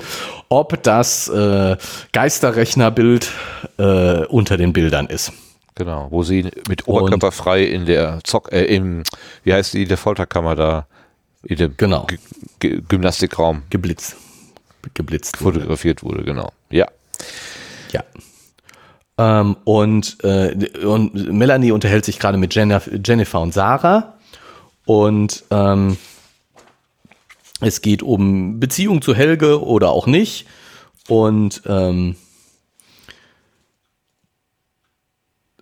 ob 0.50 0.82
das 0.84 1.28
äh, 1.28 1.78
Geisterrechnerbild 2.14 3.32
äh, 3.78 4.26
unter 4.26 4.58
den 4.58 4.74
Bildern 4.74 5.08
ist. 5.08 5.32
Genau, 5.76 6.08
wo 6.10 6.24
sie 6.24 6.50
mit 6.70 6.88
Oberkörper 6.88 7.34
frei 7.34 7.64
in 7.64 7.86
der 7.86 8.20
Zock, 8.24 8.52
äh, 8.54 8.64
im, 8.64 9.04
wie 9.44 9.54
heißt 9.54 9.74
die, 9.74 9.86
der 9.86 9.98
Folterkammer 9.98 10.56
da, 10.56 10.88
in 11.44 11.58
dem 11.58 11.76
genau. 11.76 12.08
G 12.60 12.80
Gymnastikraum 12.88 13.64
geblitzt, 13.70 14.16
geblitzt 14.94 15.38
fotografiert 15.38 16.02
wurde, 16.02 16.24
genau. 16.24 16.52
Ja. 16.70 16.88
Ja. 17.92 18.04
Ähm, 19.18 19.58
und, 19.64 20.18
äh, 20.24 20.86
und 20.86 21.32
Melanie 21.32 21.72
unterhält 21.72 22.06
sich 22.06 22.20
gerade 22.20 22.38
mit 22.38 22.54
Jennifer 22.56 23.42
und 23.42 23.54
Sarah. 23.54 24.16
Und 24.86 25.44
ähm, 25.52 25.98
es 27.62 27.82
geht 27.82 28.04
um 28.04 28.60
Beziehung 28.60 29.02
zu 29.02 29.16
Helge 29.16 29.64
oder 29.64 29.90
auch 29.92 30.08
nicht. 30.08 30.48
Und 31.08 31.62
ähm, 31.66 32.16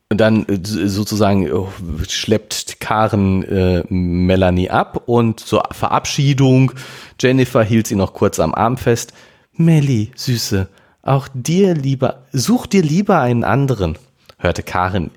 dann 0.10 0.46
äh, 0.48 0.60
sozusagen 0.64 1.52
oh, 1.52 1.70
schleppt 2.08 2.80
Karen 2.80 3.44
äh, 3.44 3.84
Melanie 3.90 4.70
ab 4.70 5.04
und 5.06 5.40
zur 5.40 5.64
Verabschiedung, 5.72 6.72
Jennifer 7.20 7.64
hielt 7.64 7.88
sie 7.88 7.96
noch 7.96 8.14
kurz 8.14 8.40
am 8.40 8.54
Arm 8.54 8.78
fest. 8.78 9.14
Melly, 9.54 10.12
Süße, 10.16 10.68
auch 11.04 11.28
dir 11.34 11.76
lieber, 11.76 12.24
such 12.32 12.66
dir 12.66 12.82
lieber 12.82 13.20
einen 13.20 13.44
anderen, 13.44 13.98
hörte 14.40 14.64
Karen 14.64 15.12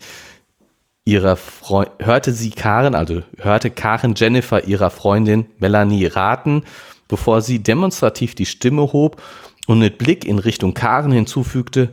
ihrer 1.04 1.36
Freund, 1.36 1.90
hörte 2.00 2.32
sie 2.32 2.50
Karen, 2.50 2.94
also 2.94 3.22
hörte 3.38 3.70
Karen 3.70 4.14
Jennifer 4.16 4.64
ihrer 4.64 4.90
Freundin 4.90 5.46
Melanie 5.58 6.06
raten, 6.06 6.64
bevor 7.08 7.40
sie 7.40 7.60
demonstrativ 7.60 8.34
die 8.34 8.46
Stimme 8.46 8.92
hob 8.92 9.22
und 9.68 9.78
mit 9.78 9.98
Blick 9.98 10.24
in 10.24 10.40
Richtung 10.40 10.74
Karen 10.74 11.12
hinzufügte, 11.12 11.92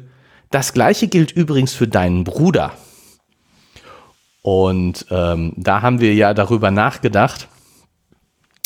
das 0.49 0.73
gleiche 0.73 1.07
gilt 1.07 1.31
übrigens 1.31 1.73
für 1.73 1.87
deinen 1.87 2.23
Bruder. 2.23 2.73
Und 4.41 5.05
ähm, 5.09 5.53
da 5.55 5.81
haben 5.81 5.99
wir 5.99 6.13
ja 6.15 6.33
darüber 6.33 6.69
nachgedacht, 6.71 7.47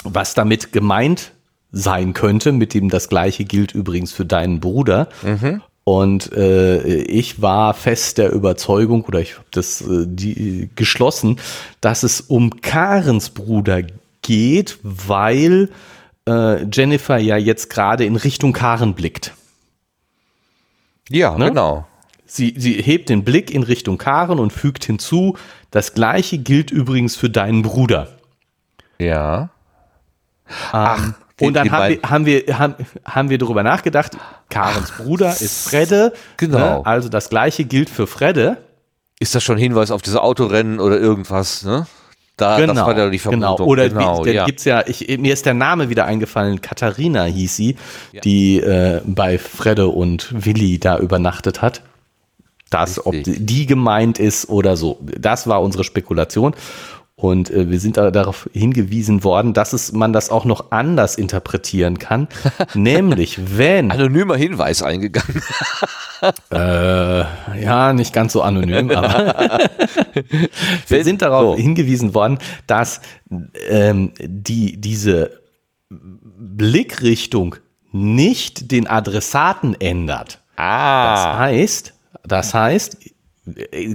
was 0.03 0.33
damit 0.33 0.71
gemeint 0.71 1.33
sein 1.71 2.13
könnte, 2.13 2.51
mit 2.51 2.73
dem 2.73 2.89
das 2.89 3.09
gleiche 3.09 3.45
gilt 3.45 3.73
übrigens 3.73 4.11
für 4.11 4.25
deinen 4.25 4.59
Bruder. 4.59 5.09
Mhm. 5.23 5.61
Und 5.83 6.33
äh, 6.33 6.81
ich 7.03 7.41
war 7.41 7.73
fest 7.73 8.17
der 8.17 8.33
Überzeugung, 8.33 9.05
oder 9.05 9.21
ich 9.21 9.35
habe 9.35 9.47
das 9.51 9.81
äh, 9.81 10.05
die, 10.05 10.69
geschlossen, 10.75 11.39
dass 11.79 12.03
es 12.03 12.19
um 12.19 12.59
Karens 12.61 13.29
Bruder 13.29 13.83
geht, 14.21 14.79
weil 14.83 15.69
äh, 16.27 16.65
Jennifer 16.65 17.17
ja 17.17 17.37
jetzt 17.37 17.69
gerade 17.69 18.03
in 18.03 18.17
Richtung 18.17 18.51
Karen 18.51 18.95
blickt. 18.95 19.33
Ja, 21.09 21.37
ne? 21.37 21.47
genau. 21.47 21.87
Sie, 22.25 22.53
sie 22.57 22.73
hebt 22.73 23.07
den 23.07 23.23
Blick 23.23 23.49
in 23.49 23.63
Richtung 23.63 23.97
Karen 23.97 24.39
und 24.39 24.51
fügt 24.51 24.83
hinzu, 24.83 25.37
das 25.71 25.93
gleiche 25.93 26.37
gilt 26.37 26.69
übrigens 26.69 27.15
für 27.15 27.29
deinen 27.29 27.61
Bruder. 27.61 28.17
Ja. 28.99 29.51
Ähm, 30.73 31.15
Und 31.39 31.53
dann 31.53 31.71
haben 31.71 31.89
wir, 31.89 32.09
haben, 32.09 32.25
wir, 32.25 32.59
haben, 32.59 32.75
haben 33.05 33.29
wir 33.29 33.37
darüber 33.37 33.63
nachgedacht, 33.63 34.17
Karens 34.49 34.91
Ach, 34.93 35.03
Bruder 35.03 35.31
ist 35.31 35.69
Fredde. 35.69 36.13
Genau. 36.37 36.57
Ne? 36.57 36.85
Also 36.85 37.09
das 37.09 37.29
gleiche 37.29 37.65
gilt 37.65 37.89
für 37.89 38.07
Fredde. 38.07 38.57
Ist 39.19 39.35
das 39.35 39.43
schon 39.43 39.57
Hinweis 39.57 39.91
auf 39.91 40.01
diese 40.01 40.21
Autorennen 40.21 40.79
oder 40.79 40.99
irgendwas, 40.99 41.63
ne? 41.63 41.87
Da, 42.37 42.57
genau, 42.57 42.75
das 42.75 42.85
war 42.85 42.97
ja 42.97 43.09
die 43.09 43.17
Vermutung. 43.17 43.57
Genau. 43.57 43.67
Oder 43.67 43.89
genau, 43.89 44.23
wie, 44.23 44.31
ja. 44.31 44.45
gibt's 44.45 44.63
ja, 44.63 44.83
ich, 44.85 45.17
mir 45.17 45.33
ist 45.33 45.47
der 45.47 45.55
Name 45.55 45.89
wieder 45.89 46.05
eingefallen, 46.05 46.61
Katharina 46.61 47.23
hieß 47.23 47.55
sie, 47.55 47.77
ja. 48.11 48.21
die 48.21 48.59
äh, 48.59 49.01
bei 49.05 49.39
Fredde 49.39 49.87
und 49.87 50.45
Willi 50.45 50.79
da 50.79 50.99
übernachtet 50.99 51.63
hat. 51.63 51.81
Das, 52.69 53.03
ob 53.05 53.15
die 53.23 53.65
gemeint 53.65 54.19
ist 54.19 54.49
oder 54.49 54.75
so. 54.75 54.99
Das 55.01 55.47
war 55.47 55.61
unsere 55.61 55.85
Spekulation. 55.85 56.53
Und 57.19 57.49
äh, 57.49 57.67
wir 57.71 57.79
sind 57.79 57.97
da 57.97 58.11
darauf 58.11 58.47
hingewiesen 58.53 59.23
worden, 59.23 59.55
dass 59.55 59.73
es, 59.73 59.91
man 59.91 60.13
das 60.13 60.29
auch 60.29 60.45
noch 60.45 60.69
anders 60.69 61.15
interpretieren 61.15 61.97
kann. 61.97 62.27
nämlich, 62.75 63.57
wenn. 63.57 63.89
Anonymer 63.89 64.35
Hinweis 64.35 64.83
eingegangen. 64.83 65.41
äh, 66.51 67.23
ja, 67.59 67.93
nicht 67.93 68.13
ganz 68.13 68.33
so 68.33 68.43
anonym, 68.43 68.91
aber 68.91 69.67
wir 70.87 71.03
sind 71.03 71.23
darauf 71.23 71.55
so. 71.55 71.61
hingewiesen 71.61 72.13
worden, 72.13 72.37
dass 72.67 73.01
ähm, 73.67 74.11
die, 74.19 74.79
diese 74.79 75.41
Blickrichtung 75.89 77.55
nicht 77.91 78.71
den 78.71 78.85
Adressaten 78.85 79.75
ändert. 79.79 80.39
Ah. 80.55 81.15
Das 81.15 81.39
heißt, 81.39 81.93
das 82.27 82.53
heißt, 82.53 82.97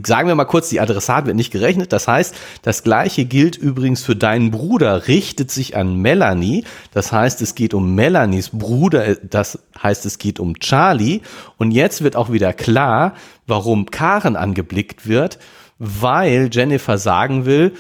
sagen 0.04 0.28
wir 0.28 0.34
mal 0.34 0.44
kurz, 0.44 0.68
die 0.68 0.80
Adressat 0.80 1.26
wird 1.26 1.36
nicht 1.36 1.52
gerechnet. 1.52 1.92
Das 1.92 2.08
heißt, 2.08 2.34
das 2.62 2.82
gleiche 2.82 3.24
gilt 3.24 3.56
übrigens 3.56 4.02
für 4.02 4.16
deinen 4.16 4.50
Bruder, 4.50 5.08
richtet 5.08 5.50
sich 5.50 5.76
an 5.76 5.96
Melanie. 5.96 6.64
Das 6.92 7.12
heißt, 7.12 7.42
es 7.42 7.54
geht 7.54 7.74
um 7.74 7.94
Melanies 7.94 8.50
Bruder, 8.50 9.16
das 9.16 9.58
heißt, 9.82 10.06
es 10.06 10.18
geht 10.18 10.40
um 10.40 10.58
Charlie. 10.58 11.20
Und 11.58 11.70
jetzt 11.70 12.02
wird 12.02 12.16
auch 12.16 12.32
wieder 12.32 12.52
klar, 12.52 13.14
warum 13.46 13.90
Karen 13.90 14.36
angeblickt 14.36 15.06
wird, 15.06 15.38
weil 15.78 16.48
Jennifer 16.52 16.98
sagen 16.98 17.44
will, 17.44 17.72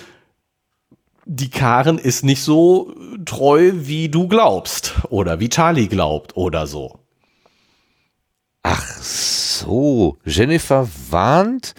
die 1.24 1.50
Karen 1.50 1.98
ist 1.98 2.24
nicht 2.24 2.42
so 2.42 2.94
treu, 3.24 3.72
wie 3.74 4.08
du 4.08 4.26
glaubst 4.28 4.94
oder 5.08 5.40
wie 5.40 5.48
Charlie 5.48 5.86
glaubt 5.86 6.36
oder 6.36 6.66
so. 6.66 6.98
Ach 8.64 8.84
so, 9.00 9.51
Jennifer 10.24 10.88
warnt 11.10 11.74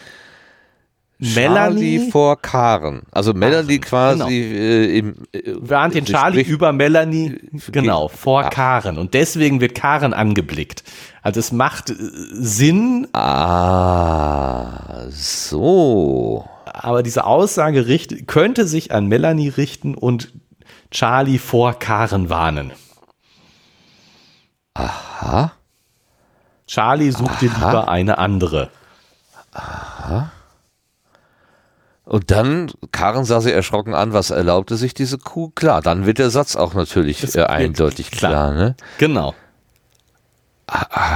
Melanie 1.19 1.97
Charlie 1.97 2.11
vor 2.11 2.41
Karen. 2.41 3.03
Also 3.11 3.33
Melanie 3.33 3.79
Ach, 3.81 3.87
quasi 3.87 4.17
genau. 4.17 4.29
äh, 4.29 4.97
im 4.97 5.13
äh, 5.31 5.53
warnt 5.57 5.95
den 5.95 6.05
Charlie 6.05 6.41
über 6.41 6.73
Melanie 6.73 7.39
genau 7.71 8.09
vor 8.09 8.45
Ach. 8.45 8.49
Karen 8.49 8.97
und 8.97 9.13
deswegen 9.13 9.61
wird 9.61 9.73
Karen 9.73 10.13
angeblickt. 10.13 10.83
Also 11.21 11.39
es 11.39 11.51
macht 11.51 11.91
äh, 11.91 11.95
Sinn. 12.33 13.07
Ah, 13.13 15.05
so. 15.09 16.45
Aber 16.65 17.03
diese 17.03 17.25
Aussage 17.25 17.87
richt, 17.87 18.27
könnte 18.27 18.67
sich 18.67 18.91
an 18.91 19.07
Melanie 19.07 19.49
richten 19.49 19.95
und 19.95 20.33
Charlie 20.91 21.37
vor 21.37 21.79
Karen 21.79 22.29
warnen. 22.29 22.73
Aha. 24.73 25.53
Charlie 26.73 27.11
sucht 27.11 27.39
dir 27.39 27.51
lieber 27.51 27.87
eine 27.87 28.17
andere. 28.17 28.71
Aha. 29.51 30.31
Und 32.03 32.31
dann, 32.31 32.71
Karen 32.91 33.25
sah 33.25 33.41
sie 33.41 33.51
erschrocken 33.51 33.93
an, 33.93 34.11
was 34.11 34.31
erlaubte 34.31 34.75
sich 34.75 34.95
diese 34.95 35.19
Kuh? 35.19 35.51
Klar, 35.53 35.83
dann 35.83 36.07
wird 36.07 36.17
der 36.17 36.31
Satz 36.31 36.55
auch 36.55 36.73
natürlich 36.73 37.35
äh, 37.35 37.43
eindeutig 37.43 38.09
klar. 38.09 38.31
klar, 38.31 38.53
ne? 38.55 38.75
Genau. 38.97 39.35
Ah. 40.65 41.13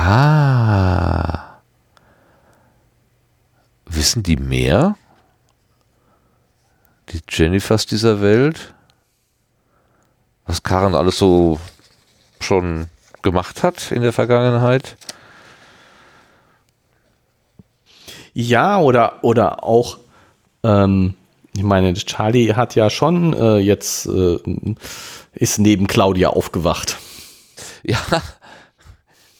Wissen 3.87 4.21
die 4.21 4.37
mehr? 4.37 4.95
Die 7.09 7.21
Jennifers 7.27 7.87
dieser 7.87 8.21
Welt? 8.21 8.75
Was 10.45 10.61
Karen 10.61 10.93
alles 10.93 11.17
so 11.17 11.59
schon 12.41 12.89
gemacht 13.23 13.63
hat 13.63 13.91
in 13.91 14.03
der 14.03 14.13
Vergangenheit? 14.13 14.97
Ja, 18.39 18.79
oder, 18.79 19.23
oder 19.23 19.63
auch, 19.63 19.97
ähm, 20.63 21.15
ich 21.55 21.63
meine, 21.63 21.95
Charlie 21.95 22.53
hat 22.53 22.75
ja 22.75 22.91
schon 22.91 23.33
äh, 23.33 23.57
jetzt, 23.57 24.05
äh, 24.05 24.37
ist 25.33 25.57
neben 25.57 25.87
Claudia 25.87 26.29
aufgewacht. 26.29 26.97
Ja. 27.83 27.97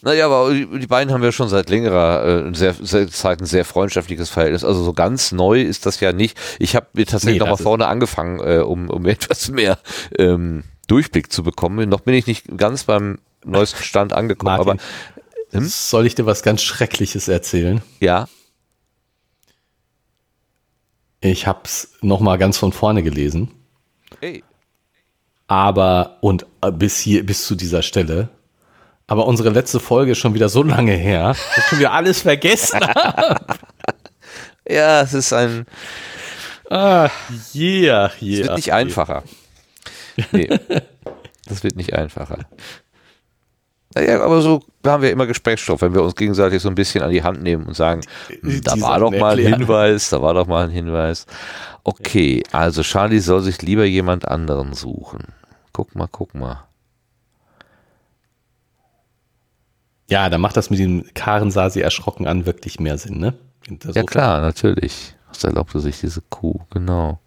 Naja, 0.03 0.27
aber 0.27 0.53
die 0.53 0.87
beiden 0.87 1.11
haben 1.11 1.21
ja 1.21 1.33
schon 1.33 1.49
seit 1.49 1.69
längerer 1.69 2.47
äh, 2.47 2.55
sehr, 2.55 2.73
sehr 2.79 3.09
Zeit 3.09 3.41
ein 3.41 3.45
sehr 3.45 3.65
freundschaftliches 3.65 4.29
Verhältnis. 4.29 4.63
Also 4.63 4.83
so 4.83 4.93
ganz 4.93 5.33
neu 5.33 5.61
ist 5.61 5.85
das 5.85 5.99
ja 5.99 6.13
nicht. 6.13 6.37
Ich 6.59 6.75
habe 6.75 6.87
mir 6.93 7.05
tatsächlich 7.05 7.41
nee, 7.41 7.45
noch 7.47 7.57
mal 7.57 7.61
vorne 7.61 7.87
angefangen, 7.87 8.39
äh, 8.39 8.59
um, 8.59 8.89
um 8.89 9.05
etwas 9.07 9.49
mehr 9.49 9.79
ähm, 10.17 10.63
Durchblick 10.87 11.31
zu 11.31 11.43
bekommen. 11.43 11.89
Noch 11.89 12.01
bin 12.01 12.13
ich 12.13 12.25
nicht 12.25 12.57
ganz 12.57 12.85
beim 12.85 13.17
neuesten 13.43 13.83
Stand 13.83 14.13
angekommen, 14.13 14.55
Martin, 14.55 14.79
aber 15.51 15.59
hm? 15.59 15.67
soll 15.67 16.05
ich 16.05 16.15
dir 16.15 16.25
was 16.25 16.41
ganz 16.41 16.61
Schreckliches 16.61 17.27
erzählen? 17.27 17.81
Ja. 17.99 18.27
Ich 21.21 21.47
habe 21.47 21.61
es 21.63 21.93
noch 22.01 22.19
mal 22.19 22.37
ganz 22.37 22.57
von 22.57 22.71
vorne 22.71 23.03
gelesen. 23.03 23.51
Hey. 24.19 24.43
Aber 25.47 26.17
und 26.21 26.45
äh, 26.61 26.71
bis 26.71 26.99
hier 26.99 27.25
bis 27.25 27.45
zu 27.45 27.55
dieser 27.55 27.81
Stelle. 27.81 28.29
Aber 29.07 29.25
unsere 29.25 29.49
letzte 29.49 29.79
Folge 29.79 30.11
ist 30.11 30.17
schon 30.17 30.33
wieder 30.33 30.49
so 30.49 30.63
lange 30.63 30.91
her, 30.91 31.29
dass 31.29 31.57
ich 31.57 31.63
schon 31.63 31.79
wieder 31.79 31.93
alles 31.93 32.21
vergessen 32.21 32.81
habe. 32.81 33.45
ja, 34.69 35.01
es 35.01 35.13
ist 35.13 35.31
ein. 35.31 35.65
Ah, 36.69 37.09
yeah, 37.55 38.11
yeah. 38.21 38.41
Es 38.41 38.43
wird 38.43 38.55
nicht 38.57 38.73
einfacher. 38.73 39.23
Nee, 40.33 40.49
das 41.45 41.63
wird 41.63 41.77
nicht 41.77 41.93
einfacher. 41.93 42.39
Naja, 43.97 44.21
aber 44.21 44.41
so 44.41 44.61
haben 44.85 45.01
wir 45.01 45.11
immer 45.11 45.25
Gesprächsstoff, 45.25 45.81
wenn 45.81 45.93
wir 45.93 46.03
uns 46.03 46.15
gegenseitig 46.15 46.61
so 46.61 46.69
ein 46.69 46.75
bisschen 46.75 47.03
an 47.03 47.09
die 47.09 47.23
Hand 47.23 47.41
nehmen 47.41 47.65
und 47.65 47.75
sagen, 47.75 48.01
hm, 48.27 48.61
da 48.61 48.79
war 48.79 48.99
doch 48.99 49.11
mal 49.11 49.39
ein 49.39 49.53
Hinweis, 49.53 50.11
da 50.11 50.21
war 50.21 50.35
doch 50.35 50.45
mal 50.45 50.65
ein 50.65 50.71
Hinweis. 50.71 51.25
Okay, 51.83 52.43
also 52.51 52.83
Charlie 52.83 53.19
soll 53.19 53.41
sich 53.41 53.61
lieber 53.63 53.85
jemand 53.85 54.27
anderen 54.27 54.73
suchen. 54.73 55.33
Guck 55.73 55.95
mal, 55.95 56.07
guck 56.11 56.35
mal. 56.35 56.63
Ja, 60.09 60.29
da 60.29 60.37
macht 60.37 60.57
das 60.57 60.69
mit 60.69 60.79
dem 60.79 61.05
Karen 61.15 61.49
sah 61.49 61.71
sie 61.71 61.81
erschrocken 61.81 62.27
an 62.27 62.45
wirklich 62.45 62.79
mehr 62.79 62.99
Sinn, 62.99 63.19
ne? 63.19 63.33
Ja 63.93 64.03
klar, 64.03 64.41
natürlich. 64.41 65.15
Was 65.29 65.43
erlaubte 65.43 65.79
sich 65.79 65.99
diese 65.99 66.21
Kuh, 66.29 66.59
genau. 66.69 67.19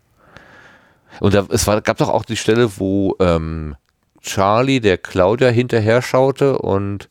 Und 1.18 1.34
da, 1.34 1.46
es 1.50 1.66
war, 1.66 1.80
gab 1.80 1.98
doch 1.98 2.08
auch 2.08 2.24
die 2.24 2.36
Stelle, 2.36 2.78
wo 2.78 3.16
ähm, 3.18 3.74
Charlie 4.20 4.80
der 4.80 4.98
Claudia 4.98 5.48
hinterher 5.48 6.02
schaute 6.02 6.58
und 6.58 7.08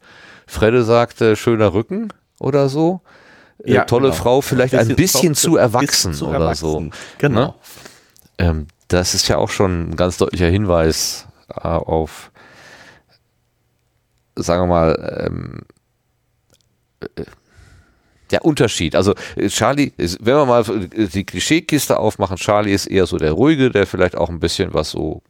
Fredde 0.48 0.84
sagte, 0.84 1.36
schöner 1.36 1.74
Rücken 1.74 2.14
oder 2.40 2.70
so. 2.70 3.02
Äh, 3.64 3.74
ja, 3.74 3.86
tolle 3.86 4.10
genau. 4.10 4.16
Frau, 4.16 4.42
vielleicht 4.42 4.76
ein 4.76 4.96
bisschen, 4.96 5.36
zu 5.36 5.58
erwachsen 5.58 6.14
zu 6.14 6.28
oder 6.28 6.40
erwachsen. 6.40 6.92
so. 6.92 6.98
Genau. 7.18 7.40
Ne? 7.40 7.54
Ähm, 8.38 8.68
das 8.88 9.14
ist 9.14 9.28
ja 9.28 9.38
auch 9.38 9.50
schon 9.50 9.92
ein 9.92 9.96
ganz 9.96 10.18
deutlicher 10.18 10.48
Hinweis 10.48 11.28
äh, 11.50 11.68
auf, 11.68 12.32
sagen 14.36 14.64
wir 14.64 14.68
mal, 14.68 15.28
ähm, 15.28 15.62
äh, 17.02 17.26
der 18.32 18.46
Unterschied. 18.46 18.96
Also 18.96 19.14
äh, 19.36 19.50
Charlie, 19.50 19.92
wenn 19.98 20.36
wir 20.36 20.46
mal 20.46 20.64
die 20.64 21.24
Klischeekiste 21.24 21.98
aufmachen, 21.98 22.38
Charlie 22.38 22.74
ist 22.74 22.88
eher 22.88 23.06
so 23.06 23.18
der 23.18 23.34
ruhige, 23.34 23.72
der 23.72 23.86
vielleicht 23.88 24.16
auch 24.16 24.30
ein 24.30 24.40
bisschen 24.40 24.74
was 24.74 24.92
so 24.92 25.22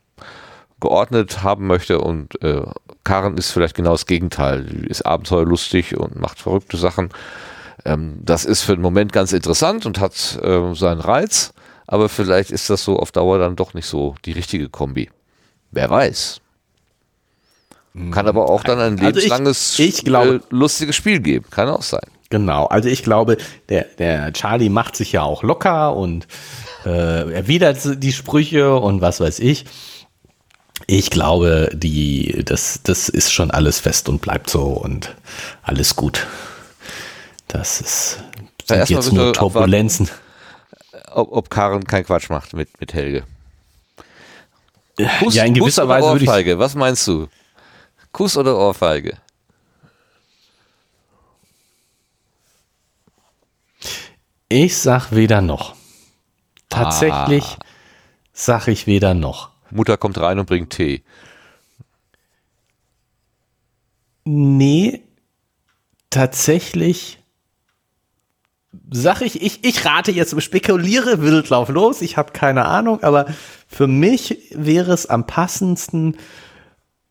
geordnet 0.80 1.44
haben 1.44 1.68
möchte 1.68 2.00
und 2.00 2.42
äh, 2.42 2.62
Karen 3.04 3.38
ist 3.38 3.52
vielleicht 3.52 3.76
genau 3.76 3.92
das 3.92 4.06
Gegenteil. 4.06 4.64
Die 4.64 4.88
ist 4.88 5.06
abenteuerlustig 5.06 5.98
und 5.98 6.20
macht 6.20 6.40
verrückte 6.40 6.78
Sachen. 6.78 7.10
Ähm, 7.86 8.20
das 8.22 8.46
ist 8.46 8.62
für 8.62 8.76
den 8.76 8.82
Moment 8.82 9.14
ganz 9.14 9.34
interessant 9.34 9.86
und 9.86 10.00
hat 10.00 10.40
äh, 10.42 10.74
seinen 10.76 11.02
Reiz, 11.02 11.54
aber 11.88 12.10
vielleicht 12.10 12.52
ist 12.52 12.70
das 12.70 12.84
so 12.84 12.98
auf 12.98 13.12
Dauer 13.12 13.40
dann 13.40 13.56
doch 13.56 13.74
nicht 13.74 13.88
so 13.88 14.16
die 14.26 14.34
richtige 14.34 14.70
Kombi. 14.70 15.10
Wer 15.72 15.90
weiß. 15.90 16.42
Kann 18.12 18.28
aber 18.28 18.50
auch 18.50 18.64
dann 18.64 18.80
ein 18.80 18.94
also 18.94 19.06
lebenslanges, 19.06 19.78
ich, 19.80 20.00
ich 20.00 20.06
glaube, 20.06 20.36
äh, 20.36 20.40
lustiges 20.52 20.96
Spiel 20.96 21.20
geben. 21.20 21.46
Kann 21.50 21.68
auch 21.68 21.82
sein. 21.82 22.08
Genau, 22.30 22.68
also 22.68 22.88
ich 22.88 23.04
glaube, 23.04 23.38
der, 23.70 23.86
der 23.98 24.32
Charlie 24.34 24.70
macht 24.70 24.96
sich 24.96 25.12
ja 25.12 25.24
auch 25.24 25.42
locker 25.42 25.96
und 25.96 26.28
äh, 26.86 27.34
erwidert 27.34 28.04
die 28.04 28.14
Sprüche 28.14 28.76
und 28.76 29.02
was 29.02 29.20
weiß 29.20 29.40
ich. 29.40 29.66
Ich 30.88 31.10
glaube, 31.10 31.70
die, 31.74 32.44
das, 32.46 32.82
das 32.84 33.10
ist 33.10 33.32
schon 33.32 33.52
alles 33.52 33.80
fest 33.80 34.10
und 34.10 34.22
bleibt 34.22 34.50
so 34.50 34.64
und 34.64 35.16
alles 35.64 35.96
gut. 35.96 36.26
Das 37.48 37.82
ist 37.82 38.20
sind 38.70 38.90
jetzt 38.90 39.12
nur 39.12 39.34
Turbulenzen. 39.34 40.10
Ob, 41.12 41.32
ob 41.32 41.50
Karen 41.50 41.86
keinen 41.86 42.06
Quatsch 42.06 42.30
macht 42.30 42.54
mit, 42.54 42.80
mit 42.80 42.94
Helge. 42.94 43.24
Kuss, 45.20 45.34
ja, 45.34 45.44
in 45.44 45.54
gewisser 45.54 45.88
Weise 45.88 46.08
würde 46.08 46.26
ich. 46.26 46.58
Was 46.58 46.76
meinst 46.76 47.08
du? 47.08 47.28
Kuss 48.12 48.38
oder 48.38 48.58
Ohrfeige? 48.58 49.18
Ich 54.50 54.78
sag 54.78 55.12
weder 55.12 55.42
noch. 55.42 55.76
Tatsächlich 56.70 57.44
ah. 57.44 57.66
sag 58.34 58.68
ich 58.68 58.88
weder 58.88 59.14
noch. 59.14 59.50
Mutter 59.72 59.98
kommt 59.98 60.20
rein 60.20 60.40
und 60.40 60.46
bringt 60.46 60.72
Tee. 60.72 61.04
Nee, 64.26 65.02
tatsächlich 66.10 67.20
sag 68.92 69.22
ich, 69.22 69.42
ich, 69.42 69.64
ich 69.64 69.86
rate 69.86 70.12
jetzt, 70.12 70.40
spekuliere 70.42 71.22
Wildlauf 71.22 71.70
los, 71.70 72.02
ich 72.02 72.18
habe 72.18 72.32
keine 72.34 72.66
Ahnung, 72.66 73.04
aber 73.04 73.26
für 73.68 73.88
mich 73.88 74.50
wäre 74.52 74.94
es 74.94 75.08
am 75.08 75.26
passendsten, 75.26 76.18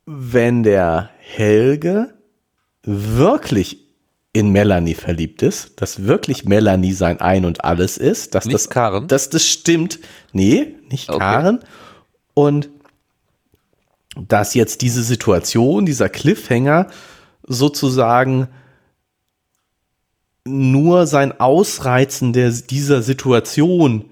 wenn 0.07 0.63
der 0.63 1.11
Helge 1.19 2.15
wirklich 2.83 3.89
in 4.33 4.51
Melanie 4.51 4.95
verliebt 4.95 5.43
ist, 5.43 5.81
dass 5.81 6.05
wirklich 6.05 6.45
Melanie 6.45 6.93
sein 6.93 7.21
Ein 7.21 7.45
und 7.45 7.65
Alles 7.65 7.99
ist, 7.99 8.35
dass 8.35 8.45
nicht 8.45 8.55
das 8.55 8.71
Karen, 8.71 9.09
dass 9.09 9.31
das 9.31 9.47
stimmt. 9.47 9.99
Nee, 10.33 10.77
nicht 10.89 11.09
okay. 11.09 11.19
Karen. 11.19 11.61
Und 12.39 12.71
dass 14.17 14.55
jetzt 14.55 14.83
diese 14.83 15.03
Situation, 15.03 15.87
dieser 15.87 16.09
Cliffhanger 16.09 16.87
sozusagen 17.43 18.47
nur 20.45 21.09
sein 21.09 21.41
Ausreizen 21.41 22.33
der, 22.33 22.53
dieser 22.53 23.03
Situation 23.03 24.05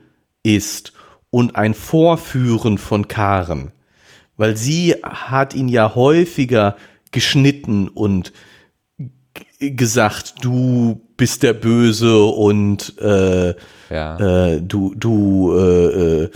ist 0.43 0.93
und 1.31 1.55
ein 1.55 1.73
Vorführen 1.73 2.79
von 2.79 3.07
Karen. 3.07 3.71
Weil 4.37 4.57
sie 4.57 4.97
hat 5.05 5.55
ihn 5.55 5.69
ja 5.69 5.95
häufiger 5.95 6.75
geschnitten 7.13 7.87
und 7.87 8.33
gesagt, 9.61 10.35
du 10.41 11.01
bist 11.17 11.45
der 11.45 11.53
Böse 11.53 12.25
und 12.25 12.99
äh, 12.99 13.55
ja. 13.89 14.49
äh, 14.49 14.61
du, 14.61 14.97
du 14.97 15.55
äh, 15.57 16.25
äh 16.25 16.31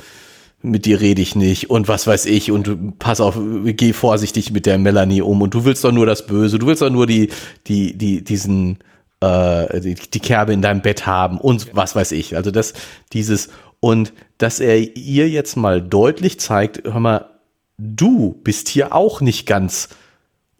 mit 0.62 0.84
dir 0.84 1.00
rede 1.00 1.22
ich 1.22 1.34
nicht 1.34 1.70
und 1.70 1.88
was 1.88 2.06
weiß 2.06 2.26
ich 2.26 2.50
und 2.50 2.98
pass 2.98 3.20
auf, 3.20 3.38
geh 3.64 3.92
vorsichtig 3.92 4.52
mit 4.52 4.66
der 4.66 4.78
Melanie 4.78 5.22
um 5.22 5.40
und 5.42 5.54
du 5.54 5.64
willst 5.64 5.84
doch 5.84 5.92
nur 5.92 6.06
das 6.06 6.26
Böse, 6.26 6.58
du 6.58 6.66
willst 6.66 6.82
doch 6.82 6.90
nur 6.90 7.06
die, 7.06 7.30
die, 7.66 7.96
die, 7.96 8.22
diesen, 8.22 8.78
äh, 9.20 9.80
die, 9.80 9.94
die 9.94 10.20
Kerbe 10.20 10.52
in 10.52 10.62
deinem 10.62 10.82
Bett 10.82 11.06
haben 11.06 11.38
und 11.38 11.74
was 11.74 11.96
weiß 11.96 12.12
ich. 12.12 12.36
Also 12.36 12.50
das, 12.50 12.74
dieses, 13.12 13.48
und 13.80 14.12
dass 14.38 14.60
er 14.60 14.96
ihr 14.96 15.28
jetzt 15.28 15.56
mal 15.56 15.80
deutlich 15.80 16.38
zeigt, 16.40 16.84
hör 16.84 17.00
mal, 17.00 17.30
du 17.78 18.38
bist 18.44 18.68
hier 18.68 18.94
auch 18.94 19.22
nicht 19.22 19.46
ganz 19.46 19.88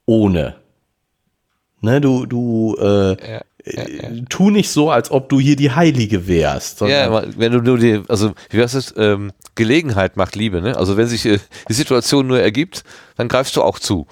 ohne. 0.06 0.56
Ne, 1.82 2.01
du, 2.01 2.27
du, 2.27 2.77
äh, 2.78 3.32
ja. 3.32 3.40
Ja, 3.66 3.89
ja. 3.89 4.09
tu 4.28 4.51
nicht 4.51 4.70
so, 4.70 4.90
als 4.90 5.10
ob 5.10 5.28
du 5.28 5.39
hier 5.39 5.56
die 5.56 5.70
Heilige 5.70 6.27
wärst. 6.27 6.81
Ja, 6.81 7.22
wenn 7.36 7.52
du 7.52 7.60
nur 7.60 7.78
die, 7.78 8.01
also 8.09 8.32
wie 8.48 8.62
heißt 8.62 8.74
es, 8.74 8.94
ähm, 8.97 9.32
Gelegenheit 9.61 10.16
macht 10.16 10.37
Liebe, 10.37 10.62
ne? 10.62 10.74
Also 10.78 10.97
wenn 10.97 11.07
sich 11.07 11.27
äh, 11.27 11.39
die 11.69 11.74
Situation 11.74 12.27
nur 12.27 12.41
ergibt, 12.41 12.82
dann 13.16 13.28
greifst 13.28 13.57
du 13.57 13.62
auch 13.62 13.78
zu. 13.78 14.07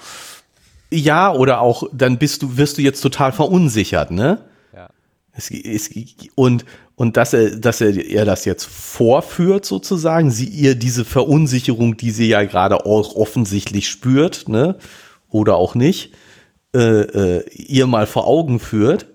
Ja, 0.91 1.33
oder 1.33 1.63
auch, 1.63 1.85
dann 1.91 2.19
bist 2.19 2.43
du, 2.43 2.59
wirst 2.59 2.77
du 2.77 2.83
jetzt 2.83 3.01
total 3.01 3.33
verunsichert, 3.33 4.11
ne? 4.11 4.45
Ja. 4.75 4.91
Es, 5.33 5.51
es, 5.51 5.91
und, 6.35 6.67
und 6.97 7.17
dass 7.17 7.33
er, 7.33 7.57
dass 7.57 7.81
er, 7.81 7.97
er 7.97 8.27
das 8.27 8.45
jetzt 8.45 8.67
vorführt, 8.67 9.65
sozusagen, 9.65 10.31
sie 10.31 10.47
ihr 10.47 10.75
diese 10.75 11.07
Verunsicherung, 11.07 11.97
die 11.97 12.11
sie 12.11 12.29
ja 12.29 12.45
gerade 12.45 12.85
auch 12.85 13.17
offensichtlich 13.17 13.89
spürt, 13.89 14.49
ne? 14.49 14.77
Oder 15.31 15.57
auch 15.57 15.75
nicht, 15.75 16.13
äh, 16.75 17.39
äh, 17.39 17.49
ihr 17.55 17.87
mal 17.87 18.07
vor 18.07 18.27
Augen 18.27 18.61
führt 18.61 19.07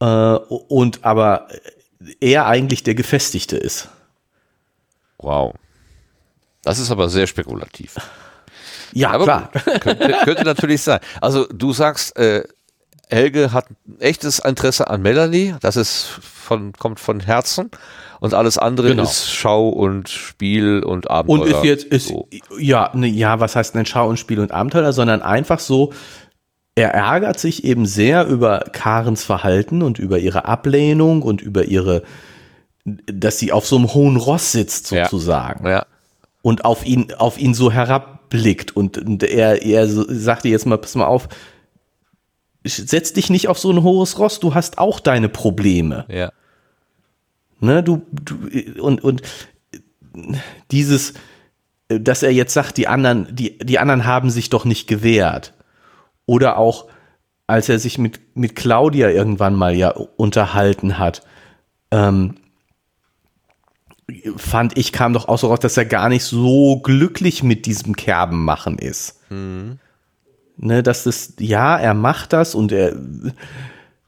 äh, 0.00 0.04
und 0.06 1.04
aber 1.04 1.48
er 2.20 2.46
eigentlich 2.46 2.82
der 2.82 2.96
Gefestigte 2.96 3.56
ist. 3.56 3.88
Wow. 5.24 5.54
Das 6.62 6.78
ist 6.78 6.90
aber 6.90 7.08
sehr 7.08 7.26
spekulativ. 7.26 7.96
Ja, 8.96 9.10
aber 9.10 9.24
klar. 9.24 9.50
Könnte, 9.80 10.14
könnte, 10.24 10.44
natürlich 10.44 10.80
sein. 10.80 11.00
Also 11.20 11.46
du 11.46 11.72
sagst, 11.72 12.16
äh, 12.16 12.44
Helge 13.08 13.52
hat 13.52 13.68
ein 13.70 14.00
echtes 14.00 14.38
Interesse 14.38 14.88
an 14.88 15.02
Melanie. 15.02 15.56
Das 15.60 15.74
ist 15.76 16.04
von, 16.22 16.72
kommt 16.74 17.00
von 17.00 17.18
Herzen 17.18 17.70
und 18.20 18.34
alles 18.34 18.56
andere 18.56 18.88
Genau. 18.90 19.02
ist 19.02 19.32
Schau 19.32 19.68
und 19.68 20.08
Spiel 20.08 20.84
und 20.84 21.10
Abenteuer. 21.10 21.40
Und 21.42 21.50
ist 21.50 21.64
jetzt, 21.64 21.84
ist, 21.86 22.06
So. 22.08 22.28
ja, 22.56 22.90
ne, 22.94 23.08
ja, 23.08 23.40
was 23.40 23.56
heißt 23.56 23.74
denn 23.74 23.84
Schau 23.84 24.08
und 24.08 24.18
Spiel 24.18 24.38
und 24.38 24.52
Abenteuer, 24.52 24.92
sondern 24.92 25.22
einfach 25.22 25.58
so, 25.58 25.92
er 26.76 26.94
ärgert 26.94 27.40
sich 27.40 27.64
eben 27.64 27.86
sehr 27.86 28.26
über 28.26 28.60
Karens 28.72 29.24
Verhalten 29.24 29.82
und 29.82 29.98
über 29.98 30.18
ihre 30.18 30.44
Ablehnung 30.44 31.22
und 31.22 31.42
über 31.42 31.64
ihre, 31.64 32.02
dass 32.84 33.38
sie 33.38 33.50
auf 33.52 33.66
so 33.66 33.76
einem 33.76 33.94
hohen 33.94 34.16
Ross 34.16 34.52
sitzt 34.52 34.90
Ja. 34.90 35.04
sozusagen 35.04 35.66
Ja, 35.66 35.86
und 36.42 36.64
auf 36.64 36.84
ihn, 36.84 37.12
auf 37.14 37.38
ihn 37.38 37.54
so 37.54 37.72
herabblickt 37.72 38.76
und, 38.76 38.98
und 38.98 39.22
er, 39.22 39.62
er 39.62 39.88
so, 39.88 40.04
sagte 40.08 40.48
jetzt 40.48 40.66
mal, 40.66 40.76
pass 40.78 40.94
mal 40.94 41.06
auf, 41.06 41.28
setz 42.66 43.12
dich 43.12 43.30
nicht 43.30 43.48
auf 43.48 43.58
so 43.58 43.70
ein 43.70 43.82
hohes 43.82 44.18
Ross, 44.18 44.40
du 44.40 44.54
hast 44.54 44.78
auch 44.78 45.00
deine 45.00 45.28
Probleme. 45.28 46.04
ja. 46.08 46.30
Ne, 47.60 47.82
du, 47.82 48.02
du 48.12 48.82
und, 48.82 49.02
und 49.02 49.22
dieses, 50.70 51.14
dass 51.88 52.22
er 52.22 52.30
jetzt 52.30 52.52
sagt, 52.52 52.76
die 52.76 52.88
anderen, 52.88 53.34
die, 53.34 53.56
die 53.58 53.78
anderen 53.78 54.04
haben 54.04 54.28
sich 54.28 54.50
doch 54.50 54.66
nicht 54.66 54.86
gewehrt. 54.86 55.54
Oder 56.26 56.58
auch, 56.58 56.88
als 57.46 57.70
er 57.70 57.78
sich 57.78 57.96
mit, 57.96 58.20
mit 58.36 58.54
Claudia 58.56 59.08
irgendwann 59.08 59.54
mal 59.54 59.74
ja 59.74 59.90
unterhalten 59.90 60.98
hat, 60.98 61.22
ähm, 61.90 62.34
fand 64.36 64.76
ich, 64.76 64.92
kam 64.92 65.12
doch 65.12 65.28
auch 65.28 65.38
so 65.38 65.48
raus, 65.48 65.60
dass 65.60 65.76
er 65.76 65.86
gar 65.86 66.08
nicht 66.08 66.24
so 66.24 66.80
glücklich 66.80 67.42
mit 67.42 67.66
diesem 67.66 67.96
Kerbenmachen 67.96 68.78
ist. 68.78 69.20
Ne, 70.56 70.82
dass 70.82 71.04
das, 71.04 71.34
ja, 71.38 71.76
er 71.78 71.94
macht 71.94 72.32
das 72.32 72.54
und 72.54 72.70
er, 72.70 72.94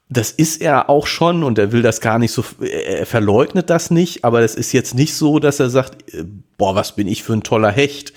das 0.07 0.31
ist 0.31 0.61
er 0.61 0.89
auch 0.89 1.05
schon 1.05 1.43
und 1.43 1.59
er 1.59 1.71
will 1.73 1.81
das 1.81 1.99
gar 1.99 2.19
nicht 2.19 2.31
so, 2.31 2.45
er 2.61 3.05
verleugnet 3.05 3.69
das 3.69 3.91
nicht, 3.91 4.23
aber 4.23 4.39
das 4.39 4.55
ist 4.55 4.71
jetzt 4.71 4.95
nicht 4.95 5.13
so, 5.13 5.39
dass 5.39 5.59
er 5.59 5.69
sagt, 5.69 6.13
äh, 6.13 6.23
boah, 6.57 6.75
was 6.75 6.95
bin 6.95 7.07
ich 7.07 7.23
für 7.23 7.33
ein 7.33 7.43
toller 7.43 7.71
Hecht, 7.71 8.13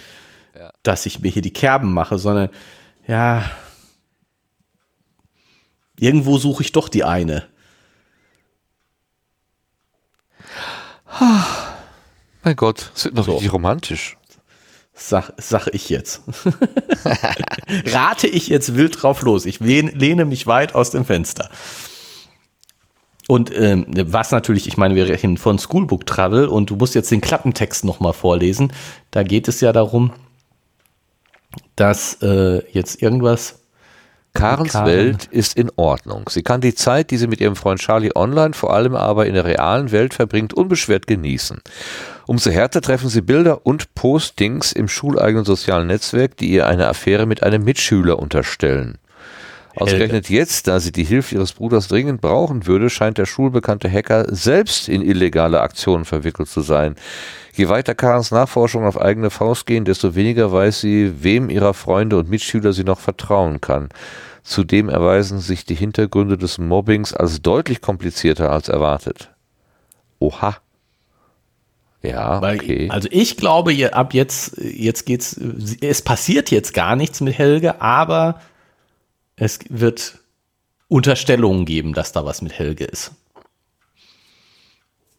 dass 0.83 1.07
ich 1.07 1.21
mir 1.21 1.31
hier 1.31 1.43
die 1.43 1.53
Kerben 1.53 1.93
mache, 1.93 2.19
sondern 2.19 2.51
ja, 3.07 3.51
irgendwo 5.99 6.39
suche 6.39 6.63
ich 6.63 6.73
doch 6.73 6.89
die 6.89 7.05
eine. 7.05 7.47
Mein 12.43 12.57
Gott, 12.57 12.93
es 12.95 13.05
wird 13.05 13.15
noch 13.15 13.27
So. 13.27 13.33
richtig 13.33 13.53
romantisch. 13.53 14.17
Sag, 14.95 15.33
sag 15.39 15.69
ich 15.69 15.89
jetzt. 15.89 16.23
Rate 17.87 18.27
ich 18.27 18.49
jetzt 18.49 18.75
wild 18.75 19.03
drauf 19.03 19.23
los. 19.23 19.47
Ich 19.47 19.61
lehne, 19.61 19.91
lehne 19.93 20.25
mich 20.27 20.47
weit 20.47 20.75
aus 20.75 20.91
dem 20.91 21.05
Fenster. 21.05 21.49
Und 23.29 23.57
ähm, 23.57 23.87
was 23.89 24.31
natürlich, 24.33 24.67
ich 24.67 24.77
meine, 24.77 24.97
wir 24.97 25.09
reden 25.09 25.37
von 25.37 25.59
Schoolbook 25.59 26.05
Travel 26.05 26.49
und 26.49 26.69
du 26.69 26.77
musst 26.77 26.95
jetzt 26.95 27.11
den 27.11 27.21
Klappentext 27.21 27.85
nochmal 27.85 28.13
vorlesen. 28.13 28.73
Da 29.11 29.23
geht 29.23 29.47
es 29.49 29.61
ja 29.61 29.73
darum, 29.73 30.13
dass 31.77 32.19
äh, 32.23 32.63
jetzt 32.73 33.01
irgendwas. 33.01 33.57
Karens 34.33 34.73
Karen. 34.73 34.87
Welt 34.87 35.29
ist 35.31 35.57
in 35.57 35.73
Ordnung. 35.75 36.29
Sie 36.29 36.43
kann 36.43 36.61
die 36.61 36.75
Zeit, 36.75 37.11
die 37.11 37.17
sie 37.17 37.27
mit 37.27 37.41
ihrem 37.41 37.57
Freund 37.57 37.81
Charlie 37.81 38.13
online, 38.15 38.55
vor 38.55 38.73
allem 38.73 38.95
aber 38.95 39.27
in 39.27 39.35
der 39.35 39.45
realen 39.45 39.91
Welt 39.91 40.15
verbringt, 40.15 40.55
unbeschwert 40.55 41.09
genießen. 41.09 41.61
Umso 42.31 42.53
härter 42.53 42.81
treffen 42.81 43.09
sie 43.09 43.23
Bilder 43.23 43.67
und 43.67 43.93
Postings 43.97 44.71
im 44.71 44.87
schuleigenen 44.87 45.45
sozialen 45.45 45.89
Netzwerk, 45.89 46.37
die 46.37 46.51
ihr 46.51 46.69
eine 46.69 46.87
Affäre 46.87 47.27
mit 47.27 47.43
einem 47.43 47.65
Mitschüler 47.65 48.21
unterstellen. 48.21 48.99
Ausgerechnet 49.75 50.31
jetzt, 50.31 50.69
da 50.69 50.79
sie 50.79 50.93
die 50.93 51.03
Hilfe 51.03 51.35
ihres 51.35 51.55
Bruders 51.55 51.89
dringend 51.89 52.21
brauchen 52.21 52.69
würde, 52.69 52.89
scheint 52.89 53.19
der 53.19 53.27
schulbekannte 53.27 53.91
Hacker 53.91 54.33
selbst 54.33 54.89
in 54.89 55.03
illegale 55.03 55.61
Aktionen 55.61 56.05
verwickelt 56.05 56.49
zu 56.49 56.61
sein. 56.61 56.95
Je 57.53 57.69
weiter 57.69 57.97
Karens 57.97 58.31
Nachforschungen 58.31 58.87
auf 58.87 59.01
eigene 59.01 59.31
Faust 59.31 59.67
gehen, 59.67 59.85
desto 59.85 60.15
weniger 60.15 60.53
weiß 60.53 60.83
sie, 60.83 61.25
wem 61.25 61.51
ihrer 61.51 61.75
Freunde 61.75 62.17
und 62.17 62.31
Mitschüler 62.31 62.73
sie 62.73 62.85
noch 62.85 63.01
vertrauen 63.01 63.61
kann. 63.61 63.89
Zudem 64.45 64.89
erweisen 64.89 65.41
sich 65.41 65.65
die 65.65 65.75
Hintergründe 65.75 66.39
des 66.39 66.59
Mobbings 66.59 67.13
als 67.13 67.43
deutlich 67.43 67.81
komplizierter 67.81 68.53
als 68.53 68.69
erwartet. 68.69 69.31
Oha. 70.21 70.59
Ja, 72.03 72.41
Weil, 72.41 72.59
okay. 72.59 72.89
Also 72.91 73.09
ich 73.11 73.37
glaube, 73.37 73.93
ab 73.93 74.15
jetzt, 74.15 74.57
jetzt 74.59 75.05
geht's, 75.05 75.39
es 75.81 76.03
passiert 76.03 76.51
jetzt 76.51 76.73
gar 76.73 76.97
nichts 76.97 77.21
mit 77.21 77.37
Helge, 77.37 77.81
aber 77.81 78.41
es 79.37 79.59
wird 79.69 80.19
Unterstellungen 80.89 81.67
geben, 81.67 81.93
dass 81.93 82.13
da 82.13 82.25
was 82.25 82.43
mit 82.43 82.59
Helge 82.59 82.85
ist. 82.85 83.13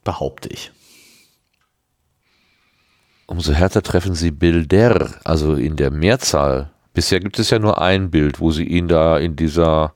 Behaupte 0.04 0.50
ich. 0.50 0.72
Umso 3.28 3.54
härter 3.54 3.82
treffen 3.82 4.14
sie 4.14 4.32
Bilder, 4.32 5.14
also 5.24 5.54
in 5.54 5.78
der 5.78 5.92
Mehrzahl. 5.92 6.72
Bisher 6.94 7.22
gibt 7.22 7.40
es 7.40 7.50
ja 7.50 7.60
nur 7.60 7.82
ein 7.82 8.12
Bild, 8.12 8.40
wo 8.42 8.52
sie 8.52 8.66
ihn 8.66 8.90
da 8.90 9.18
in 9.18 9.36
dieser 9.36 9.94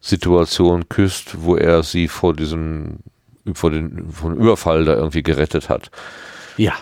Situation 0.00 0.88
küsst, 0.88 1.42
wo 1.42 1.56
er 1.56 1.82
sie 1.82 2.08
vor 2.08 2.34
diesem, 2.34 2.98
vor 3.54 3.70
den, 3.70 4.10
vor 4.10 4.30
dem 4.30 4.40
Überfall 4.40 4.84
da 4.84 4.94
irgendwie 4.94 5.22
gerettet 5.22 5.68
hat. 5.68 5.90
Ja. 6.56 6.74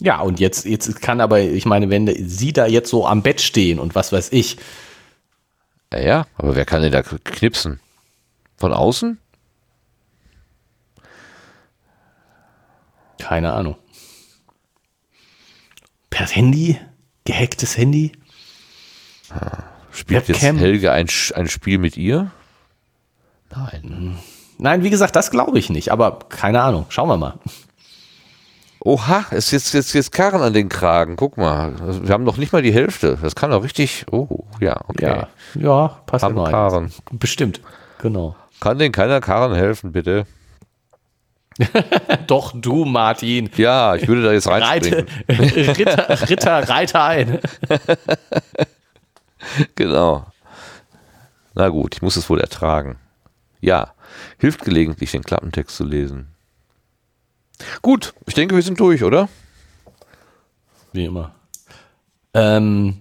Ja, 0.00 0.20
und 0.20 0.40
jetzt, 0.40 0.64
jetzt 0.66 1.00
kann 1.00 1.20
aber, 1.20 1.40
ich 1.40 1.64
meine, 1.64 1.88
wenn 1.88 2.28
sie 2.28 2.52
da 2.52 2.66
jetzt 2.66 2.90
so 2.90 3.06
am 3.06 3.22
Bett 3.22 3.40
stehen 3.40 3.78
und 3.78 3.94
was 3.94 4.12
weiß 4.12 4.32
ich, 4.32 4.56
Ja, 5.92 6.00
ja, 6.00 6.26
aber 6.36 6.56
wer 6.56 6.64
kann 6.64 6.82
denn 6.82 6.92
da 6.92 7.02
knipsen? 7.02 7.78
Von 8.56 8.72
außen? 8.72 9.18
keine 13.18 13.52
Ahnung. 13.52 13.76
Per 16.10 16.26
Handy? 16.26 16.78
Gehacktes 17.24 17.78
Handy? 17.78 18.12
Spielt 19.92 20.28
Webcam? 20.28 20.56
jetzt 20.56 20.60
Helge 20.60 20.92
ein, 20.92 21.08
ein 21.34 21.48
Spiel 21.48 21.78
mit 21.78 21.96
ihr? 21.96 22.32
Nein. 23.54 24.18
Nein, 24.58 24.82
wie 24.82 24.90
gesagt, 24.90 25.16
das 25.16 25.30
glaube 25.30 25.58
ich 25.58 25.70
nicht, 25.70 25.90
aber 25.90 26.18
keine 26.28 26.62
Ahnung. 26.62 26.86
Schauen 26.88 27.08
wir 27.08 27.16
mal. 27.16 27.34
Oha, 28.84 29.26
ist 29.30 29.52
jetzt, 29.52 29.74
jetzt, 29.74 29.92
jetzt 29.92 30.10
Karren 30.10 30.42
an 30.42 30.52
den 30.52 30.68
Kragen. 30.68 31.16
Guck 31.16 31.36
mal, 31.36 31.72
wir 32.02 32.12
haben 32.12 32.24
noch 32.24 32.36
nicht 32.36 32.52
mal 32.52 32.62
die 32.62 32.72
Hälfte. 32.72 33.16
Das 33.22 33.36
kann 33.36 33.50
doch 33.50 33.62
richtig. 33.62 34.06
Oh, 34.10 34.44
ja, 34.60 34.80
okay. 34.88 35.04
Ja, 35.04 35.28
ja, 35.54 35.88
passt 36.06 36.24
immer. 36.24 36.50
Karen. 36.50 36.92
Bestimmt, 37.12 37.60
genau. 38.00 38.34
Kann 38.60 38.78
denn 38.78 38.92
keiner 38.92 39.20
Karen 39.20 39.54
helfen, 39.54 39.92
bitte? 39.92 40.26
Doch, 42.26 42.52
du, 42.54 42.84
Martin. 42.84 43.50
Ja, 43.56 43.94
ich 43.94 44.08
würde 44.08 44.22
da 44.22 44.32
jetzt 44.32 44.48
Reite, 44.48 44.66
reinspringen. 44.66 45.06
Ritter, 45.76 46.28
Ritter, 46.28 46.68
reite 46.68 47.00
ein. 47.00 47.38
Genau. 49.74 50.24
Na 51.54 51.68
gut, 51.68 51.96
ich 51.96 52.02
muss 52.02 52.14
es 52.14 52.30
wohl 52.30 52.40
ertragen. 52.40 52.96
Ja, 53.62 53.94
hilft 54.38 54.64
gelegentlich, 54.64 55.12
den 55.12 55.22
Klappentext 55.22 55.76
zu 55.76 55.84
lesen. 55.84 56.26
Gut, 57.80 58.12
ich 58.26 58.34
denke, 58.34 58.56
wir 58.56 58.62
sind 58.62 58.78
durch, 58.78 59.04
oder? 59.04 59.28
Wie 60.92 61.04
immer. 61.04 61.34
Ähm, 62.34 63.00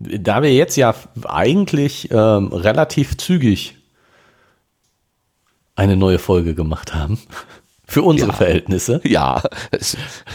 da 0.00 0.42
wir 0.42 0.52
jetzt 0.52 0.76
ja 0.76 0.94
eigentlich 1.24 2.10
ähm, 2.10 2.48
relativ 2.48 3.16
zügig 3.16 3.76
eine 5.76 5.96
neue 5.96 6.18
Folge 6.18 6.54
gemacht 6.54 6.94
haben, 6.94 7.18
für 7.90 8.02
unsere 8.02 8.30
Ja. 8.30 8.36
Verhältnisse, 8.36 9.00
Ja, 9.02 9.42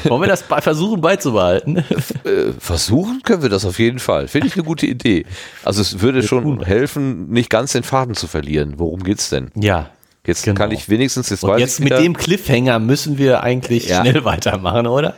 wollen 0.05 0.21
wir 0.21 0.27
das 0.27 0.41
versuchen 0.41 0.99
beizubehalten? 1.01 1.77
äh, 1.77 2.51
versuchen 2.59 3.21
können 3.23 3.43
wir 3.43 3.49
das 3.49 3.63
auf 3.63 3.77
jeden 3.79 3.99
Fall. 3.99 4.27
Finde 4.27 4.47
ich 4.47 4.55
eine 4.55 4.63
gute 4.63 4.87
Idee. 4.87 5.25
Also 5.63 5.81
es 5.81 6.01
würde 6.01 6.23
schon 6.23 6.63
helfen, 6.65 7.29
nicht 7.29 7.49
ganz 7.51 7.71
den 7.73 7.83
Faden 7.83 8.15
zu 8.15 8.27
verlieren. 8.27 8.73
Worum 8.77 9.03
geht's 9.03 9.29
denn? 9.29 9.51
ja. 9.55 9.89
Jetzt 10.25 10.43
Genau. 10.45 10.57
kann 10.57 10.71
ich 10.71 10.87
wenigstens, 10.87 11.29
jetzt 11.31 11.43
Und 11.43 11.59
jetzt 11.59 11.81
mit 11.81 11.87
wieder, 11.87 11.99
dem 12.01 12.15
Cliffhanger 12.15 12.79
müssen 12.79 13.17
wir 13.17 13.43
eigentlich 13.43 13.89
Ja. 13.89 13.99
schnell 13.99 14.23
weitermachen, 14.23 14.87
oder? 14.87 15.15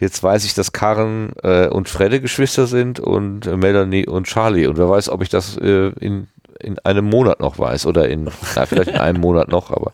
jetzt 0.00 0.20
weiß 0.20 0.44
ich, 0.44 0.54
dass 0.54 0.72
Karen 0.72 1.30
äh, 1.44 1.68
und 1.68 1.88
Fredde 1.88 2.20
Geschwister 2.20 2.66
sind 2.66 2.98
und 2.98 3.46
Melanie 3.56 4.04
und 4.08 4.26
Charlie. 4.26 4.66
Und 4.66 4.76
wer 4.76 4.88
weiß, 4.90 5.10
ob 5.10 5.22
ich 5.22 5.28
das 5.28 5.56
äh, 5.58 5.90
in, 6.00 6.26
in 6.58 6.76
einem 6.80 7.04
Monat 7.04 7.38
noch 7.38 7.56
weiß 7.60 7.86
oder 7.86 8.08
in, 8.08 8.30
na, 8.56 8.66
vielleicht 8.66 8.90
in 8.90 8.96
einem 8.96 9.20
Monat 9.20 9.46
noch, 9.46 9.70
aber 9.70 9.92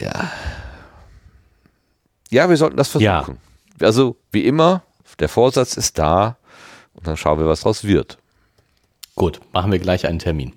ja. 0.00 0.30
Ja, 2.30 2.48
wir 2.48 2.56
sollten 2.56 2.76
das 2.76 2.92
Ja. 2.94 3.22
versuchen. 3.22 3.38
Also, 3.80 4.16
wie 4.32 4.44
immer, 4.44 4.82
der 5.18 5.28
Vorsatz 5.28 5.76
ist 5.76 5.98
da 5.98 6.36
und 6.94 7.06
dann 7.06 7.16
schauen 7.16 7.38
wir, 7.38 7.46
was 7.46 7.60
draus 7.62 7.84
wird. 7.84 8.18
Gut, 9.14 9.40
machen 9.52 9.72
wir 9.72 9.78
gleich 9.78 10.06
einen 10.06 10.18
Termin. 10.18 10.52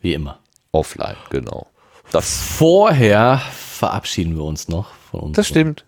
Wie 0.00 0.14
immer. 0.14 0.38
Offline, 0.72 1.16
genau. 1.30 1.66
Das, 2.10 2.38
Vorher 2.42 3.38
verabschieden 3.52 4.36
wir 4.36 4.44
uns 4.44 4.68
noch 4.68 4.88
von 5.10 5.20
uns. 5.20 5.36
das 5.36 5.48
stimmt. 5.48 5.84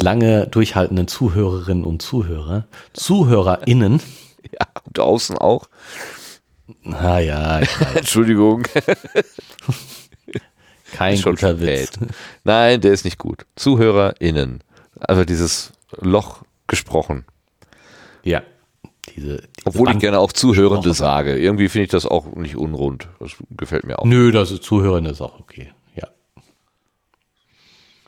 lange 0.00 0.46
durchhaltenden 0.46 1.06
Zuhörerinnen 1.08 1.84
und 1.84 2.02
Zuhörer, 2.02 2.66
ZuhörerInnen. 2.92 4.00
Ja, 4.52 4.66
und 4.86 4.98
außen 4.98 5.36
auch. 5.36 5.68
Naja, 6.82 7.58
Entschuldigung. 7.94 8.62
kein 10.92 11.14
Ist 11.14 11.22
schon 11.22 11.34
guter 11.34 11.60
Witz. 11.60 11.94
spät. 11.94 12.08
Nein, 12.44 12.80
der 12.80 12.92
ist 12.92 13.04
nicht 13.04 13.18
gut. 13.18 13.46
ZuhörerInnen. 13.56 14.62
Also 15.00 15.24
dieses 15.24 15.72
Loch 16.00 16.42
gesprochen. 16.66 17.24
Ja. 18.24 18.42
Diese, 19.16 19.36
diese 19.38 19.48
Obwohl 19.64 19.88
ich 19.88 19.92
Band- 19.94 20.00
gerne 20.00 20.18
auch 20.18 20.32
Zuhörende 20.32 20.92
sage. 20.92 21.36
Irgendwie 21.38 21.68
finde 21.68 21.84
ich 21.84 21.90
das 21.90 22.04
auch 22.06 22.34
nicht 22.36 22.56
unrund. 22.56 23.08
Das 23.20 23.32
gefällt 23.56 23.84
mir 23.84 23.98
auch. 23.98 24.04
Nö, 24.04 24.32
das 24.32 24.50
ist 24.50 24.62
Zuhören 24.64 25.06
ist 25.06 25.20
auch 25.20 25.40
okay. 25.40 25.72
Ja. 25.96 26.08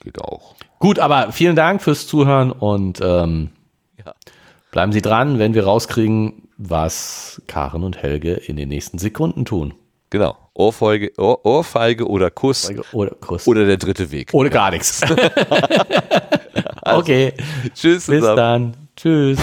Geht 0.02 0.20
auch. 0.20 0.54
Gut, 0.78 0.98
aber 0.98 1.32
vielen 1.32 1.56
Dank 1.56 1.82
fürs 1.82 2.06
Zuhören 2.06 2.52
und 2.52 3.00
ähm, 3.02 3.50
Ja. 4.04 4.14
bleiben 4.72 4.92
Sie 4.92 5.02
dran, 5.02 5.38
wenn 5.38 5.54
wir 5.54 5.64
rauskriegen, 5.64 6.48
was 6.56 7.40
Karen 7.46 7.82
und 7.84 7.98
Helge 8.02 8.32
in 8.34 8.56
den 8.56 8.68
nächsten 8.68 8.98
Sekunden 8.98 9.44
tun. 9.44 9.74
Genau. 10.10 10.36
Ohrfeige, 10.60 11.12
Ohr, 11.18 11.44
Ohrfeige 11.44 12.06
oder 12.06 12.30
Kuss 12.30 12.70
Oder 12.92 13.10
Kuss. 13.20 13.46
oder 13.48 13.64
der 13.64 13.76
dritte 13.78 14.10
Weg. 14.10 14.30
Oder 14.32 14.50
gar 14.50 14.70
nichts. 14.70 15.00
okay, 16.84 17.32
Tschüss 17.74 18.06
bis 18.06 18.20
zusammen. 18.20 18.36
dann. 18.36 18.76
Tschüss. 18.96 19.38